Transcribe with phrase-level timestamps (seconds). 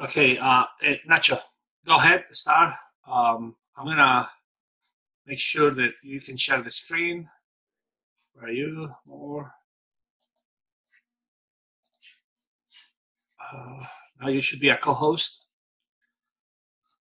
[0.00, 1.38] Okay, uh, hey, Nacho,
[1.86, 2.74] go ahead, start.
[3.06, 4.28] Um, I'm gonna
[5.26, 7.28] make sure that you can share the screen.
[8.34, 8.90] Where are you?
[9.06, 9.52] More.
[13.52, 13.84] Uh,
[14.20, 15.46] now you should be a co-host.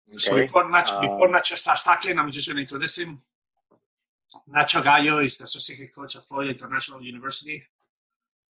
[0.10, 0.18] Okay.
[0.20, 3.22] So before Nacho, uh, before Nacho starts talking, I'm just going to introduce him.
[4.54, 7.64] Nacho Gallo is the associate coach at Florida International University.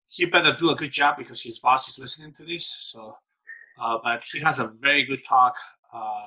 [0.09, 2.67] He better do a good job because his boss is listening to this.
[2.67, 3.17] So,
[3.81, 5.55] uh, but he has a very good talk
[5.93, 6.23] uh,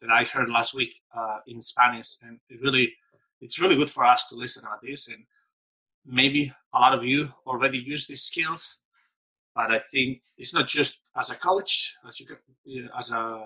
[0.00, 2.92] that I heard last week uh, in Spanish, and it really,
[3.40, 5.08] it's really good for us to listen at this.
[5.08, 5.24] And
[6.04, 8.84] maybe a lot of you already use these skills,
[9.54, 13.44] but I think it's not just as a coach, as you can, as a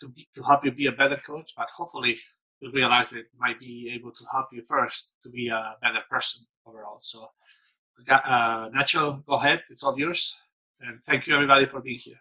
[0.00, 2.16] to be, to help you be a better coach, but hopefully
[2.60, 6.00] you'll realize that it might be able to help you first to be a better
[6.10, 6.98] person overall.
[7.00, 7.26] So,
[8.10, 9.62] uh, Nacho, go ahead.
[9.70, 10.36] It's all yours.
[10.80, 12.20] And thank you, everybody, for being here.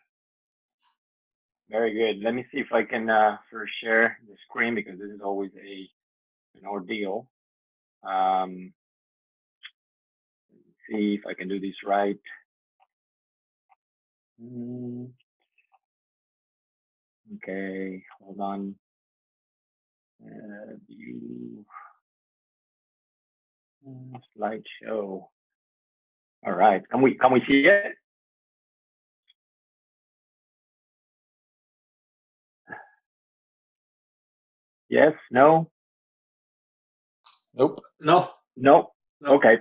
[1.70, 2.24] Very good.
[2.24, 5.52] Let me see if I can uh, first share the screen because this is always
[5.62, 5.90] a
[6.58, 7.28] an ordeal.
[8.04, 8.74] Um,
[10.90, 12.18] see if I can do this right.
[14.42, 15.10] Mm.
[17.36, 18.76] Okay, hold on.
[20.24, 21.66] Uh, view
[23.86, 25.28] uh, slideshow.
[26.46, 27.96] All right, can we can we see it?
[34.90, 35.70] Yes, no?
[37.56, 37.82] Nope.
[38.00, 38.30] No.
[38.56, 38.92] Nope.
[39.20, 39.34] No.
[39.34, 39.58] Okay.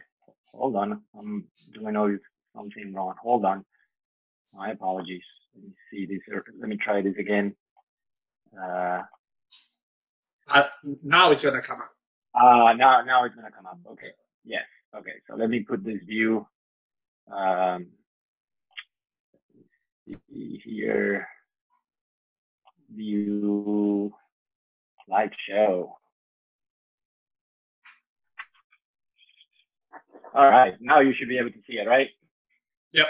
[0.55, 1.03] Hold on.
[1.19, 2.19] I'm doing
[2.55, 3.15] something wrong.
[3.23, 3.65] Hold on.
[4.53, 5.23] My apologies.
[5.55, 6.21] Let me see this.
[6.61, 7.55] Let me try this again.
[8.57, 9.03] Uh,
[10.49, 10.65] uh,
[11.03, 11.91] now it's gonna come up.
[12.35, 13.79] Uh, now now it's gonna come up.
[13.93, 14.11] Okay.
[14.45, 14.65] Yes.
[14.95, 15.13] Okay.
[15.29, 16.47] So let me put this view.
[17.31, 17.89] Um,
[20.65, 21.27] here.
[22.95, 24.15] View
[25.09, 25.91] slideshow.
[30.35, 32.09] All right, now you should be able to see it, right?
[32.93, 33.07] Yep.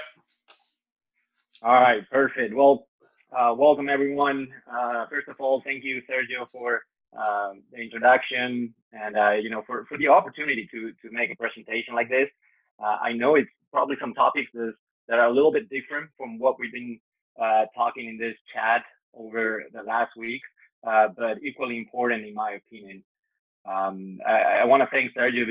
[1.62, 2.54] All right, perfect.
[2.54, 2.86] Well,
[3.36, 4.48] uh, welcome everyone.
[4.70, 6.82] Uh, first of all, thank you, Sergio, for
[7.16, 11.36] um, the introduction and uh, you know for, for the opportunity to to make a
[11.36, 12.28] presentation like this.
[12.78, 14.74] Uh, I know it's probably some topics that,
[15.08, 16.98] that are a little bit different from what we've been
[17.40, 18.82] uh, talking in this chat
[19.14, 20.42] over the last week.
[20.86, 23.02] Uh, but equally important in my opinion.
[23.68, 25.44] Um, I, I want to thank Sergio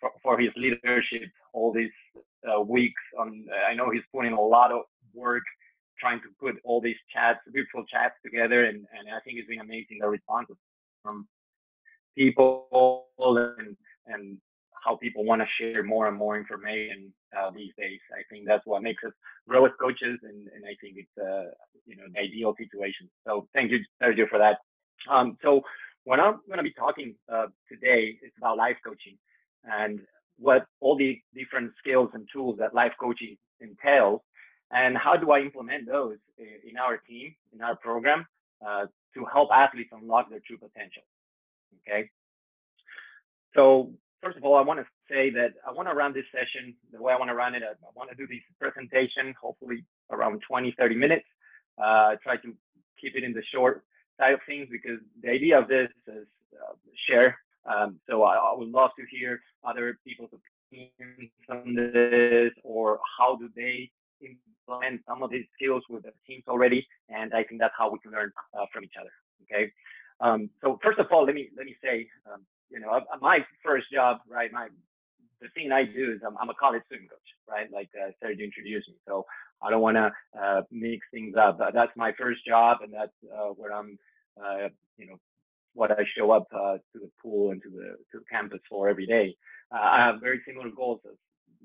[0.00, 1.90] for, for, his leadership all these
[2.48, 3.02] uh, weeks.
[3.18, 4.82] On, I know he's putting a lot of
[5.12, 5.42] work
[5.98, 9.60] trying to put all these chats, virtual chats together, and, and I think it's been
[9.60, 10.56] amazing the responses
[11.02, 11.26] from
[12.16, 13.06] people
[13.58, 13.76] and
[14.06, 14.38] and
[14.84, 18.00] how people want to share more and more information uh, these days.
[18.12, 19.12] I think that's what makes us
[19.48, 21.50] grow as coaches, and, and I think it's uh,
[21.86, 23.08] you know the ideal situation.
[23.26, 24.58] So thank you, Sergio, for that.
[25.10, 25.62] Um, so
[26.04, 29.16] what I'm going to be talking uh, today is about life coaching
[29.64, 30.00] and
[30.38, 34.20] what all the different skills and tools that life coaching entails,
[34.72, 38.26] and how do I implement those in our team, in our program,
[38.66, 41.02] uh, to help athletes unlock their true potential.
[41.86, 42.08] Okay.
[43.54, 43.92] So
[44.22, 47.02] first of all, I want to say that I want to run this session the
[47.02, 47.62] way I want to run it.
[47.62, 51.24] I, want to do this presentation, hopefully around 20, 30 minutes.
[51.78, 52.54] Uh, try to
[53.00, 53.84] keep it in the short
[54.18, 56.74] side of things because the idea of this is uh,
[57.08, 57.38] share.
[57.64, 63.36] Um, so I, I, would love to hear other people's opinions on this or how
[63.36, 63.90] do they
[64.22, 66.86] implement some of these skills with the teams already.
[67.08, 69.10] And I think that's how we can learn uh, from each other.
[69.44, 69.72] Okay.
[70.20, 73.86] Um, so first of all, let me let me say, um, you know, my first
[73.92, 74.52] job, right?
[74.52, 74.68] My
[75.40, 77.70] the thing I do is I'm, I'm a college swim coach, right?
[77.72, 78.94] Like uh, Sergio introduced me.
[79.06, 79.24] So
[79.62, 81.58] I don't want to uh, mix things up.
[81.74, 83.98] That's my first job, and that's uh, where I'm,
[84.42, 85.18] uh, you know,
[85.74, 88.88] what I show up uh, to the pool and to the to the campus for
[88.88, 89.36] every day.
[89.72, 91.16] Uh, I have very similar goals as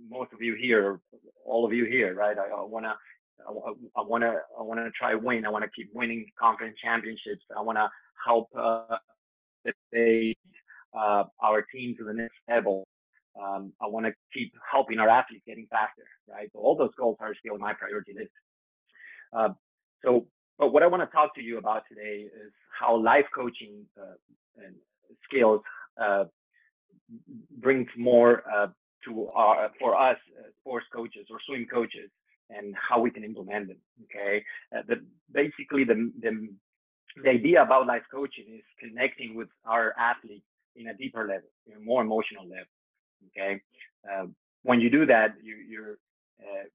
[0.10, 1.00] most of you here,
[1.46, 2.38] all of you here, right?
[2.38, 2.94] I, I want to.
[3.48, 4.40] I want to.
[4.58, 5.46] I want to try win.
[5.46, 7.44] I want to keep winning conference championships.
[7.56, 7.90] I want to
[8.26, 8.98] help uh,
[9.94, 10.38] take
[10.98, 12.88] uh, our team to the next level.
[13.42, 16.50] Um, I want to keep helping our athletes getting faster, right?
[16.54, 18.32] So all those goals are still my priority list.
[19.36, 19.50] Uh,
[20.04, 20.26] so,
[20.58, 24.16] but what I want to talk to you about today is how life coaching uh,
[24.66, 24.76] and
[25.30, 25.62] skills
[26.02, 26.26] uh,
[27.58, 28.68] brings more uh,
[29.06, 30.18] to our, for us
[30.62, 32.10] sports coaches or swim coaches
[32.50, 33.78] and how we can implement them.
[34.06, 34.44] Okay,
[34.76, 34.96] uh, the,
[35.34, 36.48] basically the, the
[37.24, 40.46] the idea about life coaching is connecting with our athletes
[40.76, 42.74] in a deeper level, in a more emotional level.
[43.30, 43.62] Okay.
[44.10, 44.28] Uh,
[44.64, 45.98] when you do that, you, you're,
[46.42, 46.66] uh,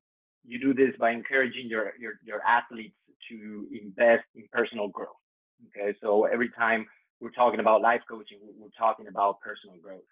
[0.45, 2.95] you do this by encouraging your, your, your athletes
[3.31, 5.21] to invest in personal growth.
[5.69, 6.87] Okay, so every time
[7.21, 10.09] we're talking about life coaching, we're talking about personal growth.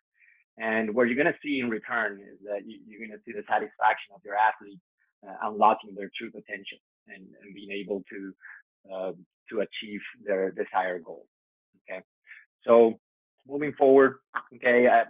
[0.58, 3.32] And what you're going to see in return is that you, are going to see
[3.32, 4.82] the satisfaction of your athletes
[5.26, 8.35] uh, unlocking their true potential and, and being able to
[8.93, 9.12] uh,
[9.50, 11.26] to achieve their desired goals.
[11.88, 12.02] Okay,
[12.67, 13.00] so
[13.49, 14.17] moving forward,
[14.55, 15.05] okay, uh,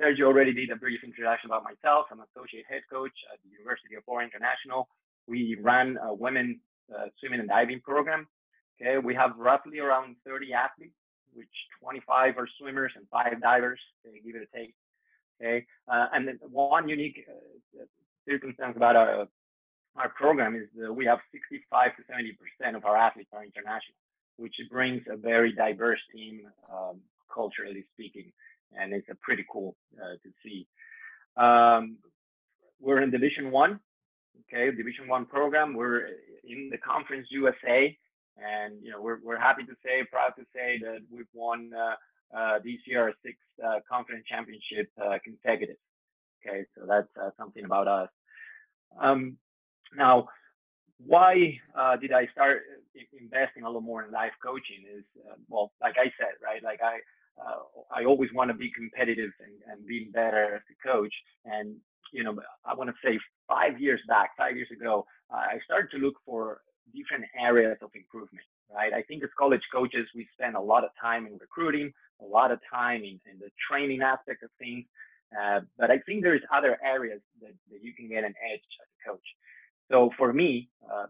[0.00, 2.06] Sergio already did a brief introduction about myself.
[2.10, 4.88] I'm associate head coach at the University of Florida International.
[5.26, 6.60] We run a women
[6.92, 8.26] uh, swimming and diving program.
[8.80, 10.94] Okay, we have roughly around 30 athletes,
[11.32, 11.48] which
[11.80, 13.80] 25 are swimmers and five divers.
[14.24, 14.74] Give it a take.
[15.40, 17.84] Okay, uh, and then one unique uh,
[18.28, 19.26] circumstance about our
[19.96, 23.94] our program is that we have 65 to 70 percent of our athletes are international,
[24.36, 26.42] which brings a very diverse team,
[26.72, 27.00] um,
[27.34, 28.32] culturally speaking
[28.78, 30.66] and it's a pretty cool uh, to see.
[31.36, 31.96] Um,
[32.80, 33.80] we're in Division One,
[34.52, 35.74] okay, Division One program.
[35.74, 36.08] We're
[36.44, 37.96] in the Conference USA,
[38.36, 42.36] and you know we're we're happy to say, proud to say that we've won uh,
[42.36, 45.76] uh, this year our sixth uh, conference championship uh, consecutive.
[46.46, 47.08] Okay, so that's
[47.38, 48.08] something about us.
[49.00, 49.38] Um,
[49.96, 50.28] now,
[50.98, 52.62] why uh, did I start
[53.18, 54.84] investing a little more in life coaching?
[54.94, 56.62] Is uh, well, like I said, right?
[56.62, 56.98] Like I
[57.94, 61.12] I always want to be competitive and, and being better as a coach.
[61.44, 61.76] And,
[62.12, 65.90] you know, I want to say five years back, five years ago, uh, I started
[65.92, 66.60] to look for
[66.94, 68.44] different areas of improvement,
[68.74, 68.92] right?
[68.92, 72.50] I think as college coaches, we spend a lot of time in recruiting, a lot
[72.50, 74.84] of time in, in the training aspect of things.
[75.38, 78.88] Uh, but I think there's other areas that, that you can get an edge as
[78.94, 79.26] a coach.
[79.90, 81.06] So for me, uh,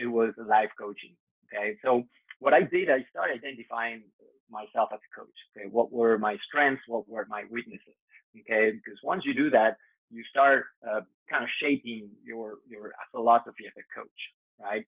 [0.00, 1.14] it was life coaching.
[1.52, 1.76] Okay.
[1.84, 2.04] So
[2.44, 4.02] what I did, I started identifying
[4.50, 5.38] myself as a coach.
[5.56, 6.82] Okay, what were my strengths?
[6.86, 7.96] What were my weaknesses?
[8.38, 9.78] Okay, because once you do that,
[10.10, 11.00] you start uh,
[11.30, 14.20] kind of shaping your your philosophy as a coach,
[14.60, 14.84] right?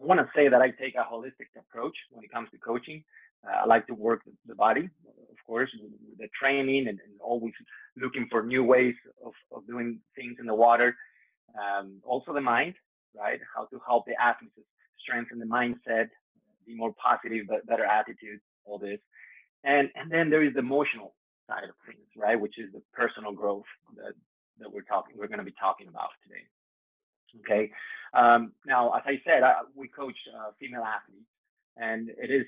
[0.00, 3.02] I want to say that I take a holistic approach when it comes to coaching.
[3.46, 4.90] Uh, I like to work the body,
[5.34, 5.70] of course,
[6.18, 7.54] the training and, and, always
[7.96, 8.94] looking for new ways
[9.24, 10.94] of, of doing things in the water.
[11.58, 12.74] Um, also the mind,
[13.16, 13.40] right?
[13.54, 14.54] How to help the athletes
[15.02, 16.08] strengthen the mindset,
[16.66, 18.98] be more positive, but better attitude, all this.
[19.64, 21.14] And and then there is the emotional
[21.48, 22.40] side of things, right?
[22.40, 24.14] Which is the personal growth that
[24.58, 26.44] that we're talking we're going to be talking about today.
[27.40, 27.70] Okay.
[28.14, 31.30] Um, now, as I said, I, we coach uh, female athletes,
[31.76, 32.44] and it is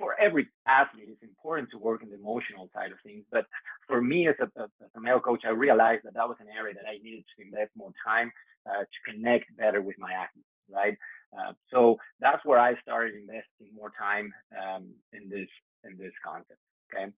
[0.00, 3.22] for every athlete, it's important to work in the emotional side of things.
[3.30, 3.44] But
[3.86, 6.74] for me, as a, as a male coach, I realized that that was an area
[6.74, 8.32] that I needed to invest more time
[8.66, 10.96] uh, to connect better with my athletes, right?
[11.36, 15.48] Uh, so that's where I started investing more time um, in this
[15.84, 16.58] in this concept.
[16.92, 17.12] Okay,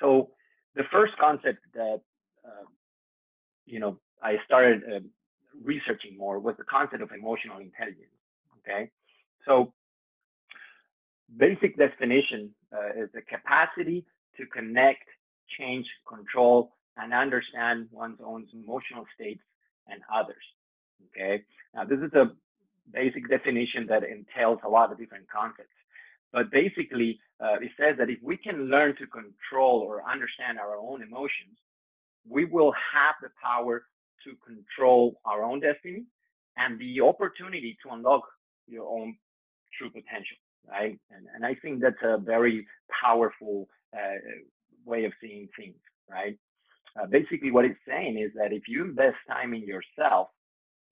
[0.00, 0.30] so
[0.76, 2.00] the first concept that
[2.44, 2.66] uh,
[3.66, 5.00] you know I started uh,
[5.62, 8.14] researching more was the concept of emotional intelligence.
[8.60, 8.90] Okay,
[9.46, 9.72] so
[11.36, 14.04] basic definition uh, is the capacity
[14.36, 15.04] to connect,
[15.58, 19.42] change, control, and understand one's own emotional states
[19.88, 20.44] and others.
[21.10, 21.42] Okay,
[21.74, 22.30] now this is a
[22.92, 25.74] basic definition that entails a lot of different concepts.
[26.32, 30.76] But basically, uh, it says that if we can learn to control or understand our
[30.76, 31.56] own emotions,
[32.28, 33.84] we will have the power
[34.24, 36.04] to control our own destiny
[36.56, 38.22] and the opportunity to unlock
[38.66, 39.16] your own
[39.78, 40.36] true potential,
[40.68, 40.98] right?
[41.10, 42.66] And, and I think that's a very
[43.02, 44.18] powerful uh,
[44.84, 45.76] way of seeing things,
[46.10, 46.38] right?
[47.00, 50.28] Uh, basically, what it's saying is that if you invest time in yourself,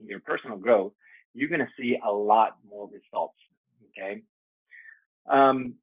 [0.00, 0.92] in your personal growth,
[1.34, 3.38] you're going to see a lot more results.
[3.90, 4.22] Okay.
[5.30, 5.74] Um,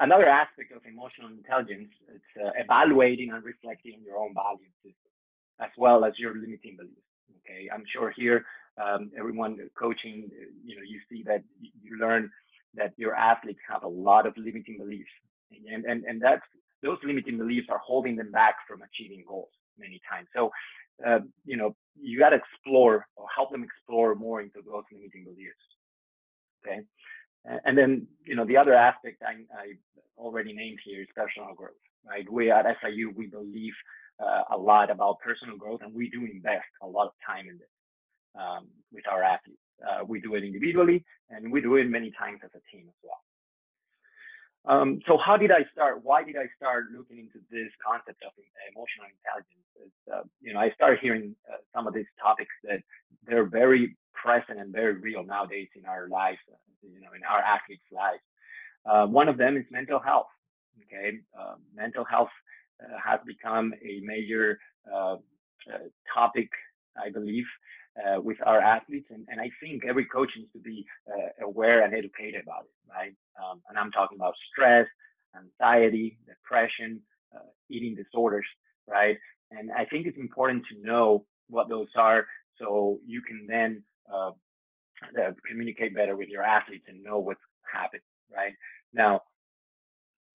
[0.00, 5.12] another aspect of emotional intelligence is uh, evaluating and reflecting your own value system,
[5.60, 7.02] as well as your limiting beliefs.
[7.44, 8.44] Okay, I'm sure here
[8.82, 10.28] um, everyone coaching,
[10.64, 11.42] you know, you see that
[11.82, 12.30] you learn
[12.74, 15.10] that your athletes have a lot of limiting beliefs,
[15.66, 16.42] and and and that's
[16.82, 20.28] those limiting beliefs are holding them back from achieving goals many times.
[20.34, 20.50] So
[21.06, 25.24] uh, you know, you got to explore or help them explore more into those limiting
[25.24, 25.56] beliefs.
[26.66, 26.80] Okay.
[27.64, 29.72] And then, you know, the other aspect I, I
[30.18, 32.30] already named here is personal growth, right?
[32.30, 33.72] We at FIU, we believe
[34.20, 37.56] uh, a lot about personal growth and we do invest a lot of time in
[37.58, 37.68] this
[38.38, 39.60] um, with our athletes.
[39.80, 42.94] Uh, we do it individually and we do it many times as a team as
[43.02, 43.20] well.
[44.68, 46.04] Um, so how did I start?
[46.04, 48.32] Why did I start looking into this concept of
[48.70, 49.64] emotional intelligence?
[50.12, 52.80] Uh, you know, I started hearing uh, some of these topics that
[53.26, 57.40] they're very present and very real nowadays in our lives, uh, you know, in our
[57.40, 58.20] athletes' lives.
[58.84, 60.28] Uh, one of them is mental health.
[60.84, 62.28] Okay, uh, mental health
[62.82, 64.58] uh, has become a major
[66.14, 66.48] topic,
[66.96, 67.44] I believe,
[67.98, 69.08] uh, with our athletes.
[69.10, 72.90] And, and I think every coach needs to be uh, aware and educated about it,
[72.90, 73.14] right?
[73.42, 74.86] Um, and I'm talking about stress,
[75.36, 77.00] anxiety, depression,
[77.34, 78.46] uh, eating disorders,
[78.86, 79.18] right?
[79.50, 82.26] And I think it's important to know what those are
[82.58, 84.30] so you can then uh,
[85.18, 87.40] uh, communicate better with your athletes and know what's
[87.72, 88.02] happening,
[88.34, 88.52] right?
[88.92, 89.22] Now,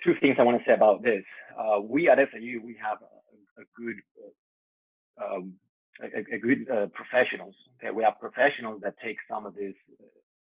[0.03, 1.23] two things I want to say about this.
[1.57, 3.95] Uh, we at FIU, we have a, a good,
[5.21, 5.53] um,
[6.01, 7.55] a, a, good uh, professionals.
[7.77, 10.05] Okay, we have professionals that take some of these uh,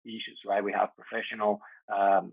[0.05, 0.63] issues, right?
[0.63, 2.31] We have professional um,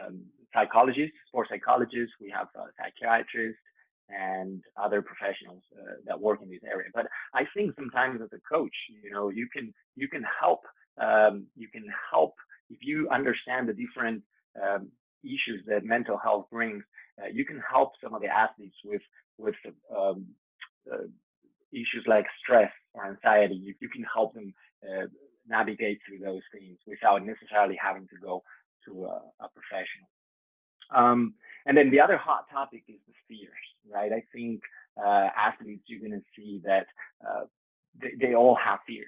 [0.00, 0.22] um,
[0.54, 2.14] psychologists, sports psychologists.
[2.20, 3.60] We have psychiatrists
[4.08, 6.88] and other professionals uh, that work in this area.
[6.94, 10.60] But I think sometimes as a coach, you know, you can you can help.
[10.98, 12.34] Um, you can help
[12.70, 14.22] if you understand the different
[14.60, 14.88] um,
[15.22, 16.82] issues that mental health brings.
[17.20, 19.02] Uh, you can help some of the athletes with
[19.36, 19.54] with
[19.96, 20.26] um,
[20.92, 21.06] uh,
[21.72, 23.54] issues like stress or anxiety.
[23.54, 25.06] You, you can help them uh,
[25.48, 28.42] navigate through those things without necessarily having to go
[28.86, 30.08] to a, a professional.
[30.94, 31.34] Um,
[31.66, 34.12] and then the other hot topic is the fears, right?
[34.12, 34.60] I think
[34.98, 36.86] uh, athletes, you're going to see that
[37.26, 37.44] uh,
[38.00, 39.06] they, they, all have fears.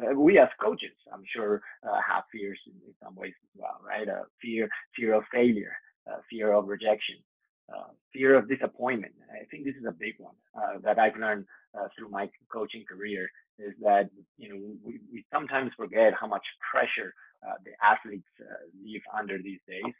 [0.00, 3.80] Uh, we as coaches, I'm sure, uh, have fears in, in, some ways as well,
[3.86, 4.08] right?
[4.08, 5.72] Uh, fear, fear of failure,
[6.08, 7.16] uh, fear of rejection,
[8.12, 9.14] fear of disappointment.
[9.30, 10.34] I think this is a big one
[10.82, 11.44] that I've learned
[11.96, 13.28] through my coaching career.
[13.58, 17.12] Is that you know we, we sometimes forget how much pressure
[17.64, 18.28] the athletes
[18.84, 19.94] live under these days,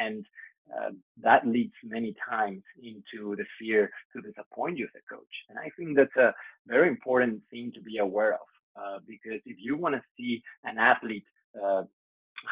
[0.00, 0.24] and
[0.70, 0.90] uh,
[1.22, 5.34] that leads many times into the fear to disappoint you as a coach.
[5.48, 6.34] And I think that's a
[6.66, 10.78] very important thing to be aware of uh, because if you want to see an
[10.78, 11.24] athlete
[11.62, 11.82] uh,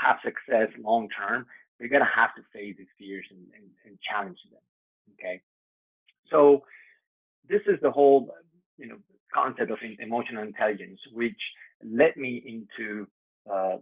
[0.00, 1.46] have success long term,
[1.80, 4.60] you're going to have to face these fears and, and, and, challenge them.
[5.18, 5.40] Okay.
[6.30, 6.62] So
[7.48, 8.34] this is the whole,
[8.78, 8.96] you know,
[9.32, 11.40] concept of emotional intelligence, which
[11.82, 13.06] led me into
[13.50, 13.76] uh,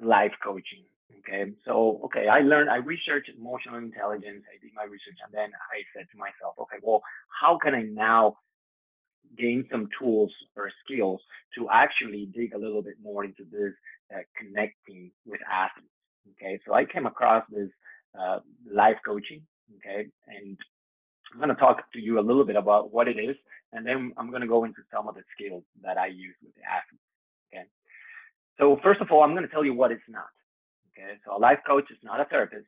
[0.00, 0.84] life coaching
[1.20, 5.50] Okay, so okay, I learned, I researched emotional intelligence, I did my research, and then
[5.70, 8.38] I said to myself, okay, well, how can I now
[9.38, 11.20] gain some tools or skills
[11.56, 13.72] to actually dig a little bit more into this
[14.12, 15.88] uh, connecting with athletes?
[16.30, 17.68] Okay, so I came across this
[18.18, 18.38] uh,
[18.70, 19.42] life coaching.
[19.78, 20.56] Okay, and
[21.32, 23.36] I'm going to talk to you a little bit about what it is,
[23.72, 26.54] and then I'm going to go into some of the skills that I use with
[26.54, 27.04] the athletes.
[27.52, 27.64] Okay,
[28.58, 30.30] so first of all, I'm going to tell you what it's not.
[30.92, 32.66] Okay, so a life coach is not a therapist.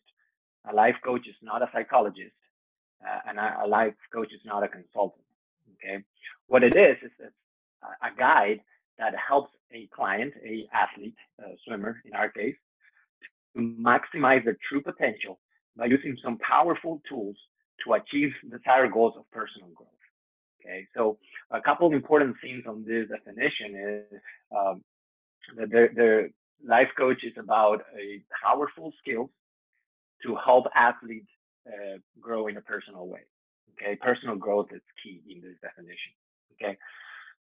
[0.70, 2.32] A life coach is not a psychologist,
[3.06, 5.25] uh, and a, a, life coach is not a consultant.
[5.75, 6.02] Okay,
[6.46, 8.61] what it is is a, a guide
[8.99, 12.56] that helps a client, a athlete, a swimmer in our case,
[13.56, 15.38] maximize their true potential
[15.76, 17.37] by using some powerful tools
[17.84, 19.88] to achieve desired goals of personal growth.
[20.61, 21.18] Okay, so
[21.50, 24.20] a couple of important things on this definition is
[24.56, 24.82] um,
[25.56, 26.30] that there,
[26.66, 29.30] life coach is about a powerful skill
[30.23, 31.28] to help athletes
[31.66, 33.20] uh, grow in a personal way.
[33.75, 36.12] Okay, personal growth is key in this definition.
[36.54, 36.78] Okay,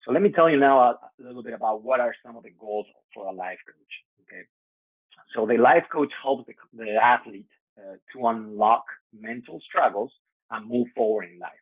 [0.04, 2.52] so let me tell you now a little bit about what are some of the
[2.60, 4.15] goals for a life coach.
[5.34, 8.84] So the life coach helps the, the athlete uh, to unlock
[9.18, 10.12] mental struggles
[10.50, 11.52] and move forward in life.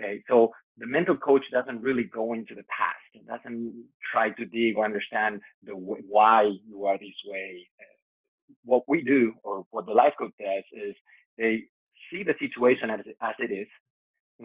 [0.00, 4.44] Okay, so the mental coach doesn't really go into the past and doesn't try to
[4.44, 7.66] dig or understand the why you are this way.
[8.64, 10.94] What we do, or what the life coach does, is
[11.36, 11.64] they
[12.10, 13.66] see the situation as, as it is,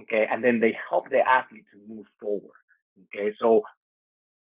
[0.01, 2.57] okay, and then they help the athlete to move forward.
[3.15, 3.61] Okay, so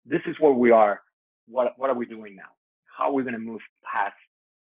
[0.05, 1.01] this is where we are.
[1.47, 2.60] What what are we doing now?
[2.97, 4.15] How are we going to move past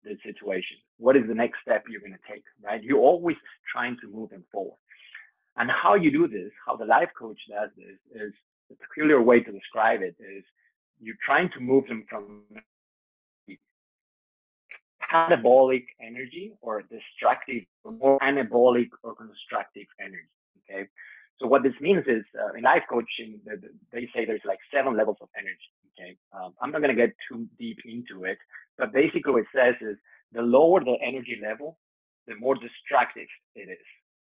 [0.03, 0.77] the situation?
[0.98, 2.44] What is the next step you're going to take?
[2.63, 2.84] Right?
[2.84, 3.38] You're always
[3.72, 4.77] trying to move them forward.
[5.58, 8.34] And how you do this, how the life coach does this, is
[8.70, 10.44] the peculiar way to describe it is
[11.00, 12.42] you're trying to move them from
[15.12, 20.32] catabolic energy or destructive, or more anabolic or constructive energy.
[20.70, 20.88] Okay.
[21.39, 23.39] So what this means is uh, in life coaching,
[23.92, 25.70] they say there's like seven levels of energy.
[26.00, 26.15] Okay.
[26.33, 28.38] Um, I'm not going to get too deep into it,
[28.77, 29.97] but basically what it says is
[30.31, 31.77] the lower the energy level,
[32.27, 33.85] the more destructive it is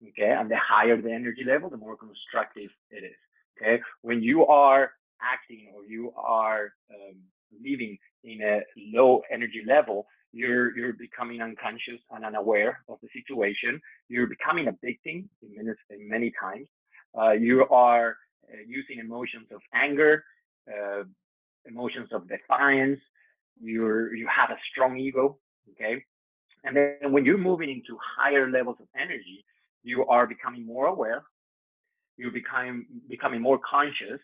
[0.02, 3.16] okay and the higher the energy level the more constructive it is
[3.56, 7.16] okay when you are acting or you are um,
[7.62, 8.60] living in a
[8.92, 14.72] low energy level you're you're becoming unconscious and unaware of the situation you're becoming a
[14.84, 16.66] victim in many, in many times
[17.18, 18.16] uh, you are
[18.52, 20.22] uh, using emotions of anger
[20.68, 21.04] uh,
[21.68, 23.00] emotions of defiance
[23.60, 25.38] you're you have a strong ego
[25.70, 26.02] okay
[26.64, 29.44] and then when you're moving into higher levels of energy
[29.86, 31.22] you are becoming more aware,
[32.16, 34.20] you become becoming more conscious,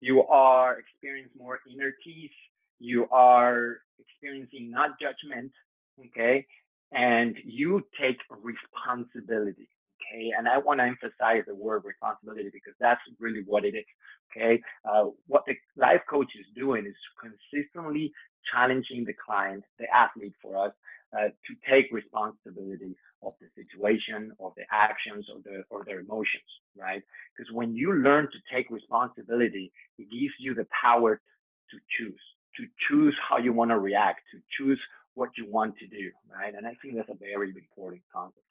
[0.00, 2.38] you are experiencing more inner peace,
[2.80, 5.52] you are experiencing not judgment,
[6.06, 6.44] okay,
[6.92, 9.68] and you take responsibility.
[10.12, 13.84] Okay, and I want to emphasize the word responsibility because that's really what it is.
[14.30, 18.12] Okay, uh, what the life coach is doing is consistently
[18.52, 20.72] challenging the client, the athlete for us,
[21.16, 26.50] uh, to take responsibility of the situation, of the actions, or the or their emotions,
[26.76, 27.02] right?
[27.36, 31.20] Because when you learn to take responsibility, it gives you the power
[31.70, 32.20] to choose,
[32.56, 34.80] to choose how you want to react, to choose
[35.14, 36.54] what you want to do, right?
[36.54, 38.44] And I think that's a very important concept.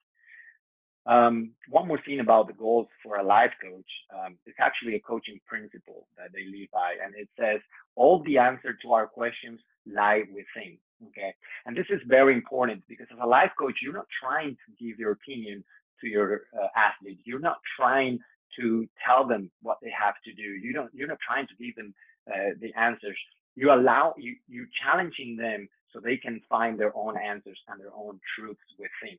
[1.06, 3.92] Um, one more thing about the goals for a life coach.
[4.14, 7.60] Um, it's actually a coaching principle that they live by, and it says
[7.96, 10.78] all the answer to our questions lie within.
[11.10, 11.34] Okay,
[11.66, 14.98] and this is very important because as a life coach, you're not trying to give
[14.98, 15.64] your opinion
[16.00, 17.22] to your uh, athletes.
[17.26, 18.20] You're not trying
[18.60, 20.44] to tell them what they have to do.
[20.44, 20.90] You don't.
[20.94, 21.94] You're not trying to give them
[22.32, 23.18] uh, the answers.
[23.56, 27.94] You allow you you challenging them so they can find their own answers and their
[27.94, 29.18] own truths within.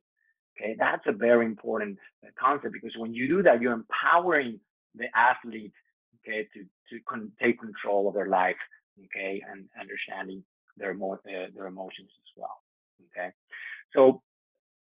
[0.57, 4.59] Okay, that's a very important uh, concept because when you do that, you're empowering
[4.95, 5.73] the athlete,
[6.19, 8.55] okay, to to con- take control of their life,
[9.05, 10.43] okay, and understanding
[10.77, 12.57] their emo- uh, their emotions as well.
[13.11, 13.29] Okay,
[13.93, 14.21] so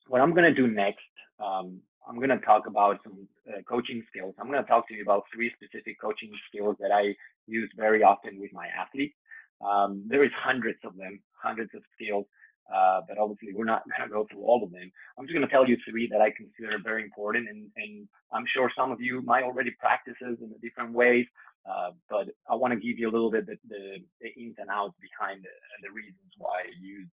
[0.08, 1.06] what I'm gonna do next,
[1.40, 4.36] um, I'm gonna talk about some uh, coaching skills.
[4.40, 7.16] I'm gonna talk to you about three specific coaching skills that I
[7.48, 9.16] use very often with my athletes.
[9.62, 12.26] Um, there is hundreds of them, hundreds of skills.
[12.74, 14.92] Uh, but obviously we're not going to go through all of them.
[15.18, 18.46] I'm just going to tell you three that I consider very important, and, and I'm
[18.54, 21.26] sure some of you might already practice this in different ways,
[21.70, 24.70] uh, but I want to give you a little bit the, the, the ins and
[24.70, 27.08] outs behind the, the reasons why I use.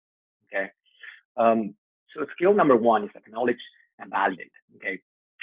[0.48, 0.70] Okay,
[1.36, 1.74] um,
[2.14, 3.56] so skill number one is acknowledge
[3.98, 4.52] and validate.
[4.76, 5.00] Okay,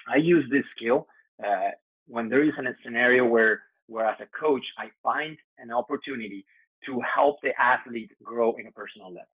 [0.08, 1.08] I use this skill
[1.44, 1.72] uh,
[2.08, 6.46] when there is a scenario where, where as a coach I find an opportunity
[6.86, 9.28] to help the athlete grow in a personal level.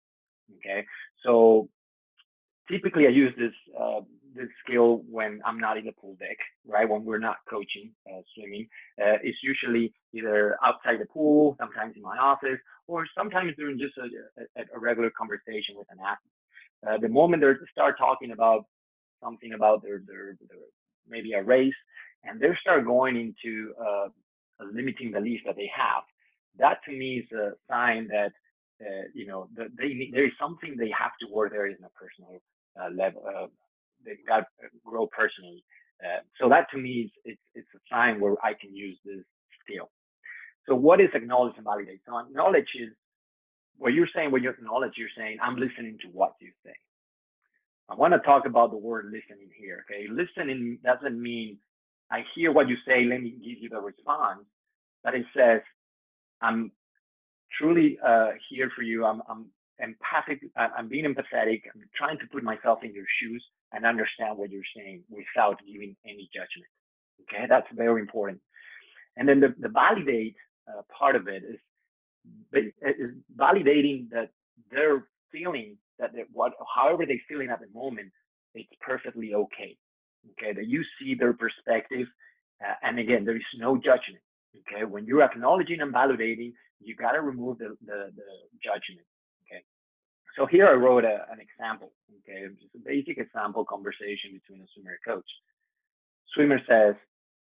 [0.58, 0.86] Okay,
[1.24, 1.70] so
[2.70, 4.02] typically I use this uh,
[4.36, 6.88] this skill when I'm not in the pool deck, right?
[6.88, 8.68] When we're not coaching uh, swimming,
[9.02, 13.98] uh, it's usually either outside the pool, sometimes in my office, or sometimes during just
[13.98, 16.40] a, a, a regular conversation with an athlete.
[16.88, 18.66] Uh, the moment they start talking about
[19.24, 20.60] something about their, their, their
[21.08, 21.74] maybe a race,
[22.24, 24.08] and they start going into uh,
[24.74, 26.04] limiting belief that they have,
[26.58, 28.32] that to me is a sign that
[28.82, 31.90] uh, you know, the, they there is something they have to work there in a
[31.90, 32.42] personal
[32.82, 33.24] uh, level.
[33.28, 33.48] Uh,
[34.06, 35.64] they got to grow personally.
[36.04, 39.24] Uh, so that to me is it's it's a sign where I can use this
[39.64, 39.90] skill.
[40.68, 42.02] So what is acknowledge and validate?
[42.08, 42.92] So acknowledge is
[43.78, 44.32] what you're saying.
[44.32, 46.74] When you acknowledge, you're saying I'm listening to what you say.
[47.90, 49.86] I want to talk about the word listening here.
[49.90, 51.58] Okay, listening doesn't mean
[52.12, 53.06] I hear what you say.
[53.06, 54.46] Let me give you the response.
[55.04, 55.62] But it says
[56.42, 56.72] I'm
[57.58, 59.06] truly uh, here for you.
[59.06, 59.46] I'm, I'm
[59.80, 60.42] empathic.
[60.56, 61.62] I'm being empathetic.
[61.74, 65.96] I'm trying to put myself in your shoes and understand what you're saying without giving
[66.06, 66.70] any judgment.
[67.22, 68.40] Okay, that's very important.
[69.18, 70.36] And then the, the validate
[70.68, 74.32] uh, part of it is, is validating that
[74.72, 78.12] they're feeling that what, however they're feeling at the moment,
[78.56, 79.78] it's perfectly okay.
[80.32, 82.08] Okay, that you see their perspective,
[82.62, 84.22] uh, and again, there is no judgment.
[84.62, 88.24] Okay, when you're acknowledging and validating, you got to remove the, the, the,
[88.64, 89.06] judgment.
[89.46, 89.64] Okay.
[90.38, 91.92] So here I wrote a, an example.
[92.22, 92.48] Okay.
[92.60, 95.30] Just a basic example conversation between a swimmer and coach.
[96.34, 96.96] Swimmer says,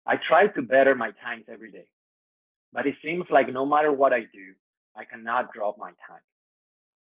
[0.06, 1.86] I try to better my times every day,
[2.74, 4.54] but it seems like no matter what I do,
[4.96, 6.26] I cannot drop my time.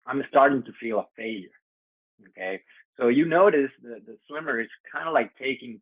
[0.07, 1.55] I'm starting to feel a failure.
[2.31, 2.61] Okay.
[2.99, 5.81] So you notice the, the swimmer is kind of like taking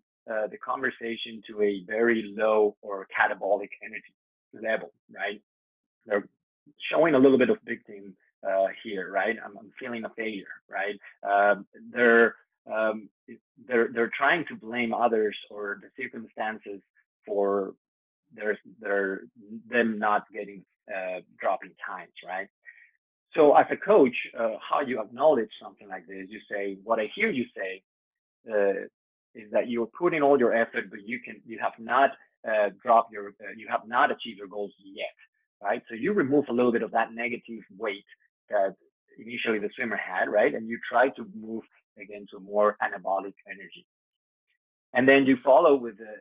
[0.51, 4.15] the conversation to a very low or catabolic energy
[4.55, 5.41] level, right?
[6.07, 6.29] they're
[6.91, 8.15] showing a little bit of victim
[8.49, 9.37] uh, here, right?
[9.45, 10.99] I'm, I'm, feeling a failure, right?
[11.29, 11.63] Uh,
[11.93, 12.37] they're
[12.71, 13.09] um,
[13.67, 16.81] they're they're trying to blame others or the circumstances
[17.27, 17.75] for
[18.35, 19.23] their their
[19.69, 20.65] them not getting
[20.95, 22.49] uh, dropping times, right?
[23.35, 27.09] So as a coach, uh, how you acknowledge something like this, you say, what I
[27.15, 27.83] hear you say
[28.51, 28.87] uh,
[29.35, 32.11] is that you're putting all your effort, but you can you have not
[32.49, 35.15] uh, dropped your you have not achieved your goals yet
[35.63, 35.83] right?
[35.89, 38.05] So you remove a little bit of that negative weight
[38.49, 38.75] that
[39.19, 40.55] initially the swimmer had, right?
[40.55, 41.63] And you try to move
[42.01, 43.87] again to more anabolic energy.
[44.95, 46.15] And then you follow with the,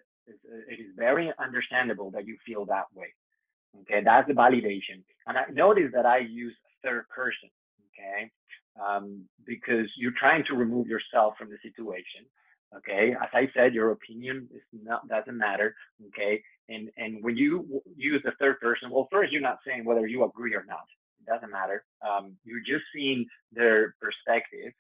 [0.68, 3.08] it is very understandable that you feel that way.
[3.82, 5.04] Okay, that's the validation.
[5.28, 7.50] And I notice that I use third person,
[7.90, 8.32] okay,
[8.84, 12.26] um, because you're trying to remove yourself from the situation.
[12.78, 15.76] Okay, as I said, your opinion is not doesn't matter.
[16.08, 20.06] Okay, and and when you use the third person, well, first you're not saying whether
[20.06, 20.86] you agree or not.
[21.22, 21.84] It doesn't matter.
[22.08, 24.72] Um, you're just seeing their perspective,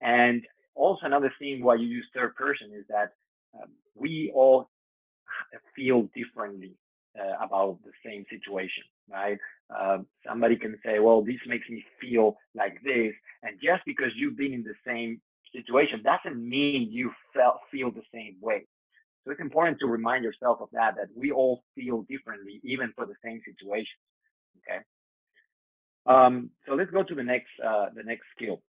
[0.00, 0.42] and
[0.74, 3.12] also another thing why you use third person is that
[3.54, 4.70] um, we all
[5.76, 6.76] feel differently
[7.18, 9.38] uh, about the same situation, right?
[9.74, 13.12] Uh, somebody can say, well, this makes me feel like this.
[13.42, 15.20] And just because you've been in the same
[15.54, 18.66] situation doesn't mean you felt, feel the same way.
[19.24, 23.06] So it's important to remind yourself of that, that we all feel differently, even for
[23.06, 23.98] the same situation.
[24.58, 24.80] Okay.
[26.06, 28.62] Um, so let's go to the next, uh, the next skill.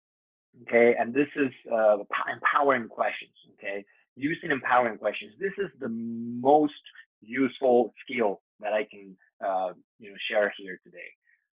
[0.63, 0.96] Okay.
[1.00, 1.98] And this is, uh,
[2.32, 3.34] empowering questions.
[3.58, 3.84] Okay.
[4.15, 5.34] Using empowering questions.
[5.39, 6.74] This is the most
[7.22, 11.10] useful skill that I can, uh, you know, share here today.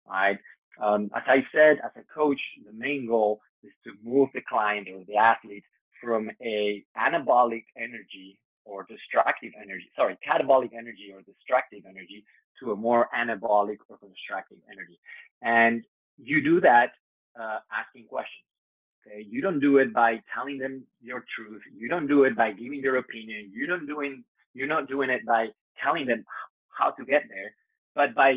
[0.06, 0.38] All right.
[0.82, 4.88] Um, as I said, as a coach, the main goal is to move the client
[4.88, 5.64] or the athlete
[6.02, 12.24] from a anabolic energy or destructive energy, sorry, catabolic energy or destructive energy
[12.60, 14.98] to a more anabolic or constructive energy.
[15.42, 15.84] And
[16.18, 16.92] you do that
[17.38, 18.44] uh, asking questions.
[19.06, 21.60] Okay, you don't do it by telling them your truth.
[21.76, 23.50] You don't do it by giving your opinion.
[23.52, 25.48] You don't doing you're not doing it by
[25.82, 26.24] telling them
[26.68, 27.54] how to get there,
[27.94, 28.36] but by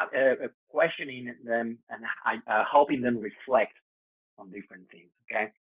[0.00, 3.72] uh, questioning them and uh, helping them reflect
[4.38, 5.10] on different things.
[5.30, 5.52] Okay.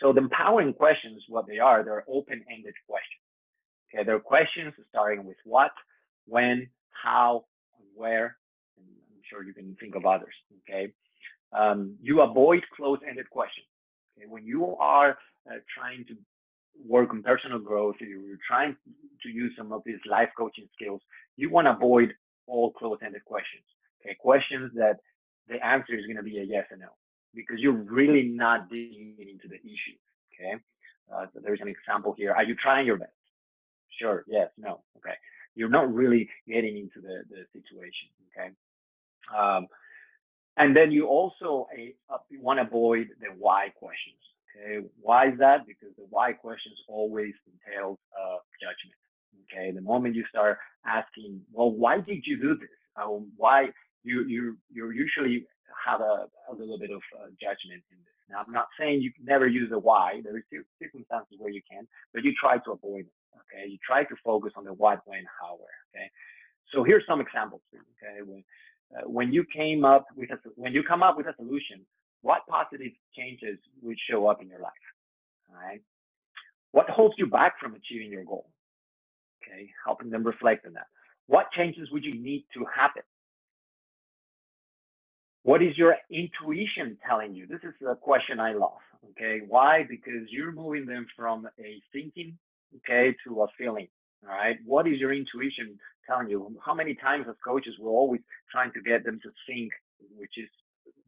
[0.00, 3.24] So the empowering questions, what they are, they're open-ended questions.
[3.88, 4.04] Okay.
[4.04, 5.72] They're questions starting with what,
[6.26, 7.46] when, how,
[7.94, 8.36] where,
[8.76, 10.34] and I'm sure you can think of others.
[10.68, 10.92] Okay.
[11.52, 13.66] Um, you avoid closed-ended questions.
[14.18, 14.26] Okay.
[14.28, 15.18] When you are
[15.48, 16.14] uh, trying to
[16.86, 18.76] work on personal growth, you're trying
[19.22, 21.00] to use some of these life coaching skills,
[21.36, 22.12] you want to avoid
[22.46, 23.64] all closed-ended questions.
[24.00, 24.98] Okay, questions that
[25.48, 26.88] the answer is going to be a yes or no,
[27.34, 29.98] because you're really not digging into the issue.
[30.34, 30.62] Okay,
[31.12, 32.32] uh, so there's an example here.
[32.32, 33.12] Are you trying your best?
[34.00, 34.24] Sure.
[34.26, 34.50] Yes.
[34.58, 34.82] No.
[34.98, 35.14] Okay.
[35.54, 38.08] You're not really getting into the the situation.
[38.28, 38.50] Okay.
[39.36, 39.66] Um,
[40.56, 41.68] and then you also
[42.10, 44.16] uh, want to avoid the why questions.
[44.56, 45.66] Okay, why is that?
[45.66, 48.96] Because the why questions always entails uh, judgment.
[49.52, 52.68] Okay, the moment you start asking, well, why did you do this?
[52.96, 53.06] Uh,
[53.36, 53.66] why
[54.06, 55.46] you you you usually
[55.84, 58.16] have a, a little bit of uh, judgment in this.
[58.30, 60.20] Now, I'm not saying you never use a why.
[60.24, 60.44] There are
[60.82, 63.16] circumstances where you can, but you try to avoid it.
[63.46, 65.78] Okay, you try to focus on the what, when, how, where.
[65.94, 66.10] Okay,
[66.72, 67.60] so here's some examples.
[67.74, 68.42] Okay, when
[68.96, 71.84] uh, when you came up with a when you come up with a solution,
[72.22, 74.86] what positive changes would show up in your life?
[75.50, 75.82] All right.
[76.72, 78.50] What holds you back from achieving your goal?
[79.42, 80.86] Okay, helping them reflect on that.
[81.26, 83.02] What changes would you need to happen?
[85.46, 87.46] What is your intuition telling you?
[87.46, 88.82] This is a question I love.
[89.10, 89.84] Okay, why?
[89.88, 92.36] Because you're moving them from a thinking,
[92.78, 93.86] okay, to a feeling.
[94.24, 94.56] All right.
[94.64, 96.56] What is your intuition telling you?
[96.64, 99.70] How many times as coaches we're always trying to get them to think,
[100.16, 100.48] which is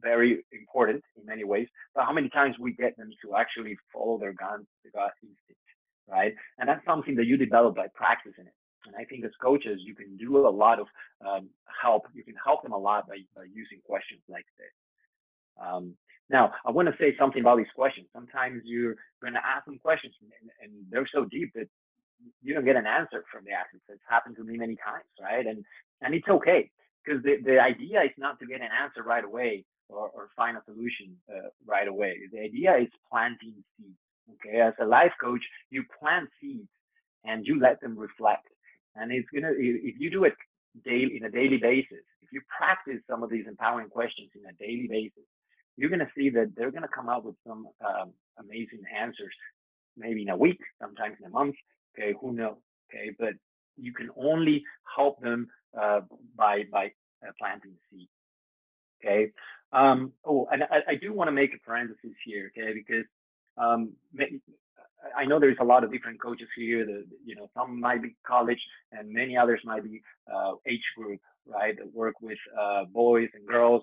[0.00, 1.66] very important in many ways.
[1.96, 4.60] But how many times we get them to actually follow their gut,
[5.20, 5.66] instinct,
[6.08, 6.32] right?
[6.58, 8.57] And that's something that you develop by practicing it.
[8.88, 10.86] And I think as coaches, you can do a lot of
[11.26, 12.06] um, help.
[12.14, 14.72] You can help them a lot by, by using questions like this.
[15.60, 15.94] Um,
[16.30, 18.06] now, I want to say something about these questions.
[18.12, 21.68] Sometimes you're going to ask them questions, and, and, they're so deep that
[22.42, 23.84] you don't get an answer from the athletes.
[23.88, 25.46] It's happened to me many times, right?
[25.46, 25.64] And
[26.02, 26.70] and it's okay
[27.04, 30.56] because the, the idea is not to get an answer right away or, or find
[30.56, 32.18] a solution uh, right away.
[32.32, 33.96] The idea is planting seeds.
[34.34, 36.68] Okay, as a life coach, you plant seeds
[37.24, 38.46] and you let them reflect.
[38.96, 40.34] And it's gonna if you do it
[40.84, 44.52] daily in a daily basis, if you practice some of these empowering questions in a
[44.54, 45.24] daily basis,
[45.76, 49.34] you're gonna see that they're gonna come out with some um, amazing answers.
[49.96, 51.56] Maybe in a week, sometimes in a month.
[51.96, 52.56] Okay, who knows?
[52.88, 53.34] Okay, but
[53.76, 54.64] you can only
[54.96, 55.48] help them
[55.80, 56.00] uh,
[56.36, 56.92] by by
[57.26, 58.08] uh, planting seed.
[59.04, 59.32] Okay.
[59.72, 63.04] Um, oh, and I, I do want to make a parenthesis here, okay, because
[63.58, 63.92] um,
[65.16, 66.84] I know there's a lot of different coaches here.
[66.84, 68.60] That you know, some might be college,
[68.92, 71.76] and many others might be uh, age group, right?
[71.76, 73.82] That work with uh, boys and girls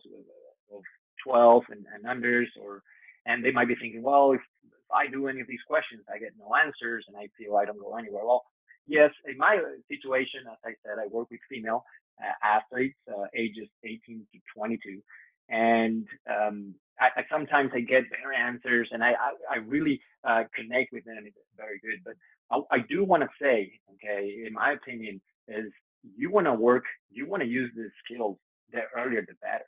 [0.73, 0.81] of
[1.23, 2.81] 12 and, and unders, or
[3.25, 6.19] and they might be thinking, well, if, if I do any of these questions, I
[6.19, 8.25] get no answers, and I feel I don't go anywhere.
[8.25, 8.43] Well,
[8.87, 9.57] yes, in my
[9.89, 11.83] situation, as I said, I work with female
[12.21, 15.01] uh, athletes, uh, ages 18 to 22,
[15.49, 20.43] and um, I, I, sometimes I get their answers, and I I, I really uh,
[20.55, 21.23] connect with them.
[21.25, 22.15] It's very good, but
[22.51, 25.71] I, I do want to say, okay, in my opinion, is
[26.17, 28.37] you want to work, you want to use the skills
[28.71, 29.65] the earlier the better.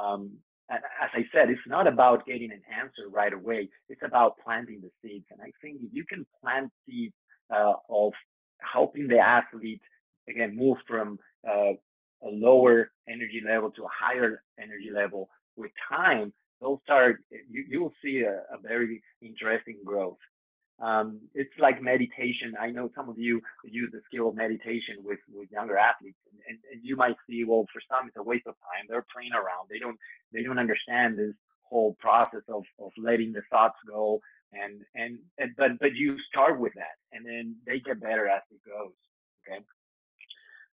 [0.00, 0.32] Um,
[0.70, 3.68] as I said, it's not about getting an answer right away.
[3.90, 5.26] It's about planting the seeds.
[5.30, 7.14] And I think if you can plant seeds
[7.54, 8.12] uh, of
[8.58, 9.82] helping the athlete
[10.28, 11.72] again move from uh,
[12.22, 17.22] a lower energy level to a higher energy level with time, they'll start.
[17.50, 20.18] You you will see a, a very interesting growth.
[20.80, 22.54] Um, it's like meditation.
[22.60, 26.58] I know some of you use the skill of meditation with, with younger athletes, and,
[26.72, 28.86] and, you might see, well, for some it's a waste of time.
[28.88, 29.68] They're playing around.
[29.70, 29.98] They don't
[30.32, 34.20] they don't understand this whole process of, of letting the thoughts go.
[34.52, 38.42] And, and and but but you start with that, and then they get better as
[38.50, 38.92] it goes.
[39.46, 39.64] Okay.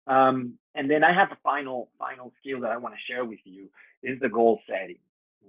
[0.07, 3.41] Um, and then I have a final final skill that I want to share with
[3.45, 3.69] you
[4.03, 4.99] is the goal setting.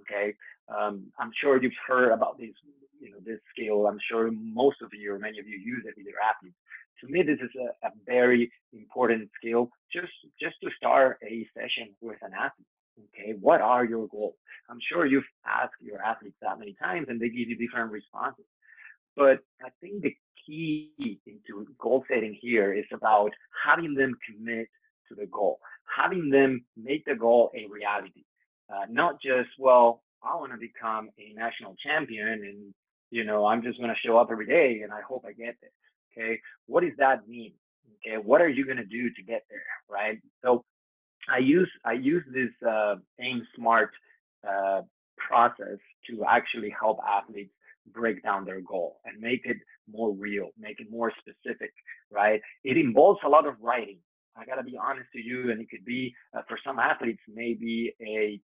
[0.01, 0.33] Okay.
[0.67, 2.53] Um, I'm sure you've heard about these
[2.99, 3.87] you know this skill.
[3.87, 6.57] I'm sure most of you or many of you use it with your athletes.
[7.01, 11.93] To me, this is a, a very important skill just just to start a session
[12.01, 12.67] with an athlete.
[13.13, 14.35] Okay, what are your goals?
[14.69, 18.45] I'm sure you've asked your athletes that many times and they give you different responses.
[19.15, 23.31] But I think the key into goal setting here is about
[23.65, 24.67] having them commit
[25.09, 25.59] to the goal,
[25.95, 28.23] having them make the goal a reality.
[28.69, 32.73] Uh, not just, well, I want to become a national champion and
[33.09, 35.55] you know, I'm just going to show up every day and I hope I get
[35.61, 35.71] there.
[36.11, 36.41] Okay.
[36.65, 37.53] What does that mean?
[38.05, 38.17] Okay.
[38.17, 39.61] What are you going to do to get there?
[39.89, 40.19] Right.
[40.43, 40.63] So
[41.33, 43.91] I use, I use this, uh, aim smart,
[44.47, 44.81] uh,
[45.17, 47.53] process to actually help athletes
[47.93, 49.57] break down their goal and make it
[49.91, 51.71] more real, make it more specific,
[52.11, 52.41] right?
[52.63, 53.99] It involves a lot of writing.
[54.35, 57.21] I got to be honest to you, and it could be uh, for some athletes
[57.27, 58.39] maybe a,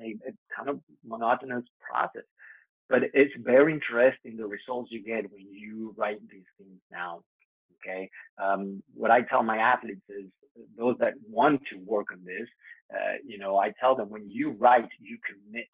[0.00, 2.24] a, a kind of monotonous process
[2.88, 7.20] but it's very interesting the results you get when you write these things down.
[7.84, 8.08] Okay.
[8.42, 10.26] Um, what I tell my athletes is
[10.78, 12.48] those that want to work on this,
[12.92, 15.68] uh, you know, I tell them when you write, you commit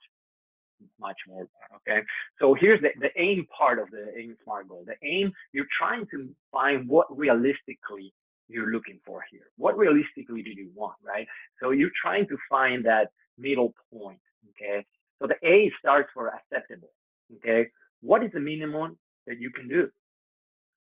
[1.00, 1.46] much more.
[1.76, 2.02] Okay.
[2.40, 4.84] So here's the, the aim part of the aim smart goal.
[4.86, 8.12] The aim, you're trying to find what realistically
[8.48, 9.46] you're looking for here.
[9.56, 11.26] What realistically do you want, right?
[11.62, 14.20] So you're trying to find that middle point.
[14.50, 14.84] Okay.
[15.20, 16.90] So the A starts for acceptable.
[17.36, 17.68] Okay.
[18.00, 19.88] What is the minimum that you can do?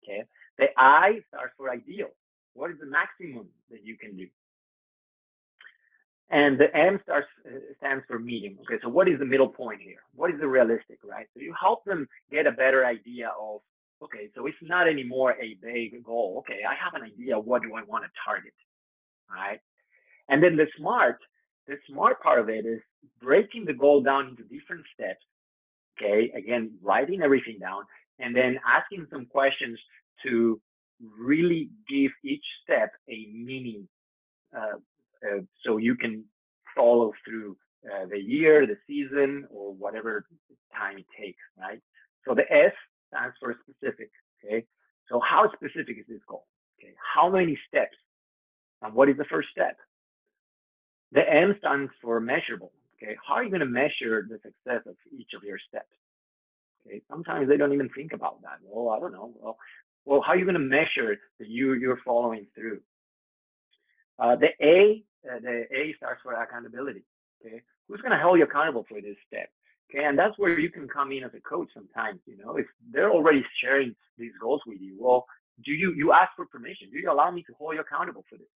[0.03, 0.23] Okay.
[0.57, 2.09] The I starts for ideal.
[2.53, 4.27] What is the maximum that you can do?
[6.29, 8.57] And the M starts uh, stands for medium.
[8.61, 10.01] Okay, so what is the middle point here?
[10.13, 11.25] What is the realistic, right?
[11.33, 13.61] So you help them get a better idea of,
[14.03, 16.35] okay, so it's not anymore a vague goal.
[16.39, 17.39] Okay, I have an idea.
[17.39, 18.53] What do I want to target?
[19.29, 19.59] All right.
[20.27, 21.19] And then the smart,
[21.67, 22.79] the smart part of it is
[23.21, 25.23] breaking the goal down into different steps
[25.99, 27.83] Okay, again, writing everything down
[28.19, 29.79] and then asking some questions
[30.23, 30.59] to
[31.19, 33.87] really give each step a meaning
[34.55, 34.77] uh,
[35.23, 36.23] uh, so you can
[36.75, 40.25] follow through uh, the year, the season, or whatever
[40.75, 41.81] time it takes, right?
[42.27, 42.73] So the S
[43.09, 44.11] stands for specific,
[44.43, 44.65] okay?
[45.09, 46.45] So how specific is this goal?
[46.79, 47.97] Okay, how many steps?
[48.83, 49.77] And what is the first step?
[51.11, 52.71] The M stands for measurable.
[53.01, 55.85] Okay, how are you going to measure the success of each of your steps?
[56.85, 58.57] Okay, sometimes they don't even think about that.
[58.63, 59.33] Well, I don't know.
[59.39, 59.57] Well,
[60.05, 62.79] well, how are you going to measure that you you're following through?
[64.19, 67.03] Uh, the A, uh, the A starts for accountability.
[67.45, 69.49] Okay, who's going to hold you accountable for this step?
[69.89, 72.19] Okay, and that's where you can come in as a coach sometimes.
[72.25, 75.25] You know, if they're already sharing these goals with you, well,
[75.63, 76.89] do you you ask for permission?
[76.91, 78.47] Do you allow me to hold you accountable for this?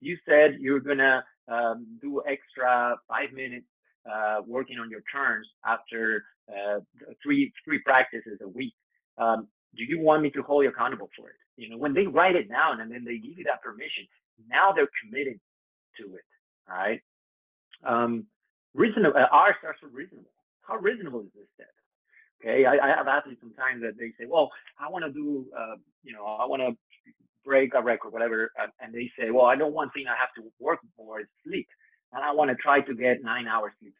[0.00, 3.66] You said you're gonna um, do extra five minutes
[4.10, 6.80] uh, working on your turns after uh,
[7.22, 8.74] three three practices a week.
[9.18, 11.36] Um, do you want me to hold you accountable for it?
[11.56, 14.06] You know, when they write it down and then they give you that permission,
[14.48, 15.40] now they're committed
[15.98, 16.24] to it.
[16.68, 17.00] right?
[17.86, 18.26] Um,
[18.74, 19.16] reasonable.
[19.18, 20.30] Uh, R starts with reasonable.
[20.62, 21.68] How reasonable is this step?
[22.42, 25.76] Okay, I, I have athletes sometimes that they say, "Well, I want to do, uh,
[26.04, 26.76] you know, I want to
[27.46, 30.52] break a record, whatever," and they say, "Well, I know one thing I have to
[30.60, 31.68] work more is sleep."
[32.14, 33.94] and I want to try to get nine hours sleep.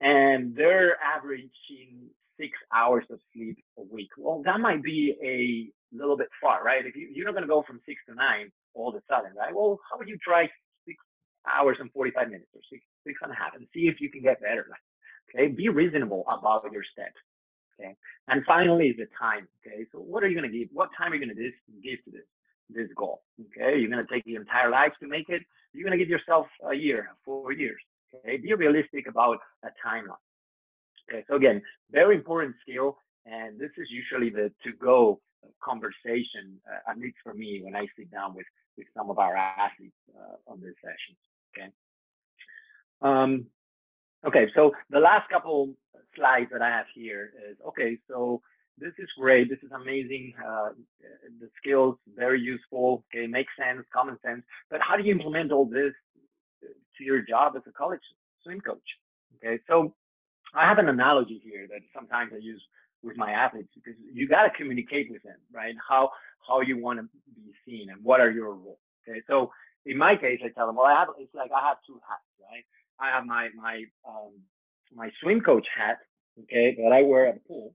[0.00, 4.10] And they're averaging six hours of sleep a week.
[4.18, 6.86] Well, that might be a little bit far, right?
[6.86, 9.32] If you, you're not going to go from six to nine all of a sudden,
[9.36, 9.54] right?
[9.54, 10.48] Well, how would you try
[10.86, 10.98] six
[11.48, 14.22] hours and 45 minutes or six, six and a half and see if you can
[14.22, 14.66] get better?
[15.34, 15.48] Okay.
[15.48, 17.16] Be reasonable about your steps.
[17.80, 17.96] Okay.
[18.28, 19.48] And finally is the time.
[19.66, 19.86] Okay.
[19.92, 20.68] So what are you going to give?
[20.72, 21.42] What time are you going to
[21.82, 22.26] give to this?
[22.74, 23.22] This goal.
[23.40, 25.42] Okay, you're to take your entire life to make it.
[25.72, 27.80] You're to give yourself a year, four years.
[28.14, 30.22] Okay, be realistic about a timeline.
[31.10, 35.20] Okay, so again, very important skill, and this is usually the to-go
[35.62, 39.36] conversation, uh, at least for me, when I sit down with with some of our
[39.36, 41.16] athletes uh, on this session.
[41.54, 41.68] Okay.
[43.02, 43.46] Um,
[44.24, 45.74] Okay, so the last couple
[46.14, 47.98] slides that I have here is okay.
[48.08, 48.40] So
[48.78, 49.48] this is great.
[49.48, 50.34] This is amazing.
[50.38, 50.70] Uh,
[51.40, 53.04] the skills very useful.
[53.14, 54.42] Okay, makes sense, common sense.
[54.70, 55.92] But how do you implement all this
[56.98, 58.00] to your job as a college
[58.42, 58.88] swim coach?
[59.36, 59.94] Okay, so
[60.54, 62.62] I have an analogy here that sometimes I use
[63.02, 65.74] with my athletes because you got to communicate with them, right?
[65.88, 66.10] How
[66.46, 68.78] how you want to be seen and what are your roles.
[69.08, 69.50] Okay, so
[69.84, 72.22] in my case, I tell them, well, I have it's like I have two hats,
[72.40, 72.64] right?
[73.00, 74.32] I have my my um,
[74.94, 75.98] my swim coach hat,
[76.44, 77.74] okay, that I wear at the pool,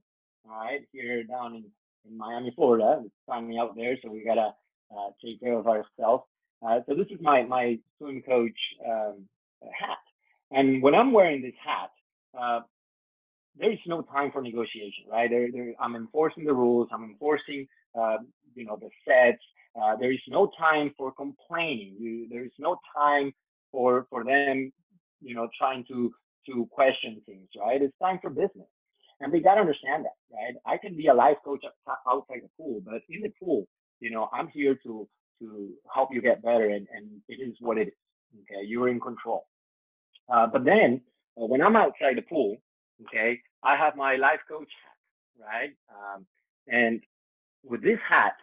[0.50, 1.64] all right, here down in,
[2.08, 3.02] in Miami, Florida.
[3.04, 4.52] It's sunny out there, so we gotta
[4.90, 6.24] uh, take care of ourselves.
[6.66, 9.24] Uh, so this is my my swim coach um,
[9.62, 9.98] hat,
[10.50, 11.90] and when I'm wearing this hat,
[12.38, 12.60] uh,
[13.58, 15.28] there is no time for negotiation, right?
[15.30, 16.88] There, there, I'm enforcing the rules.
[16.92, 17.66] I'm enforcing,
[17.98, 18.18] uh,
[18.54, 19.42] you know, the sets.
[19.80, 21.96] Uh, there is no time for complaining.
[21.98, 23.32] You, there is no time
[23.70, 24.72] for for them,
[25.20, 26.12] you know, trying to
[26.46, 27.82] to question things, right?
[27.82, 28.68] It's time for business.
[29.20, 30.54] And they got to understand that, right?
[30.66, 31.64] I can be a life coach
[32.08, 33.66] outside the pool, but in the pool,
[34.00, 35.08] you know, I'm here to
[35.40, 37.94] to help you get better, and, and it is what it is.
[38.42, 39.46] Okay, you're in control.
[40.32, 41.00] Uh, but then
[41.40, 42.56] uh, when I'm outside the pool,
[43.06, 45.70] okay, I have my life coach hat, right?
[45.90, 46.26] Um,
[46.68, 47.00] and
[47.64, 48.34] with this hat,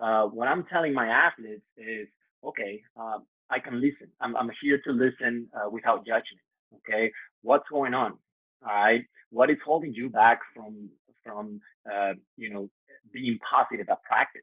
[0.00, 2.08] uh, what I'm telling my athletes is,
[2.44, 4.08] okay, um, I can listen.
[4.20, 6.42] I'm, I'm here to listen uh, without judgment.
[6.76, 8.14] Okay, what's going on?
[8.64, 10.88] Right, what is holding you back from
[11.24, 11.60] from
[11.92, 12.70] uh, you know
[13.12, 14.42] being positive at practice?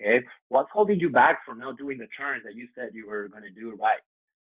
[0.00, 3.28] Okay, what's holding you back from not doing the turns that you said you were
[3.28, 4.00] going to do right?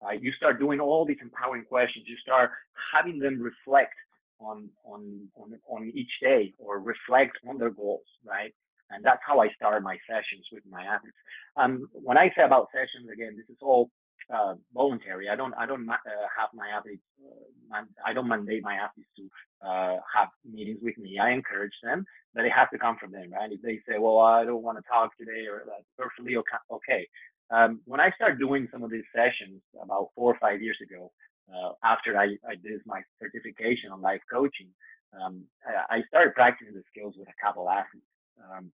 [0.02, 2.06] Right, you start doing all these empowering questions.
[2.08, 2.50] You start
[2.94, 3.94] having them reflect
[4.40, 8.52] on on on on each day or reflect on their goals, right?
[8.90, 11.16] And that's how I start my sessions with my athletes.
[11.56, 13.90] Um, when I say about sessions, again, this is all
[14.32, 15.28] uh, voluntary.
[15.28, 15.94] I don't I don't uh,
[16.38, 17.02] have my athletes.
[17.22, 21.18] Uh, I don't mandate my athletes to uh, have meetings with me.
[21.18, 23.50] I encourage them, but it has to come from them, right?
[23.50, 26.36] If they say, "Well, I don't want to talk today," or that's perfectly
[26.70, 27.08] okay.
[27.50, 31.12] Um, when I started doing some of these sessions about four or five years ago,
[31.52, 34.68] uh, after I, I did my certification on life coaching,
[35.12, 38.06] um, I, I, started practicing the skills with a couple athletes.
[38.40, 38.72] Um,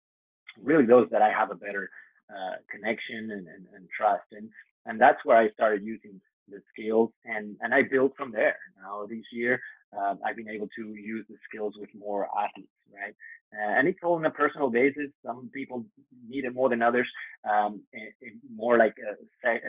[0.62, 1.90] really, those that I have a better
[2.30, 4.26] uh, connection and, and, and trust.
[4.32, 4.50] And
[4.88, 6.20] and that's where I started using
[6.50, 8.58] the skills and and I built from there.
[8.82, 9.60] Now this year
[9.96, 13.16] uh, I've been able to use the skills with more athletes, right?
[13.54, 15.10] Uh, and it's all on a personal basis.
[15.26, 15.86] Some people
[16.28, 17.08] need it more than others,
[17.50, 17.82] um,
[18.54, 19.60] more like a, a,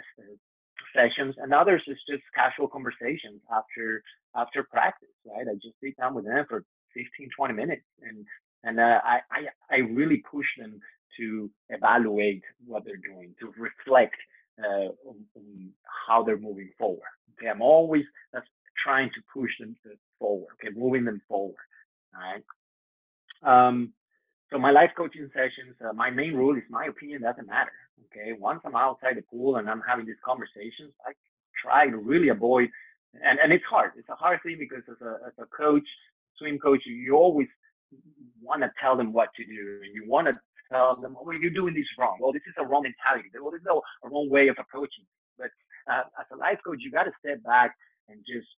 [0.95, 4.03] sessions, and others is just casual conversations after
[4.35, 5.47] after practice, right?
[5.49, 8.25] I just sit down with them for 15, 20 minutes, and
[8.65, 10.81] and uh, I, I I really push them
[11.19, 14.17] to evaluate what they're doing, to reflect
[14.59, 14.89] uh,
[16.07, 17.03] how they're moving forward.
[17.39, 18.05] Okay, I'm always
[18.83, 19.77] trying to push them
[20.19, 20.49] forward.
[20.55, 21.57] Okay, moving them forward.
[22.15, 22.45] All right.
[23.43, 23.93] Um,
[24.51, 27.73] so my life coaching sessions, uh, my main rule is my opinion doesn't matter.
[28.07, 31.13] Okay, once I'm outside the pool and I'm having these conversations, I
[31.63, 32.71] try to really avoid,
[33.23, 33.93] and, and it's hard.
[33.97, 35.87] It's a hard thing because as a, as a coach,
[36.39, 37.49] swim coach, you always
[38.41, 40.35] want to tell them what to do, and you want to
[40.71, 42.19] tell them, "Oh, you're doing this wrong.
[42.21, 43.29] Well, this is a wrong mentality.
[43.35, 45.05] Well, there's no a wrong way of approaching."
[45.39, 45.51] But
[45.91, 47.75] uh, as a life coach, you got to step back
[48.09, 48.49] and just,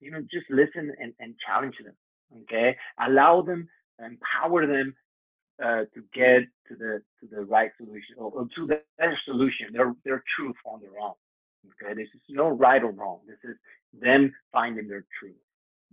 [0.00, 1.94] you know, just listen and, and challenge them.
[2.42, 3.68] Okay, allow them,
[4.04, 4.94] empower them
[5.62, 9.68] uh, to get to the to the right solution or, or to the better solution,
[9.72, 11.14] their their truth on their own.
[11.82, 13.20] Okay, this is no right or wrong.
[13.26, 13.56] This is
[13.92, 15.36] them finding their truth.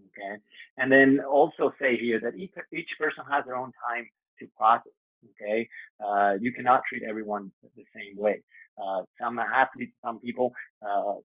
[0.07, 0.41] Okay,
[0.77, 4.07] and then also say here that each each person has their own time
[4.39, 4.93] to process.
[5.29, 5.67] Okay,
[6.05, 8.41] uh, you cannot treat everyone the same way.
[8.81, 11.15] Uh, some athletes, some people, uh,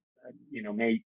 [0.51, 1.03] you know, may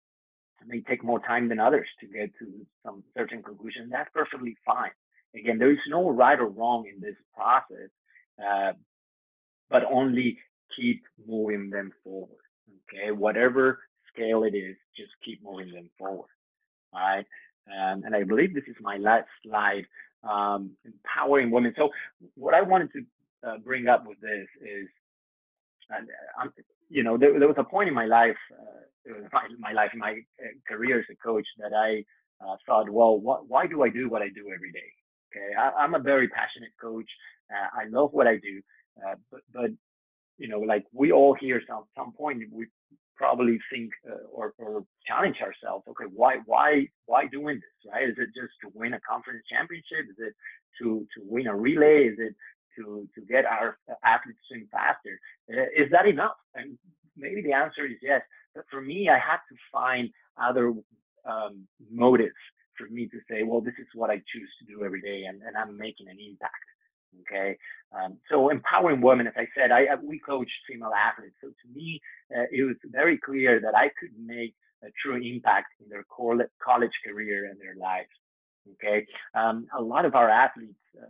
[0.67, 2.47] may take more time than others to get to
[2.85, 3.89] some certain conclusion.
[3.91, 4.91] That's perfectly fine.
[5.35, 7.91] Again, there is no right or wrong in this process,
[8.45, 8.73] uh,
[9.71, 10.39] but only
[10.77, 12.37] keep moving them forward.
[12.93, 13.79] Okay, whatever
[14.13, 16.29] scale it is, just keep moving them forward.
[16.93, 17.27] All right,
[17.69, 19.85] um, and I believe this is my last slide,
[20.29, 21.75] um, empowering women.
[21.77, 21.91] So,
[22.35, 24.89] what I wanted to uh, bring up with this is,
[25.93, 26.49] uh,
[26.89, 30.13] you know, there, there, was a point in my life, uh, my, my, life, my
[30.13, 32.05] uh, career as a coach, that I
[32.45, 34.91] uh, thought, well, why do I do what I do every day?
[35.35, 37.09] Okay, I, am a very passionate coach.
[37.51, 38.61] Uh, I love what I do,
[39.31, 39.71] but but
[40.39, 42.67] you know, like we all hear some some point we
[43.21, 45.85] probably think uh, or, or challenge ourselves.
[45.91, 47.93] Okay, why why why doing this?
[47.93, 48.09] Right?
[48.09, 50.05] Is it just to win a conference championship?
[50.13, 50.35] Is it
[50.79, 52.09] to to win a relay?
[52.13, 52.35] Is it
[52.77, 53.77] to to get our
[54.13, 55.15] athletes to swim faster?
[55.53, 56.39] Uh, is that enough?
[56.55, 56.79] And
[57.17, 58.23] maybe the answer is yes.
[58.55, 60.09] But for me, I had to find
[60.49, 60.73] other
[61.33, 61.55] um,
[61.93, 62.39] motive
[62.79, 65.43] for me to say, well, this is what I choose to do every day, and,
[65.43, 66.65] and I'm making an impact.
[67.23, 67.57] Okay,
[67.93, 71.35] um, so empowering women, as I said, I, I we coach female athletes.
[71.41, 72.01] So to me,
[72.35, 76.93] uh, it was very clear that I could make a true impact in their college
[77.05, 78.09] career and their lives.
[78.75, 81.07] Okay, um, a lot of our athletes, uh,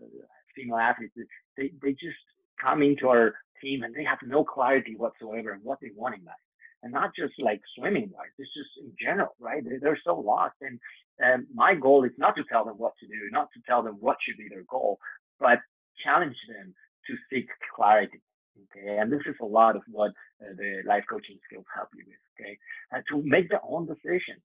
[0.56, 1.14] female athletes,
[1.56, 2.18] they they just
[2.60, 6.24] come into our team and they have no clarity whatsoever on what they want in
[6.24, 6.34] life
[6.82, 10.54] and not just like swimming wise it's just in general right they're, they're so lost
[10.60, 10.78] and
[11.18, 13.96] and my goal is not to tell them what to do not to tell them
[14.00, 14.98] what should be their goal
[15.38, 15.58] but
[16.04, 16.74] challenge them
[17.06, 18.20] to seek clarity
[18.62, 20.10] okay and this is a lot of what
[20.42, 22.56] uh, the life coaching skills help you with okay
[22.92, 24.42] and to make their own decisions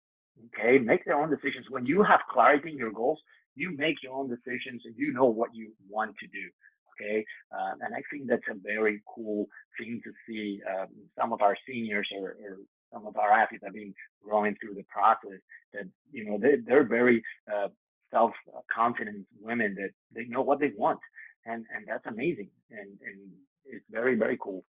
[0.48, 3.20] okay make their own decisions when you have clarity in your goals
[3.56, 6.48] you make your own decisions and you know what you want to do
[6.96, 9.48] Okay, uh, and I think that's a very cool
[9.78, 10.62] thing to see.
[10.70, 10.88] Um,
[11.20, 12.58] some of our seniors or, or,
[12.94, 13.94] some of our athletes have been
[14.24, 15.40] growing through the process.
[15.74, 17.22] That you know they, they're very
[17.54, 17.68] uh,
[18.12, 21.00] self-confident women that they know what they want,
[21.46, 23.20] and and that's amazing, and and
[23.66, 24.64] it's very very cool.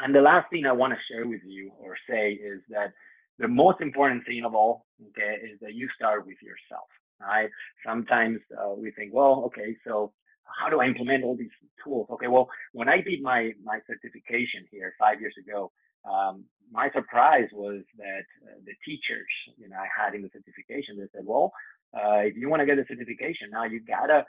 [0.00, 2.92] And the last thing I want to share with you or say is that
[3.38, 6.88] the most important thing of all, okay, is that you start with yourself.
[7.20, 7.48] Right?
[7.86, 10.12] Sometimes uh, we think, well, okay, so
[10.58, 12.08] how do I implement all these tools?
[12.10, 15.70] Okay, well, when I did my my certification here five years ago,
[16.10, 20.98] um, my surprise was that uh, the teachers, you know, I had in the certification,
[20.98, 21.52] they said, well,
[21.94, 24.24] uh, if you want to get a certification, now you gotta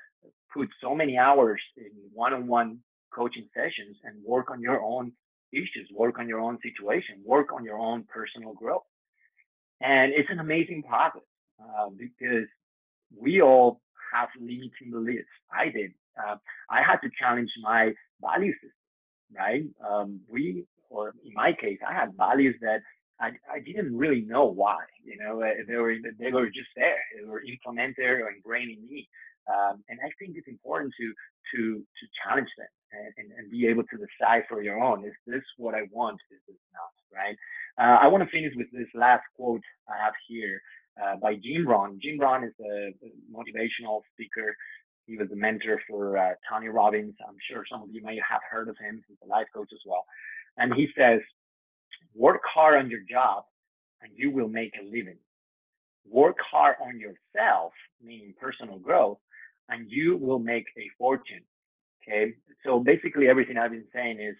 [0.54, 2.80] put so many hours in one-on-one
[3.14, 5.12] coaching sessions and work on your own
[5.52, 8.84] issues, work on your own situation, work on your own personal growth.
[9.82, 11.22] And it's an amazing process
[11.62, 12.48] uh, because
[13.16, 13.82] we all
[14.14, 15.28] have limiting beliefs.
[15.52, 16.36] I did uh,
[16.70, 17.92] I had to challenge my
[18.22, 18.72] value system,
[19.36, 19.64] right?
[19.88, 22.82] Um, we, or in my case, I had values that
[23.24, 24.84] I, I didn't really know why.
[25.04, 27.02] You know, uh, they were they were just there.
[27.16, 29.08] They were implemented or ingrained in me.
[29.48, 31.08] Um, and I think it's important to
[31.54, 35.04] to to challenge them and, and, and, be able to decide for your own.
[35.06, 36.20] Is this what I want?
[36.32, 36.94] Is this not?
[37.12, 37.38] Right?
[37.78, 40.62] Uh, I want to finish with this last quote I have here
[41.02, 42.00] uh, by Jim Rohn.
[42.02, 42.94] Jim Rohn is a
[43.32, 44.56] motivational speaker
[45.06, 47.16] he was a mentor for uh, Tony Robbins.
[47.28, 49.04] I'm sure some of you may have heard of him.
[49.08, 50.06] He's a life coach as well.
[50.58, 51.20] And he says,
[52.16, 53.46] work hard on your job
[54.02, 55.18] and you will make a living.
[56.10, 57.72] Work hard on yourself,
[58.04, 59.20] meaning personal growth,
[59.70, 61.42] and you will make a fortune.
[62.02, 62.34] Okay.
[62.66, 64.36] So basically everything I've been saying is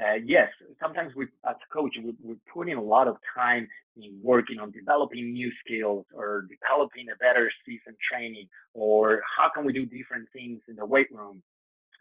[0.00, 0.48] uh, yes,
[0.80, 4.58] sometimes we, as a coach, we, we put in a lot of time in working
[4.58, 9.84] on developing new skills or developing a better season training, or how can we do
[9.84, 11.42] different things in the weight room.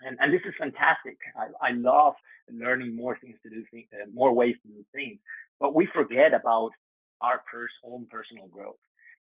[0.05, 1.17] And, and this is fantastic.
[1.37, 2.13] I, I love
[2.51, 5.19] learning more things to do, things, uh, more ways to do things,
[5.59, 6.71] but we forget about
[7.21, 8.77] our pers- own personal growth.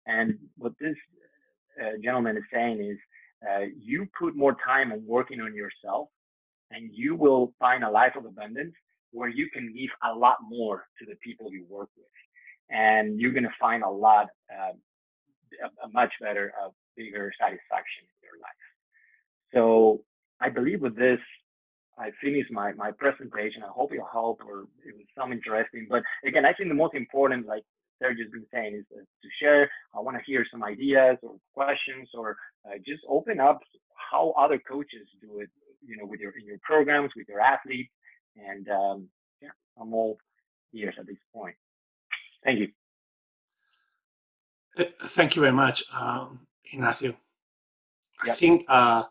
[0.06, 0.96] And what this
[1.80, 2.98] uh, gentleman is saying is,
[3.48, 6.08] uh, you put more time on working on yourself
[6.70, 8.74] and you will find a life of abundance
[9.12, 12.06] where you can give a lot more to the people you work with.
[12.70, 14.72] And you're going to find a lot, uh,
[15.64, 18.52] a, a, much better, a bigger satisfaction in your life.
[19.52, 20.04] So
[20.40, 21.18] I believe with this,
[21.98, 23.62] I finished my, my presentation.
[23.62, 25.86] I hope it helped or it was some interesting.
[25.88, 27.62] But again, I think the most important, like
[28.02, 29.70] Sergio's been saying, is uh, to share.
[29.94, 32.36] I want to hear some ideas or questions or
[32.66, 33.60] uh, just open up
[34.10, 35.50] how other coaches do it
[35.86, 37.90] you know, with your in your programs, with your athletes,
[38.36, 39.08] and um,
[39.40, 40.18] yeah, I'm all
[40.74, 41.54] ears at this point.
[42.44, 42.68] Thank you.
[44.78, 46.40] Uh, thank you very much, um,
[46.72, 47.16] Ignacio.
[48.24, 48.32] Yep.
[48.32, 49.04] I think uh,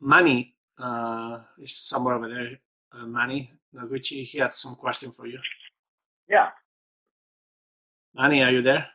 [0.00, 0.51] Manny
[0.82, 2.58] uh, is somewhere over there.
[2.92, 5.38] Uh, Manny Noguchi, he had some question for you.
[6.28, 6.50] Yeah.
[8.14, 8.86] Manny, are you there?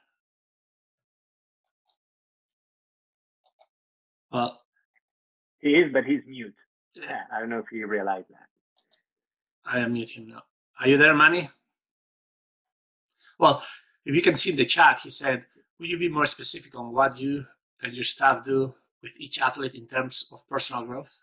[4.31, 4.61] Well,
[5.59, 6.53] he is, but he's mute.
[6.93, 8.47] Yeah, I don't know if you realize that.
[9.65, 10.43] I am mute him now.
[10.79, 11.49] Are you there, Manny?
[13.39, 13.63] Well,
[14.05, 15.45] if you can see in the chat, he said,
[15.79, 17.45] "Will you be more specific on what you
[17.81, 21.21] and your staff do with each athlete in terms of personal growth?"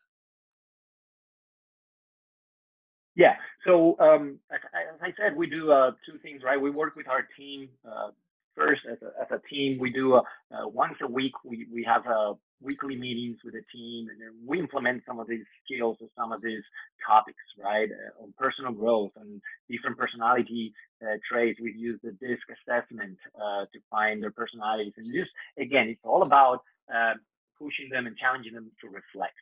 [3.17, 3.35] Yeah.
[3.67, 4.61] So um, as,
[5.01, 6.61] I said, we do uh, two things, right?
[6.61, 8.11] We work with our team uh,
[8.57, 9.79] first as a, as a team.
[9.79, 11.33] We do uh, once a week.
[11.45, 15.45] We we have a weekly meetings with the team, and we implement some of these
[15.65, 16.63] skills or some of these
[17.07, 19.41] topics, right, uh, on personal growth and
[19.71, 21.61] different personality uh, traits.
[21.61, 26.23] We've used the DISC assessment uh, to find their personalities, and just again, it's all
[26.23, 26.63] about
[26.93, 27.15] uh,
[27.59, 29.35] pushing them and challenging them to reflect.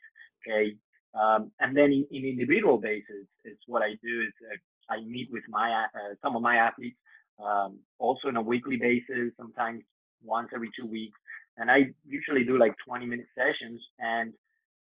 [0.45, 0.75] Okay,
[1.13, 5.29] um, and then in, in, individual basis, is what I do is uh, I meet
[5.31, 6.97] with my uh, some of my athletes
[7.43, 9.83] um, also on a weekly basis, sometimes
[10.23, 11.17] once every two weeks,
[11.57, 14.33] and I usually do like 20 minute sessions, and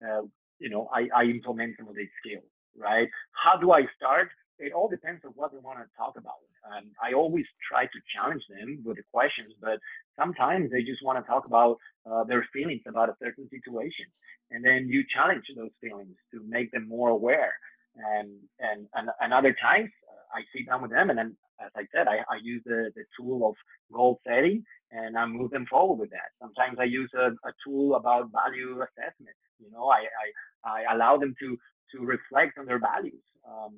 [0.07, 0.21] uh,
[0.59, 2.45] you know, I, I implement some of these skills,
[2.77, 3.09] right?
[3.31, 4.29] How do I start?
[4.59, 6.41] It all depends on what they want to talk about.
[6.77, 9.79] And I always try to challenge them with the questions, but
[10.17, 11.77] sometimes they just want to talk about
[12.09, 14.05] uh, their feelings about a certain situation.
[14.51, 17.53] And then you challenge those feelings to make them more aware.
[17.95, 18.29] And,
[18.59, 21.85] and, and, and other times uh, I sit down with them and then, as I
[21.93, 23.55] said, I, I use the, the tool of
[23.93, 26.33] goal setting and I move them forward with that.
[26.41, 29.35] Sometimes I use a, a tool about value assessment.
[29.59, 30.05] You know, I,
[30.65, 31.57] I, I allow them to,
[31.95, 33.21] to reflect on their values.
[33.47, 33.77] Um,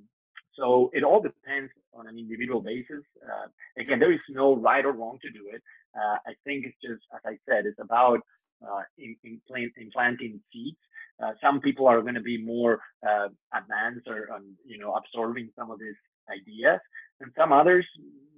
[0.57, 3.03] so it all depends on an individual basis.
[3.23, 3.47] Uh,
[3.77, 5.61] again, there is no right or wrong to do it.
[5.95, 8.19] Uh, I think it's just, as I said, it's about
[8.65, 10.77] uh, in, in plant, implanting seeds.
[11.23, 15.49] Uh, some people are going to be more uh, advanced or, um, you know, absorbing
[15.57, 15.95] some of these
[16.29, 16.79] ideas,
[17.21, 17.85] and some others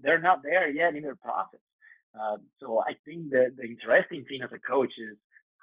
[0.03, 1.59] they're not there yet in their process.
[2.19, 5.17] Uh, so I think the the interesting thing as a coach is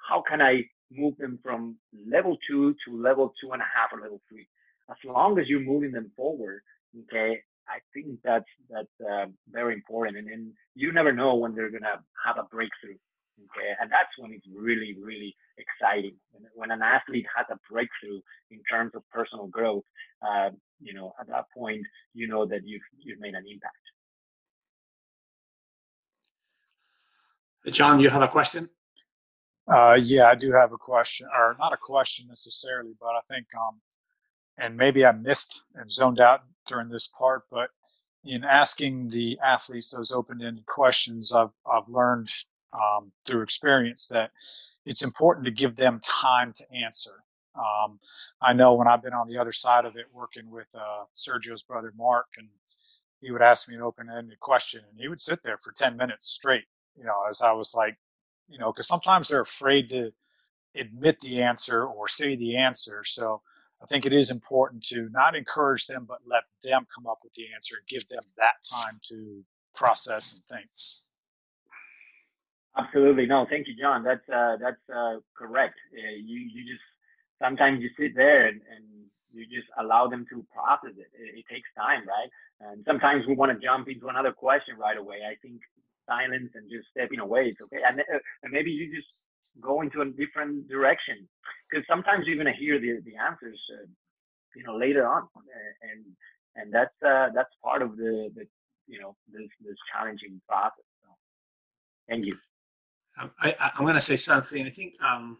[0.09, 1.77] how can I move them from
[2.07, 4.47] level two to level two and a half or level three
[4.89, 6.61] as long as you're moving them forward,
[7.03, 10.17] okay, I think that's that's uh, very important.
[10.17, 12.97] And, and you never know when they're gonna have a breakthrough,
[13.45, 16.15] okay, and that's when it's really really exciting.
[16.31, 18.21] When, when an athlete has a breakthrough
[18.51, 19.83] in terms of personal growth,
[20.21, 21.83] uh, you know, at that point,
[22.13, 23.75] you know that you've you've made an impact.
[27.71, 28.69] John, you have a question?
[29.67, 33.47] Uh, yeah, I do have a question, or not a question necessarily, but I think
[33.57, 33.81] um,
[34.57, 37.69] and maybe I missed and zoned out during this part, but
[38.23, 42.29] in asking the athletes those open-ended questions, I've I've learned
[42.73, 44.31] um, through experience that
[44.85, 47.23] it's important to give them time to answer.
[47.55, 47.99] Um,
[48.41, 51.63] I know when I've been on the other side of it, working with uh, Sergio's
[51.63, 52.47] brother Mark, and
[53.21, 56.29] he would ask me an open-ended question, and he would sit there for ten minutes
[56.29, 56.65] straight.
[56.97, 57.97] You know, as I was like,
[58.49, 60.11] you know, because sometimes they're afraid to
[60.75, 63.41] admit the answer or say the answer, so
[63.85, 67.33] I think it is important to not encourage them, but let them come up with
[67.35, 69.43] the answer and give them that time to
[69.75, 70.69] process and think.
[72.75, 74.03] Absolutely, no, thank you, John.
[74.03, 75.75] That's uh, that's uh, correct.
[75.93, 76.83] Uh, you you just
[77.39, 78.83] sometimes you sit there and, and
[79.31, 81.11] you just allow them to process it.
[81.13, 81.39] it.
[81.39, 82.29] It takes time, right?
[82.61, 85.17] And sometimes we want to jump into another question right away.
[85.29, 85.61] I think
[86.09, 87.81] silence and just stepping away is okay.
[87.87, 89.07] And, uh, and maybe you just
[89.61, 91.27] go into a different direction.
[91.69, 93.85] Because sometimes you're going to hear the, the answers uh,
[94.55, 95.27] you know later on
[95.81, 96.05] and
[96.55, 98.45] and that's uh, that's part of the, the
[98.87, 101.09] you know this this challenging process so,
[102.09, 102.35] thank you.
[103.21, 105.37] Um, I, i'm going to say something i think um,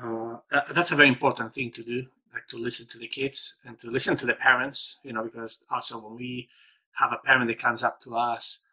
[0.00, 0.36] uh,
[0.72, 3.90] that's a very important thing to do like to listen to the kids and to
[3.90, 6.48] listen to the parents you know because also when we
[6.92, 8.64] have a parent that comes up to us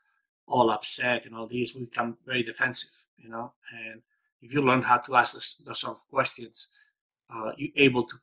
[0.47, 3.53] all upset and all these, we become very defensive, you know.
[3.71, 4.01] And
[4.41, 6.69] if you learn how to ask those, those sort of questions,
[7.33, 8.15] uh, you're able to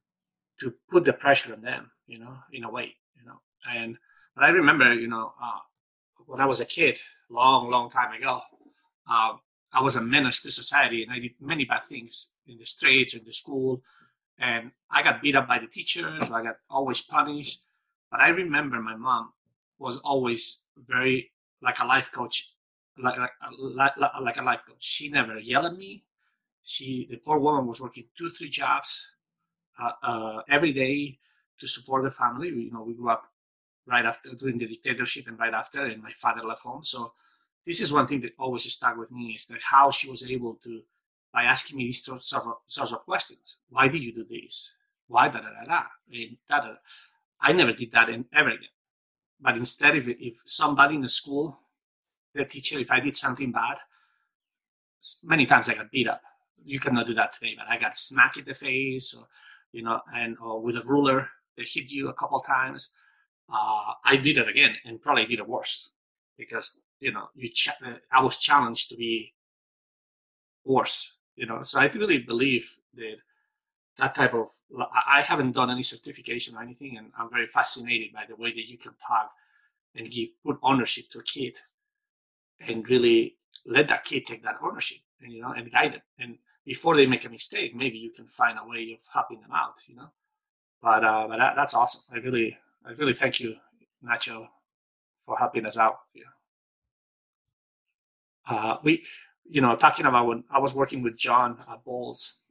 [0.60, 3.40] to put the pressure on them, you know, in a way, you know.
[3.68, 3.96] And
[4.34, 5.58] but I remember, you know, uh,
[6.26, 6.98] when I was a kid,
[7.28, 8.40] long, long time ago,
[9.10, 9.32] uh,
[9.72, 13.14] I was a menace to society, and I did many bad things in the streets,
[13.14, 13.82] in the school,
[14.38, 16.30] and I got beat up by the teachers.
[16.30, 17.60] I got always punished.
[18.10, 19.32] But I remember my mom
[19.78, 21.32] was always very
[21.62, 22.50] like a life coach,
[22.98, 24.76] like like, like, a life coach.
[24.80, 26.04] She never yelled at me.
[26.64, 29.12] She, the poor woman, was working two, three jobs
[29.80, 31.18] uh, uh, every day
[31.60, 32.48] to support the family.
[32.48, 33.24] You know, we grew up
[33.86, 36.84] right after doing the dictatorship and right after, and my father left home.
[36.84, 37.12] So
[37.66, 40.58] this is one thing that always stuck with me is that how she was able
[40.64, 40.82] to,
[41.32, 43.56] by asking me these sorts of, sorts of questions.
[43.70, 44.76] Why did you do this?
[45.08, 45.82] Why da da da da?
[46.12, 46.74] And da da.
[47.40, 48.68] I never did that in, ever again.
[49.42, 51.58] But instead, if, if somebody in the school,
[52.32, 53.78] the teacher, if I did something bad,
[55.24, 56.22] many times I got beat up.
[56.64, 59.26] You cannot do that today, but I got smacked in the face, or
[59.72, 62.94] you know, and or with a ruler, they hit you a couple times.
[63.52, 65.92] Uh, I did it again, and probably did it worse
[66.38, 67.68] because you know, you ch-
[68.12, 69.34] I was challenged to be
[70.64, 71.10] worse.
[71.34, 73.16] You know, so I really believe that
[73.98, 74.48] that type of
[75.06, 78.68] i haven't done any certification or anything and i'm very fascinated by the way that
[78.68, 79.30] you can talk
[79.94, 81.58] and give put ownership to a kid
[82.60, 83.36] and really
[83.66, 86.02] let that kid take that ownership and you know and guide them.
[86.18, 89.52] And before they make a mistake maybe you can find a way of helping them
[89.52, 90.10] out you know?
[90.80, 92.02] But uh but that, that's awesome.
[92.12, 93.56] I really i really thank you
[94.04, 94.48] nacho
[95.20, 96.24] for helping us out here.
[98.48, 99.04] Uh we
[99.48, 102.41] you know talking about when i was working with john at Bolles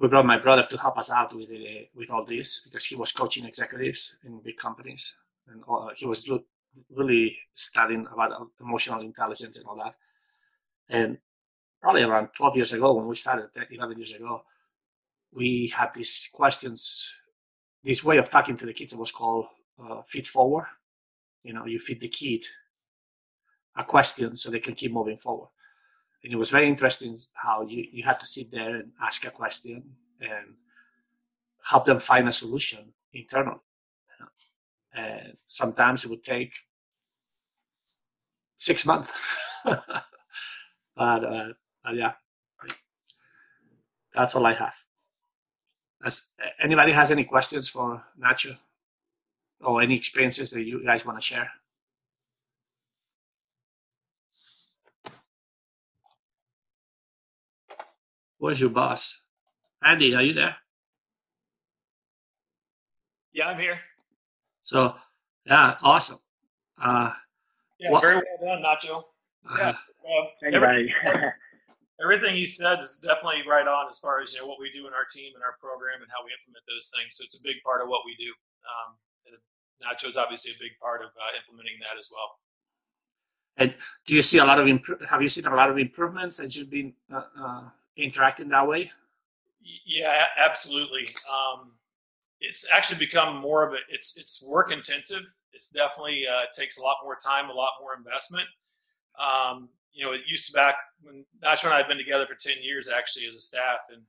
[0.00, 2.96] we brought my brother to help us out with uh, with all this because he
[2.96, 5.14] was coaching executives in big companies
[5.48, 6.28] and uh, he was
[6.90, 9.94] really studying about emotional intelligence and all that.
[10.88, 11.18] And
[11.82, 14.42] probably around 12 years ago, when we started, 11 years ago,
[15.32, 17.12] we had these questions,
[17.84, 19.46] this way of talking to the kids was called
[19.82, 20.66] uh, feed forward.
[21.42, 22.44] You know, you feed the kid
[23.76, 25.48] a question so they can keep moving forward.
[26.22, 29.30] And it was very interesting how you, you had to sit there and ask a
[29.30, 29.82] question
[30.20, 30.54] and
[31.64, 33.60] help them find a solution internally.
[34.92, 36.52] And sometimes it would take
[38.56, 39.12] six months.
[39.64, 39.80] but,
[40.96, 41.48] uh,
[41.84, 42.12] but yeah,
[44.12, 44.74] that's all I have.
[46.04, 46.28] As
[46.62, 48.56] anybody has any questions for Nacho
[49.60, 51.50] or any experiences that you guys want to share?
[58.40, 59.20] Where's your boss?
[59.84, 60.56] Andy, are you there?
[63.32, 63.78] Yeah, I'm here.
[64.62, 64.96] So,
[65.44, 66.16] yeah, awesome.
[66.80, 67.12] Uh,
[67.78, 69.04] yeah, what, very well done, Nacho.
[69.44, 70.88] Uh, yeah, uh, everything,
[72.02, 74.88] everything he said is definitely right on as far as you know what we do
[74.88, 77.20] in our team and our program and how we implement those things.
[77.20, 78.32] So it's a big part of what we do.
[78.64, 78.96] Um,
[79.84, 82.40] Nacho is obviously a big part of uh, implementing that as well.
[83.56, 83.74] And
[84.06, 86.56] do you see a lot of imp- have you seen a lot of improvements as
[86.56, 87.62] you've been uh, uh
[87.96, 88.90] interacting that way?
[89.86, 91.08] Yeah, absolutely.
[91.30, 91.72] Um,
[92.40, 95.22] it's actually become more of a it's it's work intensive.
[95.52, 98.48] It's definitely uh, takes a lot more time, a lot more investment.
[99.18, 102.36] Um, you know, it used to back when Nacho and I had been together for
[102.36, 104.02] ten years actually as a staff, and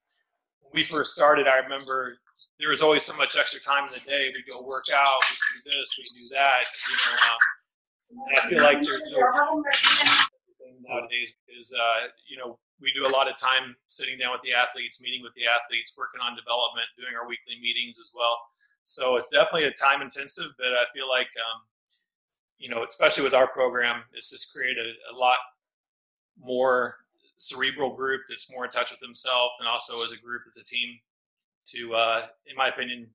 [0.61, 2.17] when we first started, I remember
[2.59, 4.32] there was always so much extra time in the day.
[4.34, 6.63] We go work out, we do this, we do that.
[6.88, 9.63] You know, um, and I feel like there's no
[10.88, 14.53] nowadays because uh, you know we do a lot of time sitting down with the
[14.53, 18.38] athletes, meeting with the athletes, working on development, doing our weekly meetings as well.
[18.84, 21.61] So it's definitely a time intensive, but I feel like, um,
[22.57, 25.38] you know, especially with our program, it's just created a, a lot
[26.38, 26.97] more
[27.38, 30.65] cerebral group that's more in touch with themselves and also as a group, as a
[30.65, 30.99] team
[31.67, 33.07] to, uh, in my opinion,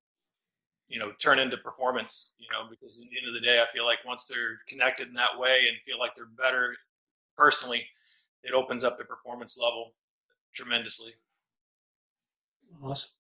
[0.89, 3.67] you know, turn into performance, you know, because at the end of the day, I
[3.75, 6.77] feel like once they're connected in that way and feel like they're better
[7.37, 7.87] personally,
[8.43, 9.93] it opens up the performance level
[10.55, 11.12] tremendously.
[12.82, 13.11] Awesome.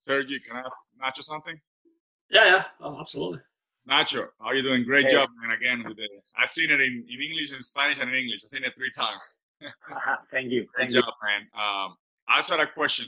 [0.00, 1.60] Sergi, can I ask Nacho something?
[2.30, 3.40] Yeah, yeah, oh, absolutely.
[3.88, 4.84] Nacho, how are you doing?
[4.84, 5.12] Great hey.
[5.12, 5.56] job, man.
[5.56, 8.40] Again, with the, I've seen it in, in English, in Spanish, and in English.
[8.44, 9.38] I've seen it three times.
[9.62, 10.16] uh-huh.
[10.30, 10.66] Thank you.
[10.74, 11.28] Great Thank job, you.
[11.28, 11.40] man.
[11.54, 11.96] Um,
[12.28, 13.06] I just had a question.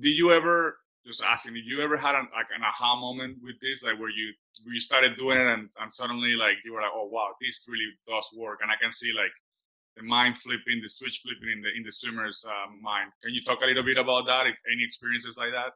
[0.00, 1.54] Did you ever just asking?
[1.54, 4.32] Did you ever had an, like an aha moment with this, like where you
[4.64, 7.64] where you started doing it and, and suddenly like you were like, oh wow, this
[7.68, 9.32] really does work, and I can see like
[9.98, 13.10] the mind flipping, the switch flipping in the in the swimmer's uh, mind.
[13.22, 14.46] Can you talk a little bit about that?
[14.46, 15.72] Any experiences like that?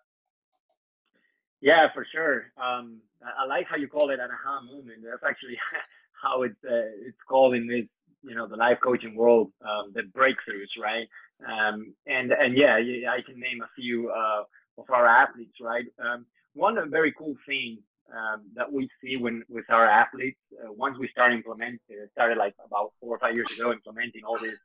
[1.60, 2.52] Yeah, for sure.
[2.56, 5.02] Um, I like how you call it an aha moment.
[5.04, 5.58] That's actually
[6.22, 7.86] how it's uh, it's called in this
[8.22, 11.08] you know the life coaching world, um, the breakthroughs, right?
[11.46, 14.44] Um, and and yeah, I can name a few uh,
[14.78, 15.86] of our athletes, right?
[15.98, 17.78] Um, one very cool thing
[18.10, 21.80] um, that we see when with our athletes uh, once we start implementing
[22.12, 24.58] started like about four or five years ago implementing all these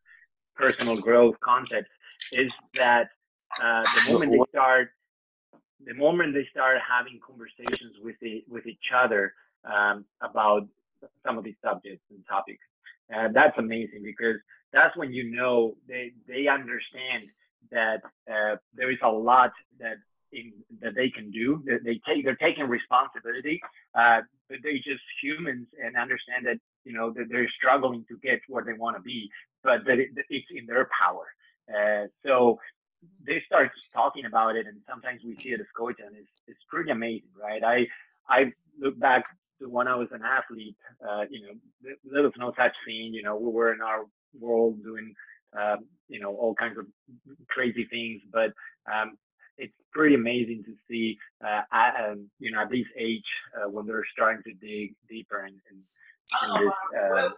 [0.56, 1.90] personal growth concepts
[2.34, 3.10] is that
[3.62, 4.90] uh, the moment they start
[5.86, 9.34] the moment they start having conversations with the, with each other
[9.66, 10.68] um, about
[11.26, 12.64] some of these subjects and topics.
[13.16, 14.36] Uh, that's amazing because
[14.74, 17.24] that's when you know they they understand
[17.72, 19.98] that uh, there is a lot that
[20.32, 21.64] in, that they can do.
[21.66, 23.60] They, they take they're taking responsibility,
[23.96, 28.40] uh, but they're just humans and understand that you know that they're struggling to get
[28.48, 29.30] where they want to be,
[29.64, 31.26] but that it, it's in their power.
[31.70, 32.58] Uh, so
[33.26, 36.64] they start talking about it, and sometimes we see it as coach, and it's it's
[36.70, 37.64] pretty amazing, right?
[37.64, 37.88] I
[38.30, 39.26] I look back
[39.60, 40.76] to when I was an athlete.
[41.08, 41.54] Uh, you know,
[42.12, 43.14] there was no such thing.
[43.14, 44.06] You know, we were in our
[44.40, 45.14] world doing
[45.58, 46.86] um, you know all kinds of
[47.50, 48.52] crazy things but
[48.92, 49.18] um,
[49.58, 53.86] it's pretty amazing to see, uh, at, um, you know, at this age uh, when
[53.86, 55.78] they're starting to dig deeper in, in,
[56.44, 57.30] in this uh,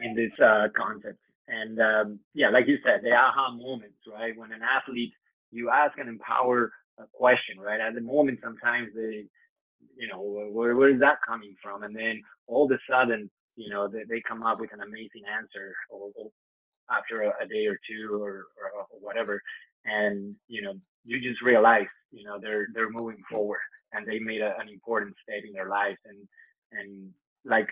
[0.00, 1.18] in this uh, concept.
[1.48, 4.36] And um, yeah, like you said, the aha moments, right?
[4.36, 5.12] When an athlete,
[5.50, 7.80] you ask an empower a question, right?
[7.80, 9.24] At the moment, sometimes they,
[9.96, 11.84] you know, where, where is that coming from?
[11.84, 15.22] And then all of a sudden, you know, they, they come up with an amazing
[15.26, 16.30] answer or, or
[16.90, 19.40] after a, a, day or two or, or, or whatever.
[19.84, 20.74] And, you know,
[21.08, 23.60] you just realize, you know, they're they're moving forward
[23.92, 25.98] and they made a, an important step in their lives.
[26.04, 26.18] And
[26.72, 27.10] and
[27.44, 27.68] like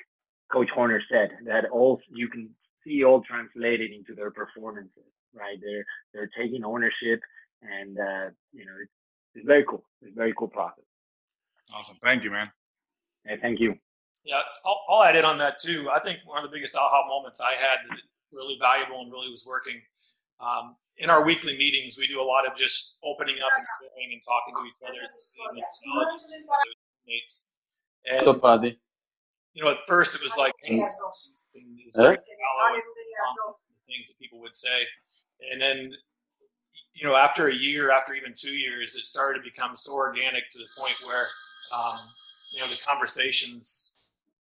[0.50, 2.48] Coach Horner said, that all you can
[2.82, 5.58] see all translated into their performances, right?
[5.62, 5.84] They're
[6.14, 7.20] they're taking ownership,
[7.62, 8.92] and uh, you know, it's
[9.34, 9.84] it's very cool.
[10.00, 10.84] It's very cool process.
[11.74, 11.96] Awesome.
[12.02, 12.50] Thank you, man.
[13.26, 13.74] Hey, thank you.
[14.24, 15.90] Yeah, I'll, I'll add in on that too.
[15.92, 18.00] I think one of the biggest aha moments I had that
[18.32, 19.80] really valuable and really was working
[20.40, 21.98] um, in our weekly meetings.
[21.98, 25.00] We do a lot of just opening up and sharing and talking to each other
[25.00, 25.80] and seeing as
[27.04, 27.54] teammates.
[28.10, 28.20] And
[29.54, 30.76] you know, at first it was like hey,
[33.86, 34.82] things that people would say,
[35.52, 35.92] and then
[36.94, 40.50] you know, after a year, after even two years, it started to become so organic
[40.52, 41.24] to the point where
[41.74, 41.96] um,
[42.54, 43.95] you know the conversations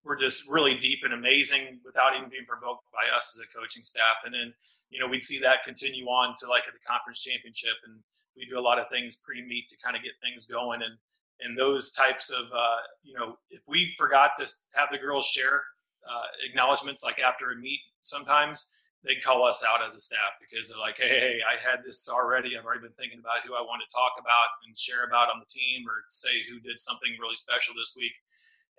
[0.09, 3.85] were just really deep and amazing without even being provoked by us as a coaching
[3.85, 4.25] staff.
[4.25, 4.55] And then,
[4.89, 8.01] you know, we'd see that continue on to like at the conference championship and
[8.35, 10.81] we do a lot of things pre-meet to kind of get things going.
[10.81, 10.97] And,
[11.45, 15.63] and those types of, uh, you know, if we forgot to have the girls share
[16.09, 20.71] uh, acknowledgments, like after a meet, sometimes they'd call us out as a staff because
[20.71, 22.57] they're like, Hey, hey, I had this already.
[22.57, 25.39] I've already been thinking about who I want to talk about and share about on
[25.39, 28.17] the team or say who did something really special this week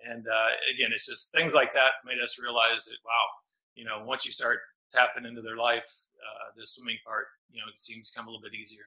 [0.08, 3.26] and uh, again, it's just things like that made us realize that wow,
[3.74, 4.58] you know, once you start
[4.92, 5.88] tapping into their life,
[6.18, 8.84] uh, the swimming part, you know, it seems to come a little bit easier.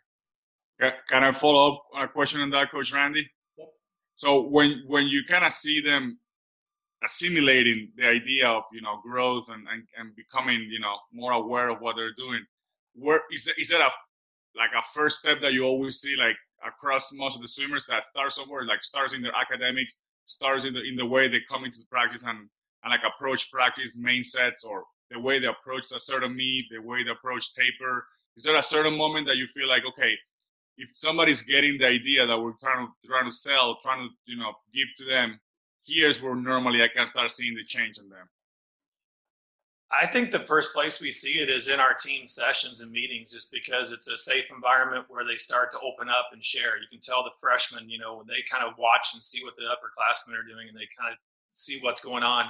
[0.80, 3.30] Can I follow up a question on that, Coach Randy?
[3.58, 3.68] Yep.
[4.18, 6.20] So when when you kind of see them
[7.06, 11.70] assimilating the idea of you know growth and, and, and becoming you know more aware
[11.70, 12.44] of what they're doing,
[12.96, 13.90] where is that, is that a
[14.58, 16.36] like a first step that you always see like
[16.66, 20.74] across most of the swimmers that start somewhere like starts in their academics starts in
[20.74, 22.50] the in the way they come into the practice and
[22.84, 26.80] and like approach practice main sets or the way they approach a certain meet, the
[26.80, 28.06] way they approach taper.
[28.36, 30.14] Is there a certain moment that you feel like okay,
[30.78, 34.38] if somebody's getting the idea that we're trying to trying to sell, trying to you
[34.38, 35.40] know give to them,
[35.86, 38.28] here's where normally I can start seeing the change in them.
[39.94, 43.32] I think the first place we see it is in our team sessions and meetings,
[43.32, 46.82] just because it's a safe environment where they start to open up and share.
[46.82, 49.56] You can tell the freshmen, you know, when they kind of watch and see what
[49.56, 51.20] the upperclassmen are doing and they kind of
[51.52, 52.46] see what's going on.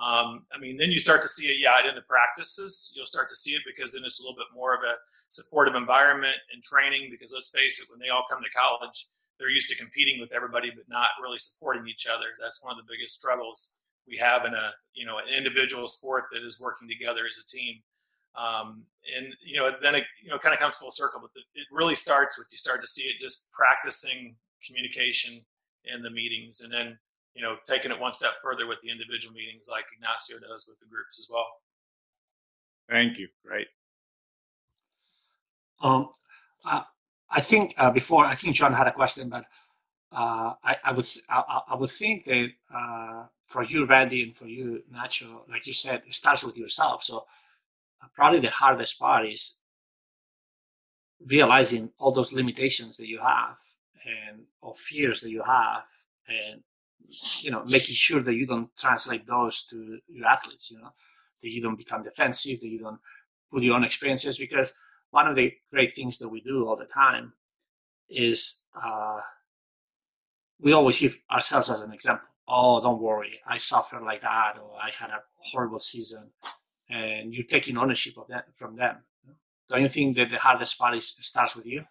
[0.00, 2.94] Um, I mean, then you start to see it, yeah, in the practices.
[2.96, 4.96] You'll start to see it because then it's a little bit more of a
[5.28, 7.08] supportive environment and training.
[7.10, 9.06] Because let's face it, when they all come to college,
[9.36, 12.32] they're used to competing with everybody, but not really supporting each other.
[12.40, 13.79] That's one of the biggest struggles
[14.10, 17.46] we have in a you know an individual sport that is working together as a
[17.48, 17.76] team.
[18.36, 18.84] Um,
[19.16, 21.94] and you know then it you know kind of comes full circle, but it really
[21.94, 24.36] starts with you start to see it just practicing
[24.66, 25.40] communication
[25.84, 26.98] in the meetings, and then
[27.34, 30.78] you know taking it one step further with the individual meetings like Ignacio does with
[30.80, 31.46] the groups as well.
[32.88, 33.28] Thank you.
[33.48, 33.66] Right.
[35.82, 36.10] Um,
[36.64, 36.82] uh,
[37.30, 39.44] I think uh, before I think John had a question, but
[40.12, 44.48] uh, I, I would I, I, would think that uh, for you, Randy, and for
[44.48, 47.04] you, Nacho, like you said, it starts with yourself.
[47.04, 47.26] So
[48.02, 49.60] uh, probably the hardest part is
[51.26, 53.56] realizing all those limitations that you have
[54.04, 55.84] and or fears that you have,
[56.26, 56.62] and
[57.42, 60.72] you know, making sure that you don't translate those to your athletes.
[60.72, 60.90] You know,
[61.42, 62.98] that you don't become defensive, that you don't
[63.52, 64.38] put your own experiences.
[64.38, 64.74] Because
[65.10, 67.32] one of the great things that we do all the time
[68.08, 69.20] is uh,
[70.62, 72.26] we always give ourselves as an example.
[72.48, 76.32] Oh, don't worry, I suffered like that, or I had a horrible season,
[76.88, 79.04] and you're taking ownership of that from them.
[79.68, 81.84] Don't you think that the hardest part is, starts with you?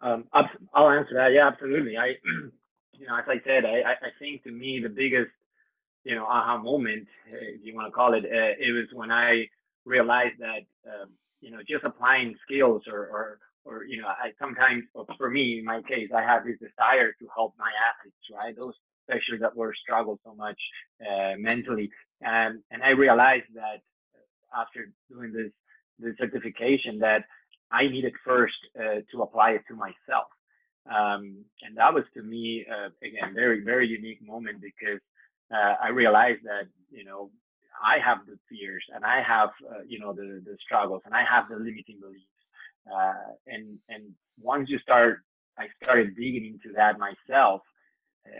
[0.00, 1.32] Um, I'll answer that.
[1.32, 1.96] Yeah, absolutely.
[1.96, 2.08] I,
[2.92, 5.30] you know, as I said, I, I think to me the biggest,
[6.04, 9.46] you know, aha moment, if you want to call it, uh, it was when I
[9.84, 11.10] realized that um,
[11.42, 14.84] you know, just applying skills or, or, or, you know, I sometimes,
[15.18, 18.54] for me, in my case, I have this desire to help my athletes, right?
[18.58, 20.60] Those, especially that were struggle so much
[21.00, 21.90] uh, mentally.
[22.22, 23.78] And, and I realized that
[24.56, 25.52] after doing this,
[25.98, 27.24] this certification that
[27.70, 30.28] I needed first uh, to apply it to myself.
[30.86, 35.00] Um, and that was to me, uh, again, very, very unique moment because
[35.52, 37.30] uh, I realized that, you know,
[37.84, 41.24] I have the fears and I have, uh, you know, the, the struggles and I
[41.24, 42.26] have the limiting beliefs.
[42.92, 44.04] Uh, and, and
[44.40, 45.20] once you start,
[45.58, 47.62] I started digging into that myself.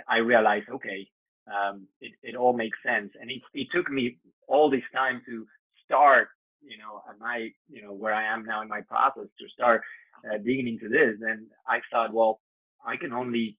[0.08, 1.08] I realized, okay,
[1.46, 3.10] um, it, it all makes sense.
[3.20, 4.18] And it, it took me
[4.48, 5.46] all this time to
[5.84, 6.28] start,
[6.62, 9.82] you know, my, you know, where I am now in my process to start
[10.24, 11.16] uh, digging into this.
[11.20, 12.40] And I thought, well,
[12.86, 13.58] I can only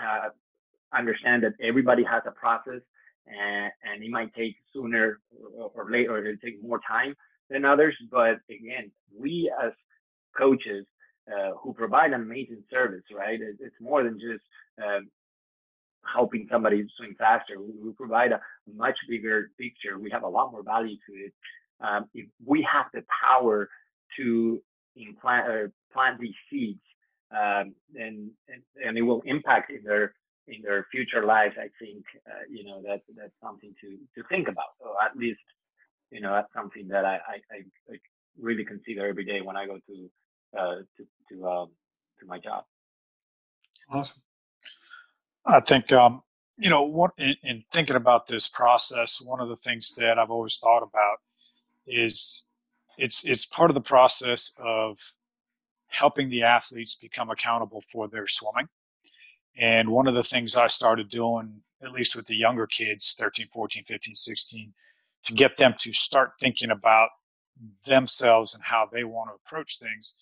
[0.00, 0.30] uh,
[0.92, 2.80] understand that everybody has a process
[3.26, 5.20] and, and it might take sooner
[5.56, 7.14] or, or later, or it'll take more time
[7.50, 7.96] than others.
[8.10, 9.72] But again, we as
[10.36, 10.86] coaches
[11.28, 13.40] uh, who provide an amazing service, right?
[13.40, 14.42] It, it's more than just
[14.82, 15.00] uh,
[16.12, 17.60] helping somebody swim faster.
[17.60, 18.40] We, we, provide a
[18.74, 19.98] much bigger picture.
[19.98, 21.32] We have a lot more value to it.
[21.80, 23.68] Um, if we have the power
[24.16, 24.62] to
[24.96, 26.80] implant or plant these seeds
[27.32, 30.14] um, and, and, and it will impact in their
[30.48, 31.54] in their future lives.
[31.58, 35.40] I think uh, you know that that's something to to think about, or at least
[36.10, 37.36] you know that's something that I I,
[37.90, 37.96] I
[38.40, 40.10] really consider every day when I go to
[40.58, 41.70] uh, to to um,
[42.20, 42.64] to my job.
[43.90, 44.22] Awesome.
[45.44, 46.22] I think um,
[46.58, 50.30] you know what in, in thinking about this process, one of the things that I've
[50.30, 51.18] always thought about
[51.86, 52.44] is
[52.98, 54.98] it's it's part of the process of
[55.88, 58.68] helping the athletes become accountable for their swimming.
[59.56, 63.48] And one of the things I started doing, at least with the younger kids, 13,
[63.52, 64.72] 14, 15, 16,
[65.24, 67.10] to get them to start thinking about
[67.86, 70.14] themselves and how they want to approach things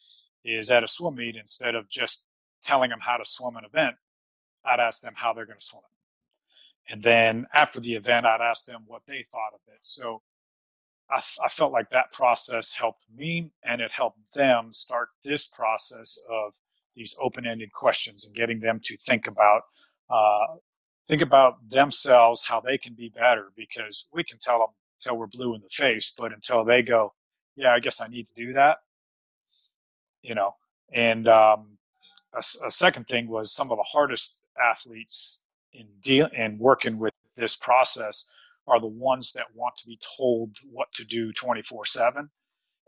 [0.45, 2.25] is at a swim meet, instead of just
[2.65, 3.95] telling them how to swim an event,
[4.65, 6.93] I'd ask them how they're going to swim it.
[6.93, 9.79] And then after the event, I'd ask them what they thought of it.
[9.83, 10.23] So
[11.11, 16.19] I, I felt like that process helped me and it helped them start this process
[16.31, 16.55] of
[16.95, 19.63] these open-ended questions and getting them to think about
[20.11, 20.57] uh,
[21.09, 24.69] think about themselves how they can be better because we can tell them
[24.99, 27.13] until we're blue in the face but until they go
[27.57, 28.79] yeah i guess i need to do that
[30.23, 30.55] you know?
[30.93, 31.79] And um,
[32.35, 37.15] a, a, second thing was some of the hardest athletes in deal in working with
[37.37, 38.27] this process
[38.67, 42.29] are the ones that want to be told what to do 24 7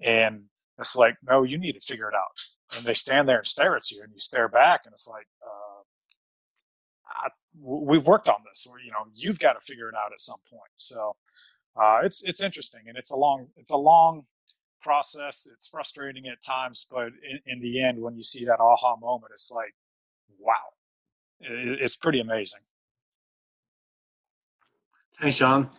[0.03, 0.43] and
[0.79, 2.41] it's like no you need to figure it out
[2.77, 5.27] and they stand there and stare at you and you stare back and it's like
[5.43, 5.83] uh,
[7.25, 7.29] I,
[7.61, 10.41] we've worked on this or you know you've got to figure it out at some
[10.51, 10.73] point.
[10.77, 11.17] So
[11.81, 14.25] uh, it's it's interesting and it's a long it's a long
[14.81, 15.47] process.
[15.53, 19.33] It's frustrating at times but in, in the end when you see that aha moment
[19.33, 19.75] it's like
[20.39, 20.53] wow.
[21.41, 22.61] It, it's pretty amazing.
[25.21, 25.71] Thanks, John.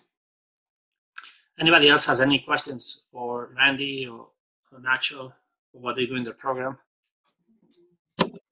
[1.59, 4.27] Anybody else has any questions for Randy or,
[4.71, 5.33] or Nacho
[5.73, 6.77] what they do in the program?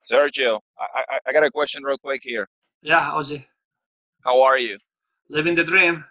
[0.02, 2.48] Sergio, I, I, I got a question real quick here.
[2.82, 3.46] Yeah, Ozzy.
[4.24, 4.78] How are you?
[5.28, 6.04] Living the dream.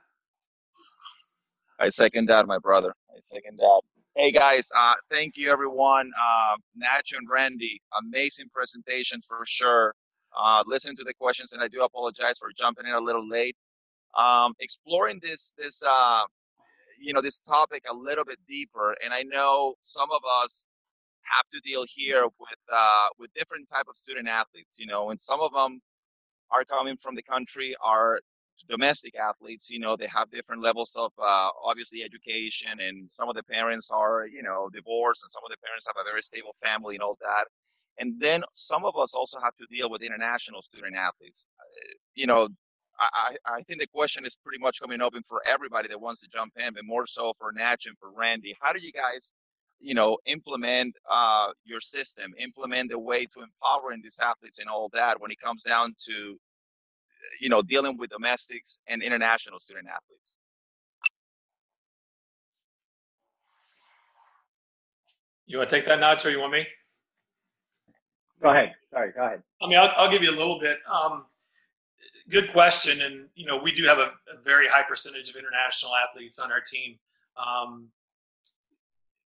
[1.80, 2.94] I second that, my brother.
[3.10, 3.82] I second that.
[4.16, 6.12] Hey guys, uh, thank you everyone.
[6.20, 9.94] Uh, Nacho and Randy, amazing presentation for sure.
[10.38, 13.56] Uh, listening to the questions, and I do apologize for jumping in a little late
[14.18, 16.24] um, exploring this this uh,
[17.00, 18.96] you know this topic a little bit deeper.
[19.04, 20.66] And I know some of us
[21.24, 24.78] have to deal here with uh, with different type of student athletes.
[24.80, 25.82] You know, and some of them
[26.52, 28.20] are coming from the country are
[28.70, 29.70] domestic athletes.
[29.70, 33.90] You know, they have different levels of uh, obviously education, and some of the parents
[33.92, 37.04] are you know divorced, and some of the parents have a very stable family and
[37.04, 37.46] all that.
[38.00, 41.46] And then some of us also have to deal with international student athletes.
[41.60, 42.48] Uh, you know,
[43.00, 46.30] I, I think the question is pretty much coming open for everybody that wants to
[46.30, 48.56] jump in, but more so for Natch and for Randy.
[48.62, 49.34] How do you guys,
[49.82, 54.90] you know, implement uh, your system, implement a way to empowering these athletes and all
[54.94, 56.38] that when it comes down to,
[57.40, 60.38] you know, dealing with domestics and international student athletes?
[65.48, 66.28] You want to take that, Nacho?
[66.28, 66.66] Or you want me?
[68.42, 68.74] Go ahead.
[68.90, 69.44] Sorry, go ahead.
[69.62, 70.80] I mean, I'll, I'll give you a little bit.
[70.92, 71.26] Um,
[72.30, 73.02] good question.
[73.02, 76.52] And, you know, we do have a, a, very high percentage of international athletes on
[76.52, 76.98] our team.
[77.38, 77.90] Um,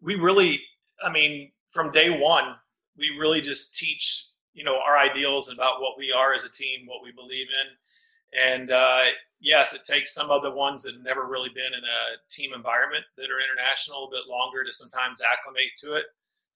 [0.03, 0.63] we really,
[1.05, 2.57] I mean, from day one,
[2.97, 6.87] we really just teach, you know, our ideals about what we are as a team,
[6.87, 8.49] what we believe in.
[8.53, 9.05] And uh,
[9.41, 12.53] yes, it takes some of the ones that have never really been in a team
[12.55, 16.05] environment that are international a bit longer to sometimes acclimate to it.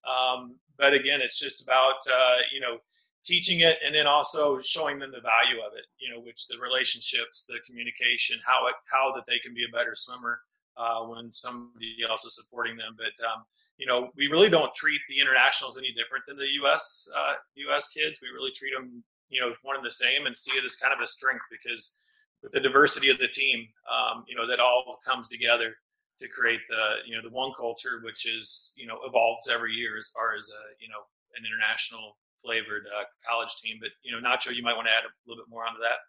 [0.09, 2.79] Um, but again, it's just about, uh, you know,
[3.25, 6.59] teaching it and then also showing them the value of it you know which the
[6.59, 10.41] relationships the communication how it how that they can be a better swimmer
[10.77, 13.45] uh, when somebody else is supporting them but um,
[13.79, 17.35] you know we really don't treat the internationals any different than the us uh,
[17.75, 20.64] us kids we really treat them you know one and the same and see it
[20.64, 22.05] as kind of a strength because
[22.43, 25.75] with the diversity of the team um, you know that all comes together
[26.20, 29.99] to create the you know the one culture which is you know evolves every year
[29.99, 31.01] as far as a you know
[31.37, 33.79] an international flavored uh, college team.
[33.81, 36.05] But you know, Nacho, you might want to add a little bit more onto that.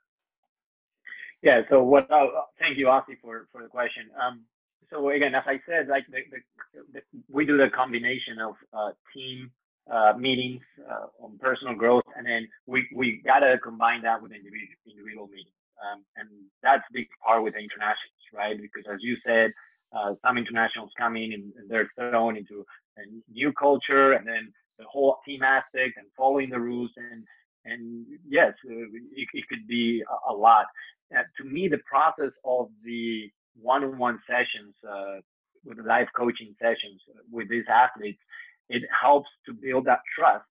[1.42, 1.62] Yeah.
[1.70, 2.12] So what?
[2.12, 2.28] Uh,
[2.60, 4.10] thank you, Ozzy, for for the question.
[4.20, 4.44] Um,
[4.90, 8.92] so again, as I said, like the, the, the we do the combination of uh,
[9.14, 9.52] team
[9.92, 14.76] uh, meetings uh, on personal growth, and then we we gotta combine that with individual
[14.88, 15.54] individual meetings.
[15.76, 16.30] Um, and
[16.64, 18.56] that's big part with the internationals, right?
[18.60, 19.52] Because as you said,
[19.96, 22.66] uh, some internationals come in and, and they're thrown into
[22.98, 27.24] a new culture, and then the whole team aspect and following the rules and
[27.66, 30.66] and yes, uh, it, it could be a, a lot.
[31.16, 33.30] Uh, to me, the process of the
[33.62, 35.20] one-on-one sessions uh,
[35.64, 37.02] with live coaching sessions
[37.32, 38.20] with these athletes,
[38.70, 40.46] it helps to build that trust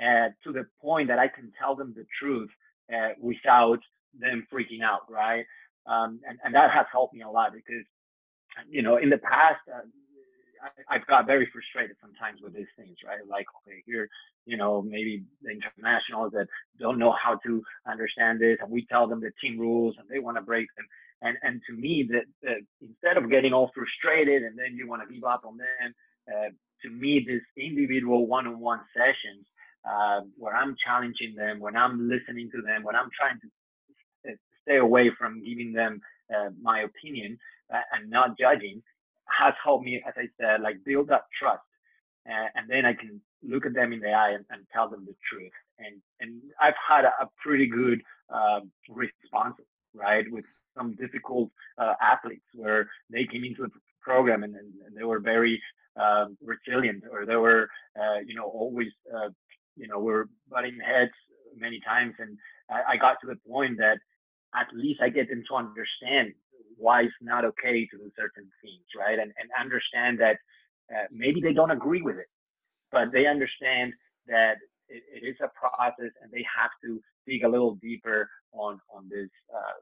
[0.00, 2.50] uh, to the point that I can tell them the truth
[2.92, 3.78] uh, without
[4.18, 5.44] them freaking out, right?
[5.86, 7.84] Um, and, and that has helped me a lot because,
[8.68, 9.80] you know, in the past, uh,
[10.88, 13.18] I, have got very frustrated sometimes with these things, right?
[13.28, 14.08] Like, okay, here,
[14.46, 16.46] you know, maybe the internationals that
[16.78, 20.18] don't know how to understand this, and we tell them the team rules, and they
[20.18, 20.86] want to break them.
[21.22, 25.14] And and to me, that, instead of getting all frustrated and then you want to
[25.14, 25.94] give up on them,
[26.28, 26.50] uh,
[26.82, 29.46] to me, this individual one-on-one sessions
[29.88, 34.34] uh, where I'm challenging them, when I'm listening to them, when I'm trying to uh,
[34.62, 36.00] stay away from giving them
[36.34, 37.38] uh, my opinion
[37.72, 38.82] uh, and not judging,
[39.26, 41.62] has helped me, as I said, like build that trust.
[42.28, 45.04] Uh, and then I can look at them in the eye and, and, tell them
[45.04, 45.50] the truth.
[45.78, 48.00] And and I've had a, a pretty good
[48.32, 49.56] uh, response,
[49.92, 50.44] right, with
[50.76, 51.50] some difficult
[52.00, 53.70] athletes where they came into the
[54.00, 55.60] program and, and they were very
[55.96, 57.68] um, resilient or they were,
[57.98, 59.28] uh, you know, always, uh,
[59.76, 61.12] you know, we're butting heads
[61.56, 62.14] many times.
[62.18, 62.38] And
[62.70, 63.98] I, I, got to the point that
[64.54, 66.32] at least I get them to understand
[66.76, 69.18] why it's not okay to do certain things, right?
[69.18, 70.36] And, and understand that
[70.92, 72.28] uh, maybe they don't agree with it,
[72.90, 73.92] but they understand
[74.26, 74.56] that
[74.88, 79.08] it, it is a process and they have to dig a little deeper on, on
[79.08, 79.78] this, uh,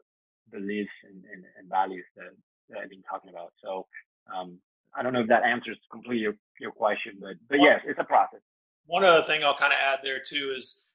[0.51, 2.31] beliefs and, and, and values that,
[2.69, 3.53] that I've been talking about.
[3.63, 3.87] So,
[4.35, 4.59] um,
[4.95, 8.05] I don't know if that answers completely your, your question, but but yes, it's a
[8.05, 8.41] process.
[8.87, 10.95] One other thing I'll kind of add there too is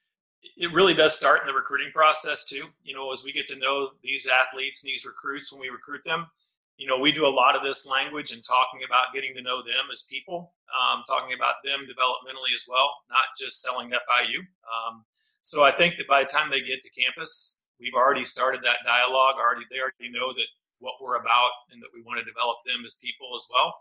[0.58, 2.66] it really does start in the recruiting process too.
[2.84, 6.02] You know, as we get to know these athletes and these recruits when we recruit
[6.06, 6.28] them,
[6.78, 9.64] you know, we do a lot of this language and talking about getting to know
[9.64, 14.40] them as people, um, talking about them developmentally as well, not just selling FIU.
[14.68, 15.06] Um,
[15.42, 18.84] so I think that by the time they get to campus, we've already started that
[18.86, 19.36] dialogue.
[19.40, 20.48] Already, they already know that
[20.80, 23.74] what we're about and that we want to develop them as people as well.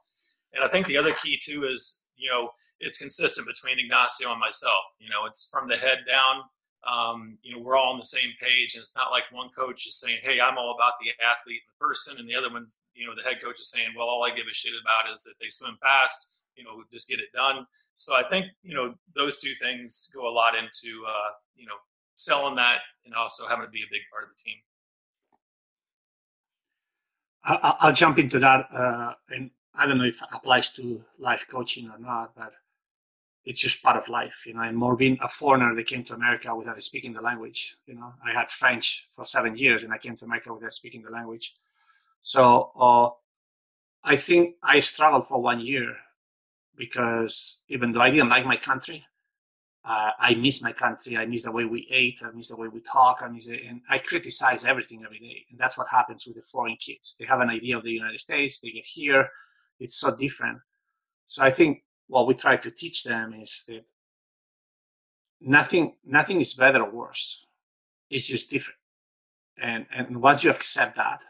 [0.52, 2.50] And I think the other key too is, you know,
[2.80, 4.84] it's consistent between Ignacio and myself.
[4.98, 6.42] You know, it's from the head down.
[6.86, 9.86] Um, you know, we're all on the same page, and it's not like one coach
[9.86, 12.78] is saying, "Hey, I'm all about the athlete and the person," and the other one's,
[12.94, 15.22] you know, the head coach is saying, "Well, all I give a shit about is
[15.22, 16.36] that they swim fast.
[16.56, 20.28] You know, just get it done." So I think you know those two things go
[20.28, 21.76] a lot into uh, you know
[22.16, 24.58] selling that and also having to be a big part of the team.
[27.46, 31.90] I'll jump into that, uh, and I don't know if it applies to life coaching
[31.90, 32.52] or not, but
[33.44, 34.62] it's just part of life, you know.
[34.62, 38.14] And more being a foreigner that came to America without speaking the language, you know.
[38.24, 41.54] I had French for seven years, and I came to America without speaking the language.
[42.22, 43.10] So uh,
[44.02, 45.96] I think I struggled for one year
[46.76, 49.04] because even though I didn't like my country,
[49.84, 51.16] uh, I miss my country.
[51.18, 52.20] I miss the way we ate.
[52.24, 53.20] I miss the way we talk.
[53.22, 53.62] I miss it.
[53.68, 55.44] And I criticize everything every day.
[55.50, 57.16] And that's what happens with the foreign kids.
[57.18, 58.60] They have an idea of the United States.
[58.60, 59.28] They get here.
[59.84, 60.58] It's so different.
[61.26, 63.84] So I think what we try to teach them is that
[65.40, 67.46] nothing, nothing is better or worse.
[68.10, 68.78] It's just different.
[69.62, 71.20] And, and once you accept that,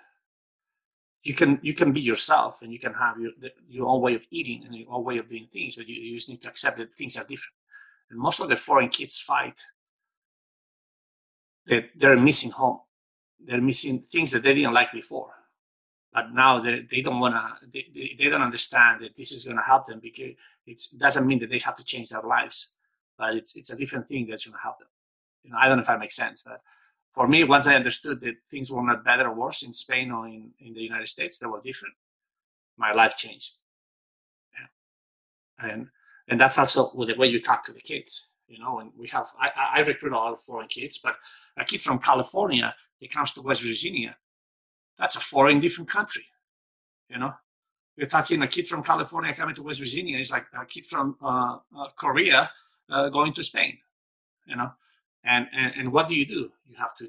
[1.23, 3.33] you can, you can be yourself and you can have your,
[3.69, 6.17] your own way of eating and your own way of doing things, but you, you
[6.17, 7.57] just need to accept that things are different
[8.11, 9.61] and most of the foreign kids fight
[11.67, 12.81] that they're missing home.
[13.45, 15.33] They're missing things that they didn't like before.
[16.15, 19.57] But now they, they don't want to, they, they don't understand that this is going
[19.57, 20.35] to help them because
[20.67, 22.77] it doesn't mean that they have to change their lives.
[23.19, 24.89] But it's, it's a different thing that's going to help them.
[25.43, 26.61] You know, I don't know if that makes sense, but
[27.13, 30.27] for me, once I understood that things were not better or worse in Spain or
[30.27, 31.95] in, in the United States, they were different.
[32.77, 33.53] My life changed.
[34.55, 35.71] Yeah.
[35.71, 35.89] And
[36.29, 39.09] and that's also with the way you talk to the kids you know and we
[39.09, 41.17] have i, I recruit a lot of foreign kids but
[41.57, 44.17] a kid from california he comes to west virginia
[44.99, 46.25] that's a foreign different country
[47.09, 47.33] you know?
[47.97, 51.17] You're talking a kid from california coming to west virginia is like a kid from
[51.23, 52.51] uh, uh, korea
[52.91, 53.79] uh, going to spain
[54.47, 54.71] you know?
[55.25, 56.53] And, and and what do you do?
[56.67, 57.09] You have to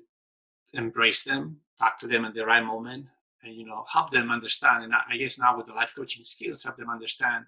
[0.74, 3.06] embrace them talk to them at the right moment
[3.44, 6.64] and you know help them understand and i guess now with the life coaching skills
[6.64, 7.46] help them understand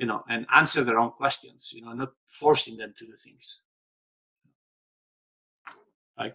[0.00, 3.64] you know, and answer their own questions, you know, not forcing them to do things.
[6.18, 6.34] Like,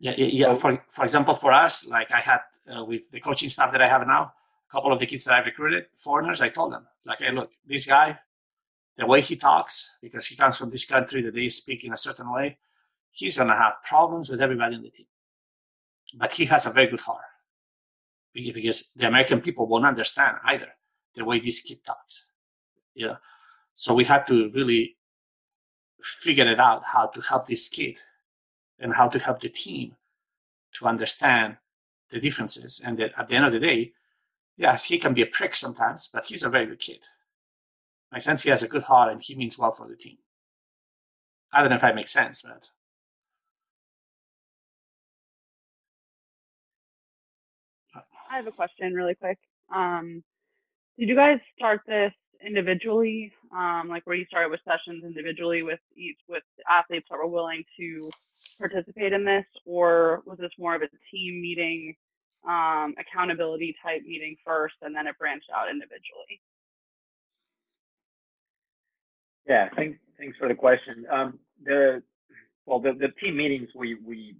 [0.00, 0.54] yeah, yeah.
[0.54, 2.40] For for example, for us, like I had
[2.74, 4.32] uh, with the coaching staff that I have now,
[4.68, 7.52] a couple of the kids that I've recruited, foreigners, I told them, like, hey, look,
[7.66, 8.18] this guy,
[8.96, 11.98] the way he talks, because he comes from this country that they speak in a
[11.98, 12.58] certain way,
[13.10, 15.06] he's gonna have problems with everybody in the team.
[16.14, 17.24] But he has a very good heart
[18.32, 20.68] because the American people won't understand either
[21.14, 22.30] the way this kid talks.
[22.94, 23.16] Yeah.
[23.74, 24.96] So we had to really
[26.02, 28.00] figure it out how to help this kid
[28.80, 29.96] and how to help the team
[30.74, 31.56] to understand
[32.10, 32.80] the differences.
[32.84, 33.92] And that at the end of the day,
[34.56, 37.00] yes, he can be a prick sometimes, but he's a very good kid.
[38.10, 40.18] My sense he has a good heart and he means well for the team.
[41.52, 42.68] I don't know if that makes sense, but
[48.30, 49.38] I have a question really quick.
[49.74, 50.22] Um,
[50.98, 52.12] did you guys start this
[52.44, 57.26] individually, um, like where you started with sessions individually with each with athletes that were
[57.26, 58.10] willing to
[58.60, 61.96] participate in this, or was this more of a team meeting,
[62.46, 66.40] um, accountability type meeting first, and then it branched out individually?
[69.48, 69.98] Yeah, thanks.
[70.18, 71.06] Thanks for the question.
[71.10, 72.02] Um, the
[72.66, 74.36] well, the, the team meetings we we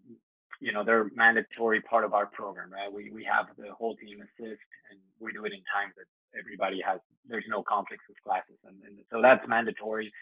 [0.61, 2.93] you know they're mandatory part of our program, right?
[2.93, 4.61] We we have the whole team assist,
[4.91, 6.07] and we do it in times that
[6.39, 7.01] everybody has.
[7.29, 10.13] There's no conflicts with classes, and, and so that's mandatory.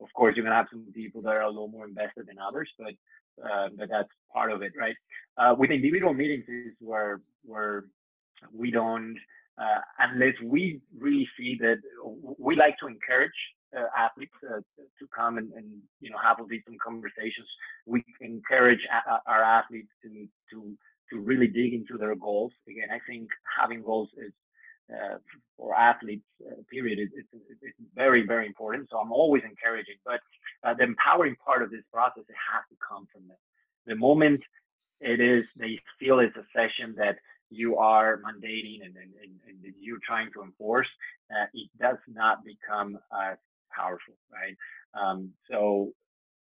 [0.00, 2.70] Of course, you're gonna have some people that are a little more invested than others,
[2.78, 2.94] but
[3.44, 4.96] uh, but that's part of it, right?
[5.36, 7.84] Uh, with individual meetings is where where
[8.54, 9.16] we don't
[9.60, 11.76] uh, unless we really see that
[12.38, 13.38] we like to encourage
[13.76, 14.60] uh, athletes uh,
[14.98, 15.66] to come and, and,
[16.00, 17.46] you know have some conversations.
[17.86, 20.76] We encourage a- our athletes to to
[21.10, 22.52] to really dig into their goals.
[22.68, 23.28] Again, I think
[23.58, 24.32] having goals is
[24.92, 25.18] uh,
[25.56, 27.28] for athletes, uh, period, it's,
[27.94, 28.88] very very important.
[28.90, 30.20] So I'm always encouraging, but
[30.64, 33.36] uh, the empowering part of this process it has to come from them.
[33.86, 34.40] The moment
[35.00, 37.16] it is they feel it's a session that
[37.50, 40.86] you are mandating and, and, and, and you're trying to enforce,
[41.30, 43.34] uh, it does not become uh,
[43.74, 44.56] powerful, right?
[44.94, 45.92] Um, so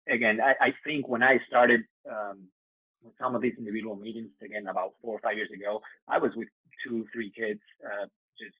[0.08, 2.44] again, I, I, think when I started um,
[3.02, 6.32] with some of these individual meetings, again, about four or five years ago, I was
[6.34, 6.48] with
[6.86, 8.06] two, three kids, uh,
[8.38, 8.56] just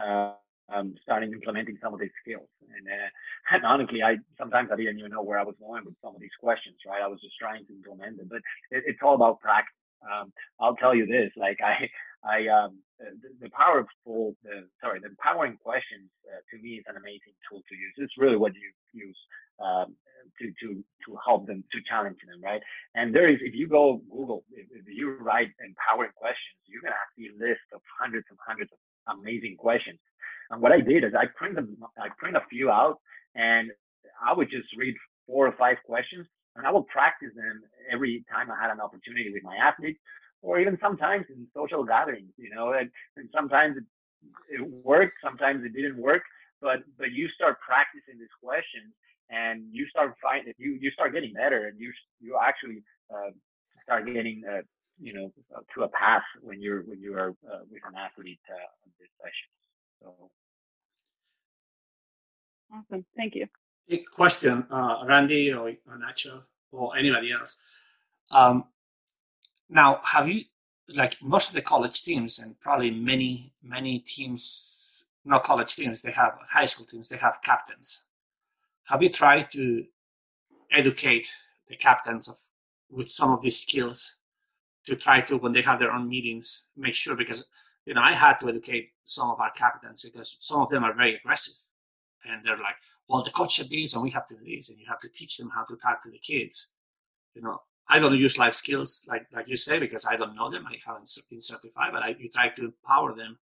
[0.00, 0.34] uh,
[0.72, 2.48] um, starting implementing some of these skills.
[2.62, 3.10] And, uh,
[3.52, 6.20] and honestly, I sometimes I didn't even know where I was going with some of
[6.20, 7.02] these questions, right?
[7.02, 8.40] I was just trying to implement them, but
[8.70, 9.74] it, it's all about practice.
[10.04, 11.88] Um, I'll tell you this, like I,
[12.24, 16.96] I um, the, the powerful, the sorry, the empowering questions uh, to me is an
[16.96, 17.94] amazing tool to use.
[17.96, 19.16] It's really what you use
[19.60, 19.96] um,
[20.40, 22.60] to to to help them to challenge them, right?
[22.94, 27.00] And there is, if you go Google, if, if you write empowering questions, you're gonna
[27.16, 28.78] see a list of hundreds and hundreds of
[29.08, 29.98] amazing questions.
[30.50, 32.98] And what I did is I print them, I print a few out,
[33.34, 33.70] and
[34.24, 34.94] I would just read
[35.26, 36.26] four or five questions,
[36.56, 39.98] and I would practice them every time I had an opportunity with my athletes
[40.42, 43.76] or even sometimes in social gatherings, you know, and, and sometimes
[44.50, 46.22] it, worked, sometimes it didn't work,
[46.60, 48.92] but but you start practicing these questions
[49.30, 52.82] and you start finding you you start getting better and you you actually
[53.12, 53.30] uh,
[53.82, 54.60] start getting uh,
[55.00, 58.40] you know uh, to a path when you're when you are uh, with an athlete
[58.50, 59.50] uh, on this session.
[60.00, 60.30] So
[62.72, 63.46] awesome, thank you.
[63.88, 66.42] Big question, uh, Randy or Nacho
[66.72, 67.56] or anybody else.
[68.30, 68.64] Um,
[69.68, 70.44] now, have you
[70.88, 76.12] like most of the college teams and probably many many teams, not college teams, they
[76.12, 78.04] have high school teams, they have captains.
[78.84, 79.84] Have you tried to
[80.70, 81.28] educate
[81.68, 82.36] the captains of
[82.90, 84.20] with some of these skills
[84.86, 87.46] to try to when they have their own meetings make sure because
[87.86, 90.94] you know I had to educate some of our captains because some of them are
[90.94, 91.54] very aggressive
[92.24, 92.76] and they're like,
[93.08, 95.08] well, the coach said this and we have to do this and you have to
[95.08, 96.74] teach them how to talk to the kids.
[97.34, 100.50] You know, I don't use life skills like like you say because I don't know
[100.50, 100.66] them.
[100.66, 103.38] I haven't been certified, but I you try to empower them,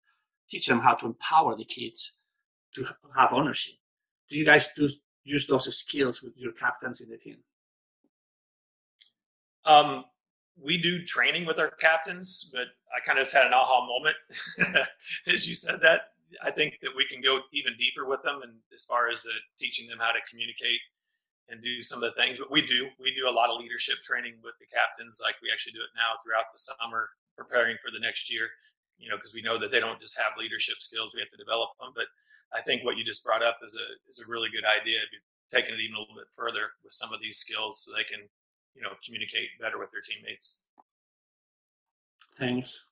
[0.50, 2.18] teach them how to empower the kids
[2.74, 2.86] to
[3.16, 3.74] have ownership.
[4.28, 4.88] Do you guys do
[5.24, 7.36] use those skills with your captains in the team?
[9.64, 10.04] Um,
[10.60, 14.16] we do training with our captains, but I kind of just had an aha moment
[15.26, 16.12] as you said that.
[16.42, 19.36] I think that we can go even deeper with them, and as far as the
[19.60, 20.80] teaching them how to communicate
[21.48, 22.38] and do some of the things.
[22.38, 25.52] But we do we do a lot of leadership training with the captains, like we
[25.52, 28.48] actually do it now throughout the summer, preparing for the next year.
[28.98, 31.40] You know, because we know that they don't just have leadership skills; we have to
[31.40, 31.92] develop them.
[31.94, 32.08] But
[32.56, 35.00] I think what you just brought up is a is a really good idea.
[35.52, 38.24] Taking it even a little bit further with some of these skills, so they can,
[38.74, 40.68] you know, communicate better with their teammates.
[42.36, 42.86] Thanks.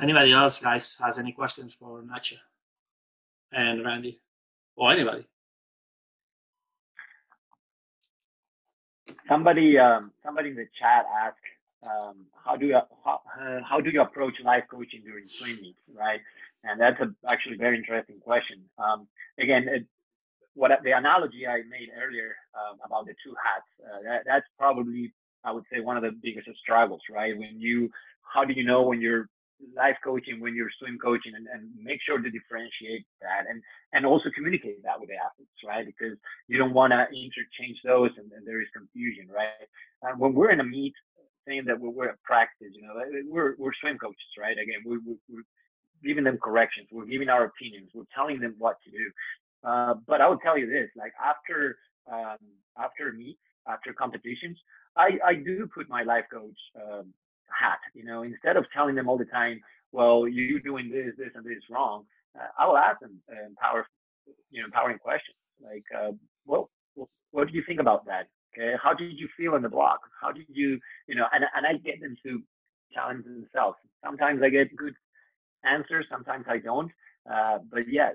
[0.00, 2.36] Anybody else, guys, has any questions for Nacho
[3.52, 4.20] and Randy?
[4.76, 5.26] or anybody.
[9.28, 11.36] Somebody, um, somebody in the chat asked,
[11.86, 15.78] um, how do you how, uh, how do you approach life coaching during swim meets,
[15.94, 16.20] right?
[16.62, 18.62] And that's a actually very interesting question.
[18.78, 19.06] Um,
[19.38, 19.86] again, it,
[20.54, 25.12] what the analogy I made earlier um, about the two hats, uh, that, that's probably
[25.44, 27.36] I would say one of the biggest struggles, right?
[27.36, 27.90] When you,
[28.22, 29.28] how do you know when you're
[29.76, 33.62] life coaching when you're swim coaching and, and make sure to differentiate that and
[33.94, 36.18] and also communicate that with the athletes right because
[36.48, 40.60] you don't want to interchange those and, and, there is confusion right when we're in
[40.60, 40.92] a meet
[41.46, 42.92] saying that we're, we're at practice you know
[43.30, 45.40] we're, we're swim coaches right again we, we, we
[46.04, 46.88] giving them corrections.
[46.92, 47.90] We're giving our opinions.
[47.94, 49.10] We're telling them what to do.
[49.64, 51.76] Uh, but I will tell you this: like after
[52.12, 52.38] um,
[52.78, 54.58] after meets, after competitions,
[54.96, 57.12] I I do put my life coach um,
[57.48, 57.78] hat.
[57.94, 59.60] You know, instead of telling them all the time,
[59.92, 62.04] well, you're doing this, this, and this wrong.
[62.38, 63.86] Uh, I will ask them uh, empower,
[64.50, 66.12] you know, empowering questions like, uh,
[66.46, 66.68] well,
[67.30, 68.28] what do you think about that?
[68.56, 70.00] Okay, how did you feel in the block?
[70.20, 70.78] How did you,
[71.08, 72.40] you know, and and I get them to
[72.92, 73.76] challenge themselves.
[74.04, 74.94] Sometimes I get good
[75.64, 76.90] answers, sometimes I don't.
[77.30, 78.14] Uh, but yes,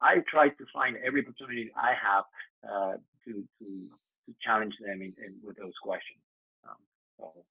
[0.00, 2.24] I try to find every opportunity I have
[2.68, 2.92] uh,
[3.24, 3.88] to to
[4.26, 6.20] to challenge them in, in with those questions.
[6.68, 6.76] Um,
[7.18, 7.44] so.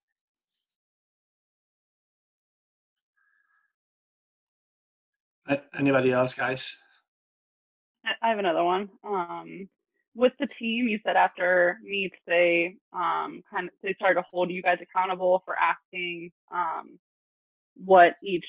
[5.78, 6.78] Anybody else, guys?
[8.22, 8.90] I have another one.
[9.04, 9.68] Um,
[10.16, 14.52] with the team, you said after meets they um, kind of they started to hold
[14.52, 17.00] you guys accountable for asking um,
[17.76, 18.46] what each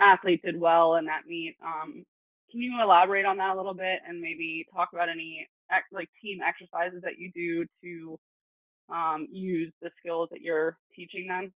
[0.00, 1.56] athlete did well in that meet.
[1.64, 2.04] Um,
[2.50, 5.46] can you elaborate on that a little bit and maybe talk about any
[5.92, 8.18] like team exercises that you do to
[8.92, 11.52] um, use the skills that you're teaching them?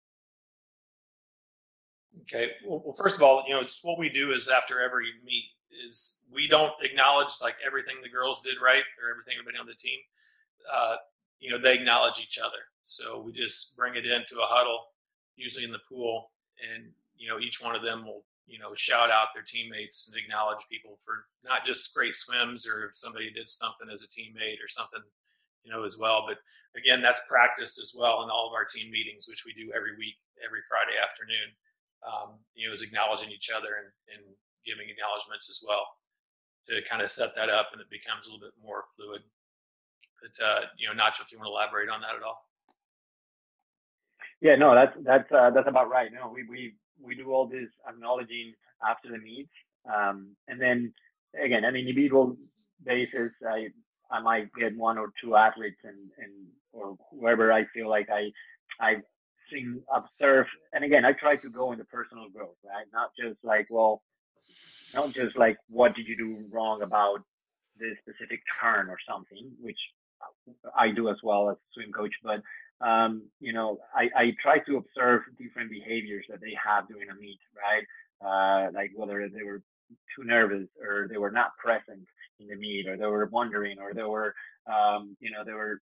[2.22, 2.52] Okay.
[2.66, 5.46] Well, first of all, you know, it's what we do is after every meet
[5.86, 9.74] is we don't acknowledge like everything the girls did right or everything everybody on the
[9.74, 9.98] team.
[10.72, 10.96] Uh,
[11.40, 12.70] you know, they acknowledge each other.
[12.84, 14.80] So we just bring it into a huddle,
[15.36, 16.32] usually in the pool,
[16.74, 20.22] and you know, each one of them will you know shout out their teammates and
[20.22, 24.60] acknowledge people for not just great swims or if somebody did something as a teammate
[24.64, 25.02] or something
[25.64, 26.38] you know as well but
[26.78, 29.96] again that's practiced as well in all of our team meetings which we do every
[29.98, 31.50] week every friday afternoon
[32.04, 34.24] um, you know is acknowledging each other and, and
[34.66, 35.88] giving acknowledgments as well
[36.66, 39.22] to kind of set that up and it becomes a little bit more fluid.
[40.22, 42.48] But uh, you know, Nacho, if you want to elaborate on that at all.
[44.42, 46.12] Yeah, no, that's that's uh, that's about right.
[46.14, 48.54] No, we we we do all this acknowledging
[48.88, 49.50] after the meet,
[49.94, 50.94] um, and then
[51.42, 52.38] again, on an individual
[52.86, 53.70] basis, I
[54.12, 56.34] I might get one or two athletes and and
[56.72, 58.32] or whoever I feel like I
[58.80, 58.98] I
[59.52, 62.86] seen observe, and again, I try to go into personal growth, right?
[62.94, 64.02] Not just like well,
[64.94, 67.22] not just like what did you do wrong about
[67.78, 69.80] this specific turn or something, which
[70.78, 72.42] I do as well as swim coach, but
[72.82, 77.16] um, you know, I, I try to observe different behaviors that they have during a
[77.16, 77.86] meet, right?
[78.24, 79.62] Uh, like whether they were
[80.16, 82.06] too nervous or they were not present
[82.40, 84.34] in the meet or they were wondering or they were,
[84.68, 85.80] um, you know, they were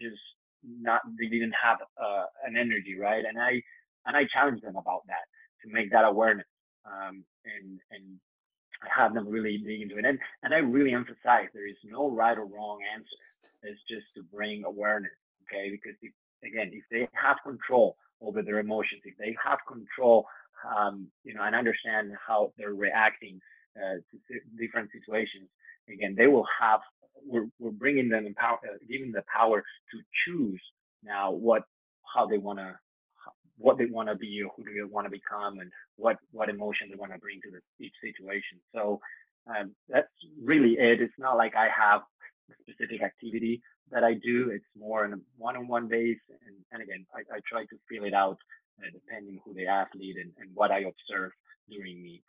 [0.00, 0.20] just
[0.64, 3.24] not, they didn't have uh, an energy, right?
[3.26, 3.62] And I,
[4.06, 5.26] and I challenge them about that
[5.64, 6.46] to make that awareness
[6.86, 8.04] um, and, and
[8.96, 10.04] have them really dig into it.
[10.04, 13.08] And, and I really emphasize there is no right or wrong answer.
[13.62, 15.10] It's just to bring awareness,
[15.48, 15.70] okay?
[15.70, 16.12] Because if,
[16.44, 20.26] again, if they have control over their emotions, if they have control,
[20.76, 23.40] um, you know, and understand how they're reacting
[23.76, 25.48] uh, to different situations,
[25.92, 26.80] again, they will have.
[27.26, 30.60] We're, we're bringing them empower, uh, giving the power to choose
[31.02, 31.62] now what
[32.14, 32.76] how they want to
[33.56, 36.88] what they want to be or who they want to become and what what emotion
[36.90, 38.58] they want to bring to the, each situation.
[38.72, 39.00] So
[39.48, 40.08] um, that's
[40.42, 41.00] really it.
[41.00, 42.02] It's not like I have
[42.50, 43.60] a specific activity
[43.90, 44.50] that I do.
[44.50, 48.14] It's more on a one-on-one base, and, and again, I, I try to feel it
[48.14, 48.38] out
[48.80, 51.32] uh, depending who the athlete and, and what I observe
[51.70, 52.24] during meets.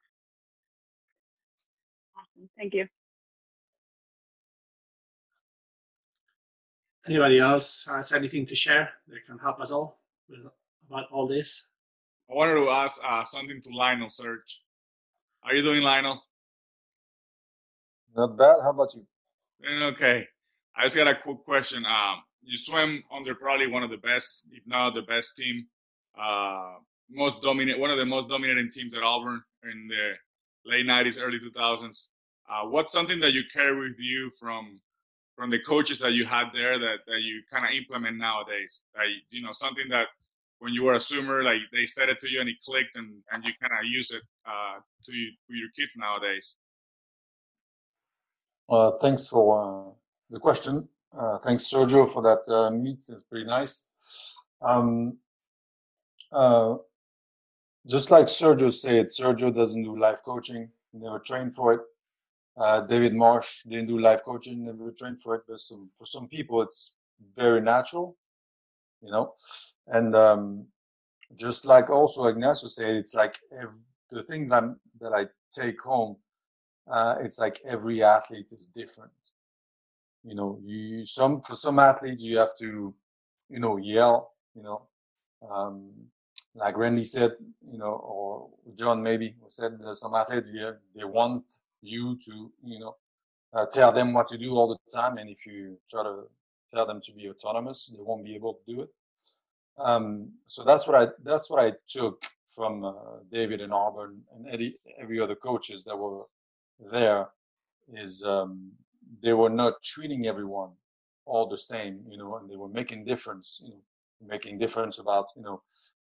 [2.15, 2.49] Awesome.
[2.57, 2.87] Thank you.
[7.07, 9.99] Anybody else has anything to share that can help us all
[10.29, 10.39] with
[10.87, 11.63] about all this?
[12.29, 14.61] I wanted to ask uh, something to Lionel Serge.
[15.43, 16.21] Are you doing, Lionel?
[18.15, 18.57] Not bad.
[18.61, 19.05] How about you?
[19.85, 20.27] Okay.
[20.79, 21.85] I just got a quick question.
[21.85, 25.67] Um, you swim under probably one of the best, if not the best team,
[26.17, 26.75] uh,
[27.11, 30.13] most dominant, one of the most dominating teams at Auburn in the
[30.65, 32.07] late '90s, early 2000s.
[32.49, 34.79] Uh, what's something that you carry with you from
[35.35, 38.83] from the coaches that you had there that, that you kind of implement nowadays?
[38.95, 40.07] That you know something that
[40.59, 43.21] when you were a swimmer, like they said it to you and it clicked, and
[43.33, 46.55] and you kind of use it uh, to, to your kids nowadays?
[48.69, 49.98] Uh, thanks for uh,
[50.29, 50.87] the question.
[51.17, 52.99] Uh, thanks, Sergio, for that uh, meet.
[53.09, 53.91] It's pretty nice.
[54.61, 55.17] Um,
[56.31, 56.75] uh,
[57.87, 60.69] just like Sergio said, Sergio doesn't do life coaching.
[60.93, 61.81] Never trained for it.
[62.57, 64.65] Uh, David Marsh didn't do life coaching.
[64.65, 65.43] Never trained for it.
[65.47, 66.95] But some, for some people, it's
[67.35, 68.17] very natural
[69.01, 69.33] you know
[69.87, 70.65] and um,
[71.37, 73.79] just like also ignacio said it's like every,
[74.11, 76.17] the thing that, I'm, that i take home
[76.91, 79.11] uh, it's like every athlete is different
[80.23, 82.93] you know you some for some athletes you have to
[83.49, 84.81] you know yell you know
[85.49, 85.91] um,
[86.55, 87.33] like Randy said,
[87.71, 90.47] you know, or John maybe said, some athletes
[90.95, 91.43] they want
[91.81, 92.95] you to, you know,
[93.53, 96.23] uh, tell them what to do all the time, and if you try to
[96.71, 98.89] tell them to be autonomous, they won't be able to do it.
[99.77, 102.93] Um, so that's what I that's what I took from uh,
[103.31, 106.25] David and Auburn and Eddie, every other coaches that were
[106.91, 107.29] there
[107.93, 108.71] is um,
[109.21, 110.71] they were not treating everyone
[111.25, 113.81] all the same, you know, and they were making difference, you know,
[114.27, 115.61] making difference about, you know,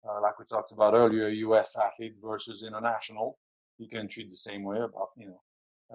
[0.07, 1.77] uh, like we talked about earlier, U.S.
[1.77, 3.37] athlete versus international.
[3.77, 5.41] You can treat the same way about, you know,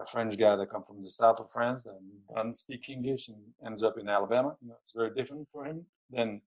[0.01, 1.99] a French guy that comes from the south of France and
[2.35, 4.57] doesn't speak English and ends up in Alabama.
[4.61, 6.41] You know, it's very different for him than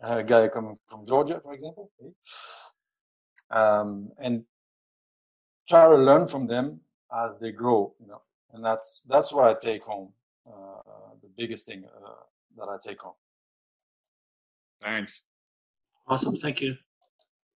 [0.00, 1.90] a guy coming from Georgia, for example.
[3.50, 4.44] Um, and
[5.68, 6.80] try to learn from them
[7.12, 7.94] as they grow.
[8.00, 10.12] You know, and that's that's what I take home.
[10.46, 12.10] Uh, the biggest thing uh,
[12.56, 13.14] that I take home.
[14.82, 15.24] Thanks.
[16.08, 16.36] Awesome.
[16.36, 16.76] Thank you.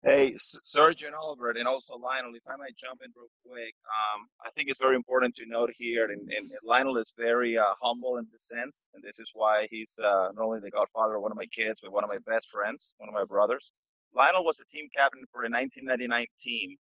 [0.04, 4.26] Hey, Sergio and Albert, and also Lionel, if I might jump in real quick, um,
[4.44, 8.18] I think it's very important to note here, and, and Lionel is very uh, humble
[8.18, 11.32] in this sense, and this is why he's uh, not only the godfather of one
[11.32, 13.72] of my kids, but one of my best friends, one of my brothers.
[14.14, 16.76] Lionel was the team captain for a 1999 team,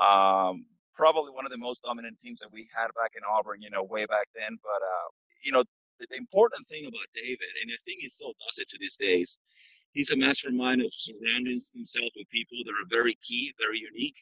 [0.00, 0.64] um,
[1.00, 3.82] probably one of the most dominant teams that we had back in Auburn, you know,
[3.82, 4.58] way back then.
[4.62, 5.08] But uh,
[5.42, 5.64] you know,
[5.98, 8.98] the, the important thing about David, and I think he still does it to these
[8.98, 9.38] days,
[9.92, 14.16] he's a mastermind of surrounding himself with people that are very key, very unique,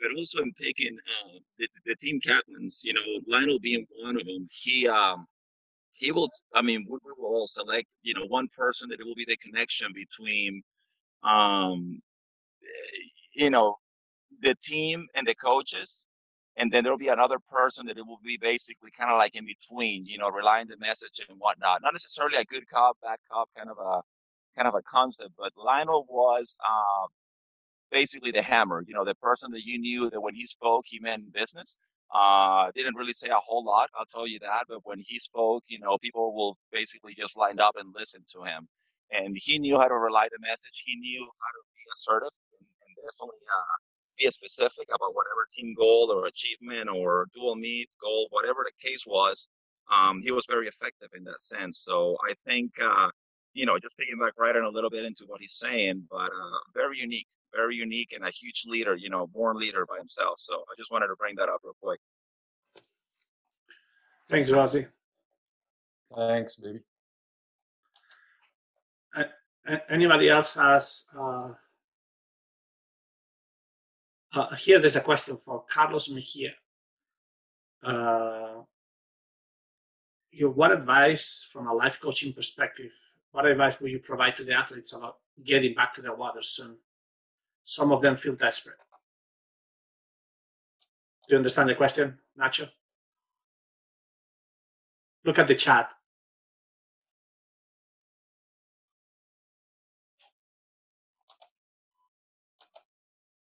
[0.00, 2.80] but also in picking uh, the, the, team captains.
[2.82, 4.48] You know, Lionel being one of them.
[4.50, 5.26] He um,
[5.92, 6.30] he will.
[6.54, 9.36] I mean, we, we, will all select you know one person that will be the
[9.36, 10.62] connection between
[11.24, 12.00] um,
[13.34, 13.76] you know
[14.40, 16.06] the team and the coaches.
[16.56, 19.46] And then there'll be another person that it will be basically kind of like in
[19.46, 21.82] between, you know, relying the message and whatnot.
[21.82, 24.02] Not necessarily a good cop, bad cop kind of a
[24.56, 25.32] kind of a concept.
[25.38, 27.08] But Lionel was um,
[27.90, 30.98] basically the hammer, you know, the person that you knew that when he spoke, he
[31.00, 31.78] meant business.
[32.14, 34.64] Uh, didn't really say a whole lot, I'll tell you that.
[34.68, 38.42] But when he spoke, you know, people will basically just lined up and listen to
[38.44, 38.68] him.
[39.10, 40.82] And he knew how to relay the message.
[40.84, 43.76] He knew how to be assertive and, and definitely uh,
[44.22, 49.04] be specific about whatever team goal or achievement or dual meet goal, whatever the case
[49.06, 49.48] was.
[49.92, 51.80] Um, he was very effective in that sense.
[51.80, 53.10] So I think uh,
[53.54, 56.30] you know, just picking back right on a little bit into what he's saying, but
[56.30, 58.96] uh, very unique, very unique, and a huge leader.
[58.96, 60.36] You know, born leader by himself.
[60.38, 62.00] So I just wanted to bring that up real quick.
[64.28, 64.86] Thanks, Ozzy.
[66.16, 66.80] Thanks, baby.
[69.14, 69.24] Uh,
[69.90, 71.08] anybody else has?
[71.18, 71.48] Uh,
[74.34, 76.52] uh, here, there's a question for Carlos Mejia.
[77.82, 78.62] Uh,
[80.30, 82.90] your what advice from a life coaching perspective
[83.32, 86.76] what advice will you provide to the athletes about getting back to the water soon?
[87.64, 88.76] Some of them feel desperate.
[91.28, 92.68] Do you understand the question, Nacho?
[95.24, 95.90] Look at the chat.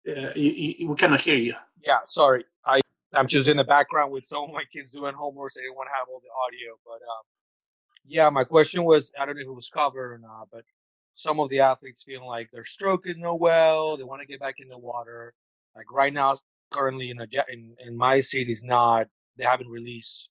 [0.05, 1.55] You, you, we cannot hear you.
[1.87, 2.45] Yeah, sorry.
[2.67, 2.81] I
[3.15, 5.53] I'm just in the background with some of my kids doing homework.
[5.53, 7.25] So want to have all the audio, but um,
[8.07, 10.65] yeah, my question was I don't know if it was covered or not, but
[11.17, 14.41] some of the athletes feeling like their stroke is no well, they want to get
[14.41, 15.35] back in the water.
[15.77, 16.37] Like right now,
[16.73, 19.09] currently in a in, in my city is not
[19.39, 20.31] they haven't released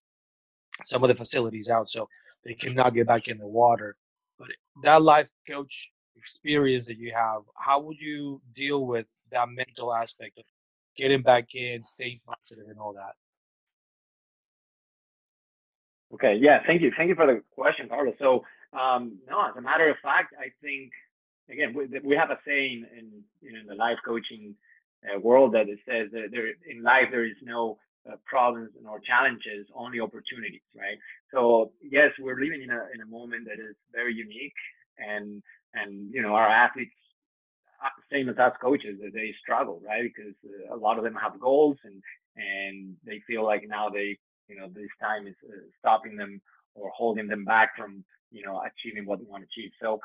[0.84, 2.08] some of the facilities out, so
[2.44, 3.96] they cannot get back in the water.
[4.38, 4.48] But
[4.84, 5.90] that life coach
[6.20, 10.44] experience that you have, how would you deal with that mental aspect of
[10.96, 13.14] getting back in, staying positive, and all that?
[16.14, 16.90] Okay, yeah, thank you.
[16.96, 18.14] Thank you for the question, Carlos.
[18.18, 20.90] So, um, no, as a matter of fact, I think,
[21.54, 23.06] again, we, we have a saying in,
[23.48, 24.54] in the life coaching
[25.06, 27.78] uh, world that it says that there, in life, there is no
[28.10, 30.98] uh, problems nor challenges, only opportunities, right?
[31.32, 34.58] So, yes, we're living in a, in a moment that is very unique
[34.98, 35.42] and,
[35.74, 36.94] and, you know, our athletes,
[37.84, 40.02] uh, same as us coaches, they struggle, right?
[40.04, 42.02] Because uh, a lot of them have goals and,
[42.36, 44.18] and they feel like now they
[44.50, 46.40] you know this time is uh, stopping them
[46.74, 50.00] or holding them back from you know achieving what they want to achieve so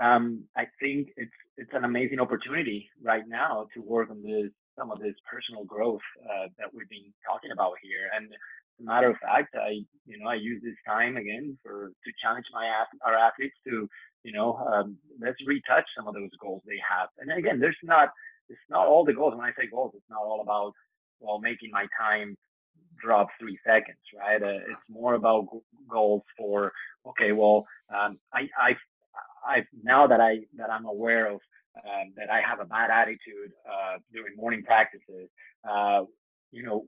[0.00, 4.90] um, i think it's it's an amazing opportunity right now to work on this some
[4.90, 8.28] of this personal growth uh, that we've been talking about here and
[8.80, 9.70] matter of fact i
[10.06, 12.66] you know i use this time again for to challenge my
[13.04, 13.88] our athletes to
[14.24, 18.08] you know um, let's retouch some of those goals they have and again there's not
[18.48, 20.72] it's not all the goals when i say goals it's not all about
[21.20, 22.36] well making my time
[23.02, 24.42] drop three seconds, right?
[24.42, 25.46] Uh, it's more about
[25.88, 26.72] goals for
[27.06, 28.76] okay, well, um, I, I,
[29.46, 31.40] I now that I that I'm aware of
[31.76, 35.28] um, that I have a bad attitude uh, during morning practices,
[35.68, 36.02] uh,
[36.52, 36.84] you know,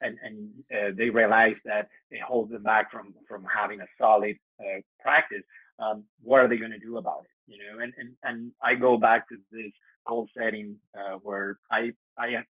[0.00, 4.36] and and uh, they realize that it holds them back from from having a solid
[4.60, 5.42] uh, practice.
[5.78, 7.52] Um, what are they going to do about it?
[7.52, 9.72] You know, and and and I go back to this
[10.06, 12.44] goal setting uh, where I I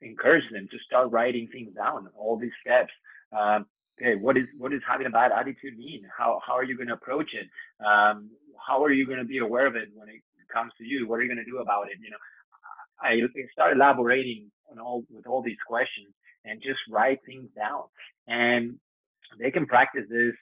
[0.00, 2.92] encourage them to start writing things down, all these steps.
[3.32, 3.66] Um,
[4.00, 6.02] okay, what is what is having a bad attitude mean?
[6.16, 7.48] How how are you going to approach it?
[7.84, 8.30] Um,
[8.66, 10.22] how are you going to be aware of it when it
[10.52, 11.08] comes to you?
[11.08, 11.98] What are you going to do about it?
[12.02, 12.22] You know,
[13.00, 13.20] I
[13.52, 16.14] start elaborating on all with all these questions
[16.44, 17.84] and just write things down,
[18.28, 18.78] and
[19.38, 20.34] they can practice this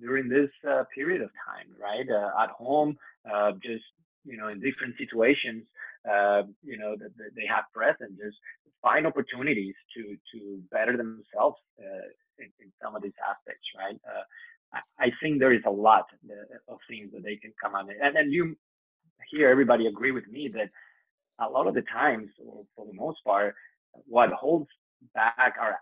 [0.00, 2.06] during this uh, period of time, right?
[2.08, 2.96] Uh, at home,
[3.32, 3.84] uh, just
[4.24, 5.64] you know, in different situations,
[6.08, 8.36] uh, you know, that, they have present, just
[8.82, 12.06] find opportunities to to better themselves uh,
[12.38, 13.98] in, in, some of these aspects, right?
[14.06, 14.22] Uh,
[15.00, 16.06] I, I, think there is a lot
[16.68, 18.56] of things that they can come on, and then you
[19.30, 20.70] hear everybody agree with me that
[21.40, 23.54] a lot of the times, or for the most part,
[24.06, 24.68] what holds
[25.14, 25.78] back our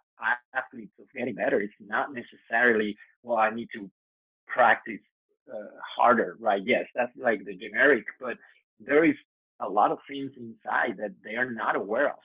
[0.54, 3.90] athletes of getting better It's not necessarily, well, I need to
[4.46, 5.00] practice
[5.52, 6.62] uh, harder, right?
[6.64, 8.36] Yes, that's like the generic, but
[8.80, 9.14] there is
[9.60, 12.18] a lot of things inside that they are not aware of.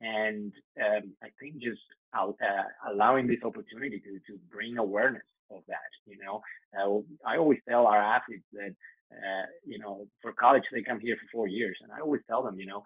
[0.00, 1.80] And um, I think just
[2.18, 2.32] uh,
[2.92, 6.40] allowing this opportunity to, to bring awareness of that, you know,
[6.76, 8.74] uh, I always tell our athletes that,
[9.12, 11.76] uh, you know, for college, they come here for four years.
[11.82, 12.82] And I always tell them, you know,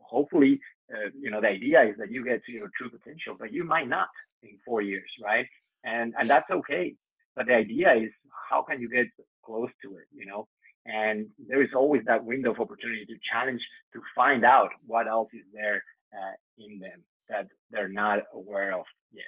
[0.00, 0.60] hopefully,
[0.94, 3.64] uh, you know, the idea is that you get to your true potential, but you
[3.64, 4.08] might not
[4.42, 5.46] in four years, right?
[5.84, 6.94] And, and that's okay.
[7.36, 8.10] But the idea is
[8.48, 9.06] how can you get
[9.44, 10.48] close to it, you know?
[10.86, 13.60] And there is always that window of opportunity to challenge,
[13.92, 15.82] to find out what else is there
[16.14, 19.24] uh, in them that they're not aware of yet.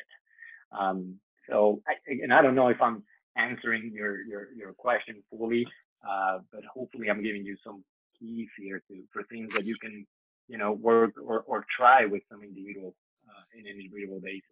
[0.78, 1.16] Um,
[1.48, 3.02] so, I, and I don't know if I'm
[3.36, 5.66] answering your your, your question fully,
[6.08, 7.84] uh, but hopefully I'm giving you some
[8.18, 10.06] keys here to for things that you can,
[10.50, 12.94] you know, work or, or try with some individual
[13.28, 14.42] uh, in an individual basis.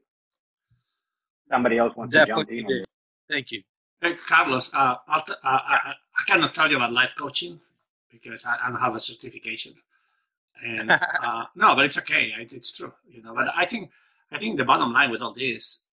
[1.51, 2.85] Somebody else wants Definitely to jump in.
[3.29, 3.63] Thank you.
[4.01, 7.59] Hey, Carlos, uh, uh, I, I, cannot tell you about life coaching
[8.13, 9.75] because I, I don't have a certification.
[10.65, 10.93] And
[11.23, 12.33] uh, no, but it's okay.
[12.39, 13.35] It's true, you know.
[13.35, 13.91] But I think
[14.31, 15.87] I think the bottom line with all this,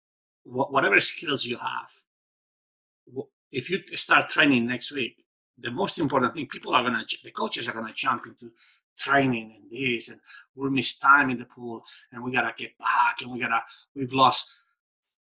[0.44, 5.24] whatever skills you have, if you start training next week,
[5.58, 8.50] the most important thing people are gonna, the coaches are gonna jump into
[8.96, 10.20] training and this, and
[10.54, 13.60] we miss time in the pool, and we gotta get back, and we gotta,
[13.94, 14.64] we've lost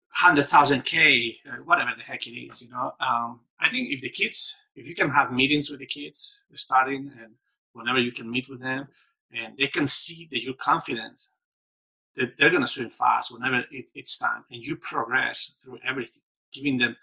[0.09, 2.63] hundred thousand k, uh, whatever the heck it is.
[2.63, 5.87] You know, um, I think if the kids, if you can have meetings with the
[5.87, 7.33] kids starting and
[7.73, 8.89] whenever you can meet with them,
[9.35, 11.29] and they can see that you're confident
[12.17, 16.23] that they're gonna swim fast whenever it, it's time, and you progress through everything,
[16.53, 16.97] giving them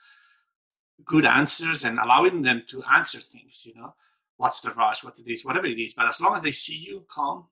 [1.06, 3.66] good answers and allowing them to answer things.
[3.66, 3.96] You know,
[4.40, 5.94] what's the rush, what it is, whatever it is.
[5.94, 7.48] But as long as they see you calm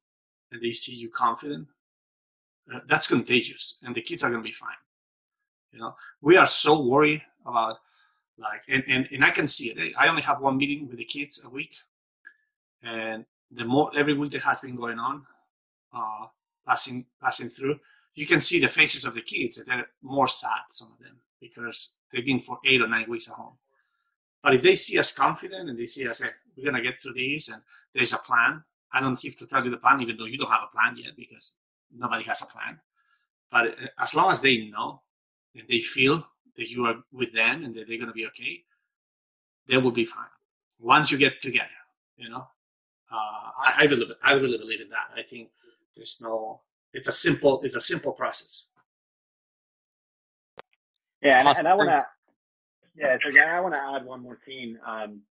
[0.52, 1.68] and they see you confident,
[2.74, 4.82] uh, that's contagious, and the kids are gonna be fine.
[5.72, 7.78] You know, we are so worried about
[8.38, 9.94] like, and, and, and I can see it.
[10.00, 11.76] I only have one meeting with the kids a week,
[12.82, 15.26] and the more every week that has been going on,
[15.94, 16.28] uh,
[16.66, 17.80] passing passing through,
[18.16, 19.62] you can see the faces of the kids.
[19.62, 23.36] They're more sad, some of them, because they've been for eight or nine weeks at
[23.36, 23.58] home.
[24.42, 27.14] But if they see us confident and they see us, hey, we're gonna get through
[27.14, 27.62] these, and
[27.94, 28.64] there's a plan.
[28.92, 30.96] I don't have to tell you the plan, even though you don't have a plan
[30.98, 31.56] yet, because
[31.96, 32.80] nobody has a plan.
[33.52, 35.02] But uh, as long as they know
[35.56, 36.26] and they feel
[36.56, 38.64] that you are with them and that they're going to be okay,
[39.68, 40.26] they will be fine.
[40.80, 41.68] Once you get together,
[42.18, 42.48] you know,
[43.12, 45.10] uh, I, I really, I really believe in that.
[45.16, 45.50] I think
[45.96, 46.62] there's no,
[46.94, 48.68] it's a simple, it's a simple process.
[51.22, 52.06] Yeah, and, and I want to,
[52.96, 54.78] yeah, so again, I want to add one more thing.
[54.86, 55.22] Um,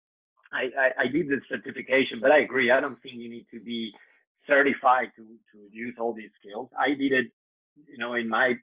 [0.53, 2.71] I, I, I did the certification, but I agree.
[2.71, 3.93] I don't think you need to be
[4.47, 6.69] certified to, to use all these skills.
[6.79, 7.27] I did it,
[7.89, 8.55] you know, in my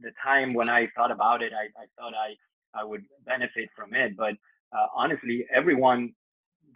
[0.00, 2.36] the time when I thought about it, I, I thought I,
[2.80, 4.16] I would benefit from it.
[4.16, 4.34] But
[4.72, 6.12] uh, honestly, everyone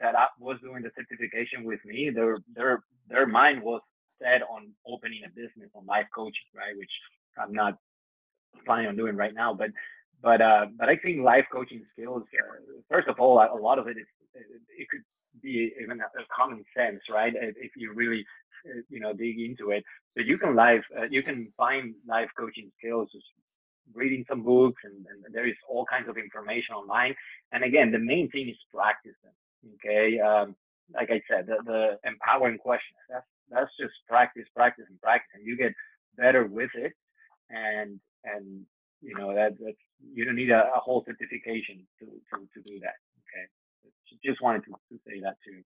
[0.01, 3.81] that I was doing the certification with me, their their their mind was
[4.20, 6.77] set on opening a business on life coaching, right?
[6.77, 6.91] Which
[7.39, 7.74] I'm not
[8.66, 9.55] planning on doing right now.
[9.55, 9.70] But
[10.23, 12.23] but uh, but I think life coaching skills.
[12.35, 14.07] Uh, first of all, a lot of it is
[15.45, 17.33] be even a, common sense, right?
[17.37, 18.25] If you really
[18.66, 19.85] uh, you know dig into it.
[20.16, 23.27] But you can live uh, you can find life coaching skills just
[23.93, 27.15] reading some books and, and, there is all kinds of information online.
[27.53, 29.37] And again the main thing is practicing
[29.77, 30.19] okay?
[30.19, 30.57] Um,
[30.95, 35.47] like i said the, the empowering questions that's that's just practice practice and practice and
[35.47, 35.73] you get
[36.16, 36.93] better with it.
[37.51, 38.65] And and
[39.03, 39.85] you know that that's
[40.15, 42.97] you don't need a, a whole certification to, to to do that
[44.24, 45.62] just wanted to, to say that too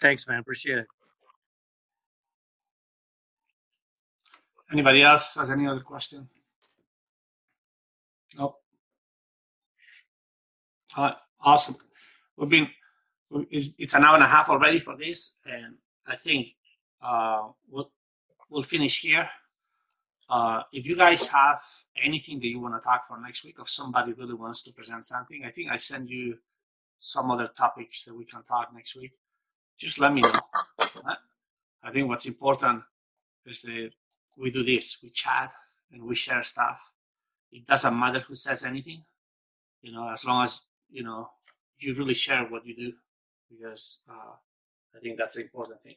[0.00, 0.40] Thanks, man.
[0.40, 0.86] Appreciate it.
[4.70, 6.28] Anybody else has any other question?
[8.36, 8.56] Nope.
[10.96, 11.76] All right, awesome.
[12.36, 12.68] We've been
[13.50, 15.76] it's, it's an hour and a half already for this, and
[16.06, 16.48] I think
[17.00, 17.90] uh, we'll
[18.50, 19.28] we'll finish here.
[20.28, 21.60] Uh, if you guys have
[22.02, 25.04] anything that you want to talk for next week, if somebody really wants to present
[25.04, 26.38] something, I think I send you
[26.98, 29.12] some other topics that we can talk next week.
[29.78, 30.30] Just let me know.
[31.84, 32.82] I think what's important
[33.44, 33.90] is that
[34.36, 35.52] we do this, we chat
[35.92, 36.80] and we share stuff.
[37.52, 39.04] It doesn't matter who says anything,
[39.82, 41.30] you know, as long as you know
[41.78, 42.92] you really share what you do,
[43.48, 44.34] because uh,
[44.94, 45.96] I think that's the important thing.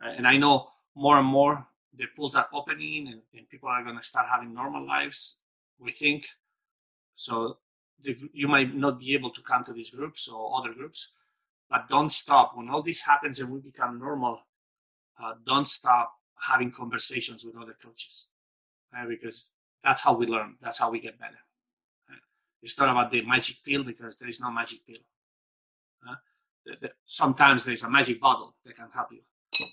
[0.00, 3.96] And I know more and more the pools are opening and, and people are going
[3.96, 5.38] to start having normal lives.
[5.78, 6.26] We think
[7.14, 7.58] so.
[8.02, 11.12] The, you might not be able to come to these groups or other groups,
[11.70, 14.40] but don't stop when all this happens and we become normal.
[15.22, 16.12] Uh, don't stop
[16.48, 18.28] having conversations with other coaches
[18.92, 19.08] right?
[19.08, 19.52] because
[19.82, 20.56] that's how we learn.
[20.60, 21.38] That's how we get better.
[22.08, 22.18] Right?
[22.62, 24.98] It's not about the magic pill because there is no magic pill.
[27.04, 29.20] Sometimes there's a magic bottle that can help you,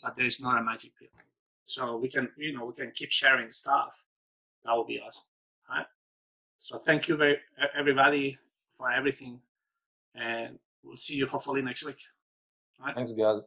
[0.03, 1.07] but there is not a magic pill.
[1.71, 4.03] So we can, you know, we can keep sharing stuff.
[4.65, 5.23] That would be awesome.
[5.69, 5.85] Right?
[6.57, 7.37] So thank you very
[7.77, 8.37] everybody
[8.77, 9.39] for everything,
[10.13, 12.01] and we'll see you hopefully next week.
[12.83, 12.93] Right?
[12.93, 13.43] Thanks, guys.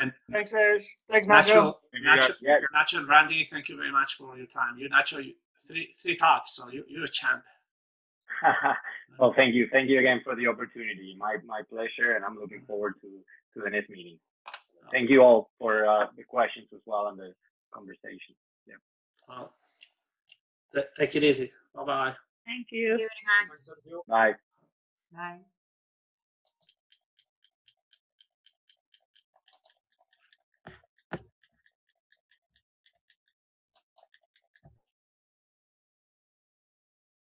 [0.00, 0.86] And thanks, Serge.
[1.10, 1.74] Thanks, Nacho.
[2.06, 4.78] Nacho, Nacho, Nacho and Randy, thank you very much for your time.
[4.78, 7.42] You, Nacho, you, three three talks, so you, you're a champ.
[9.18, 11.16] well, thank you, thank you again for the opportunity.
[11.18, 13.08] My my pleasure, and I'm looking forward to
[13.54, 14.18] to the next meeting.
[14.90, 17.32] Thank you all for uh, the questions as well and the
[17.72, 18.34] conversation.
[18.66, 18.74] Yeah.
[19.28, 19.46] Uh,
[20.74, 21.50] th- take it easy.
[21.74, 22.14] Bye bye.
[22.46, 22.98] Thank you.
[24.08, 24.34] Bye.
[25.12, 25.40] Bye.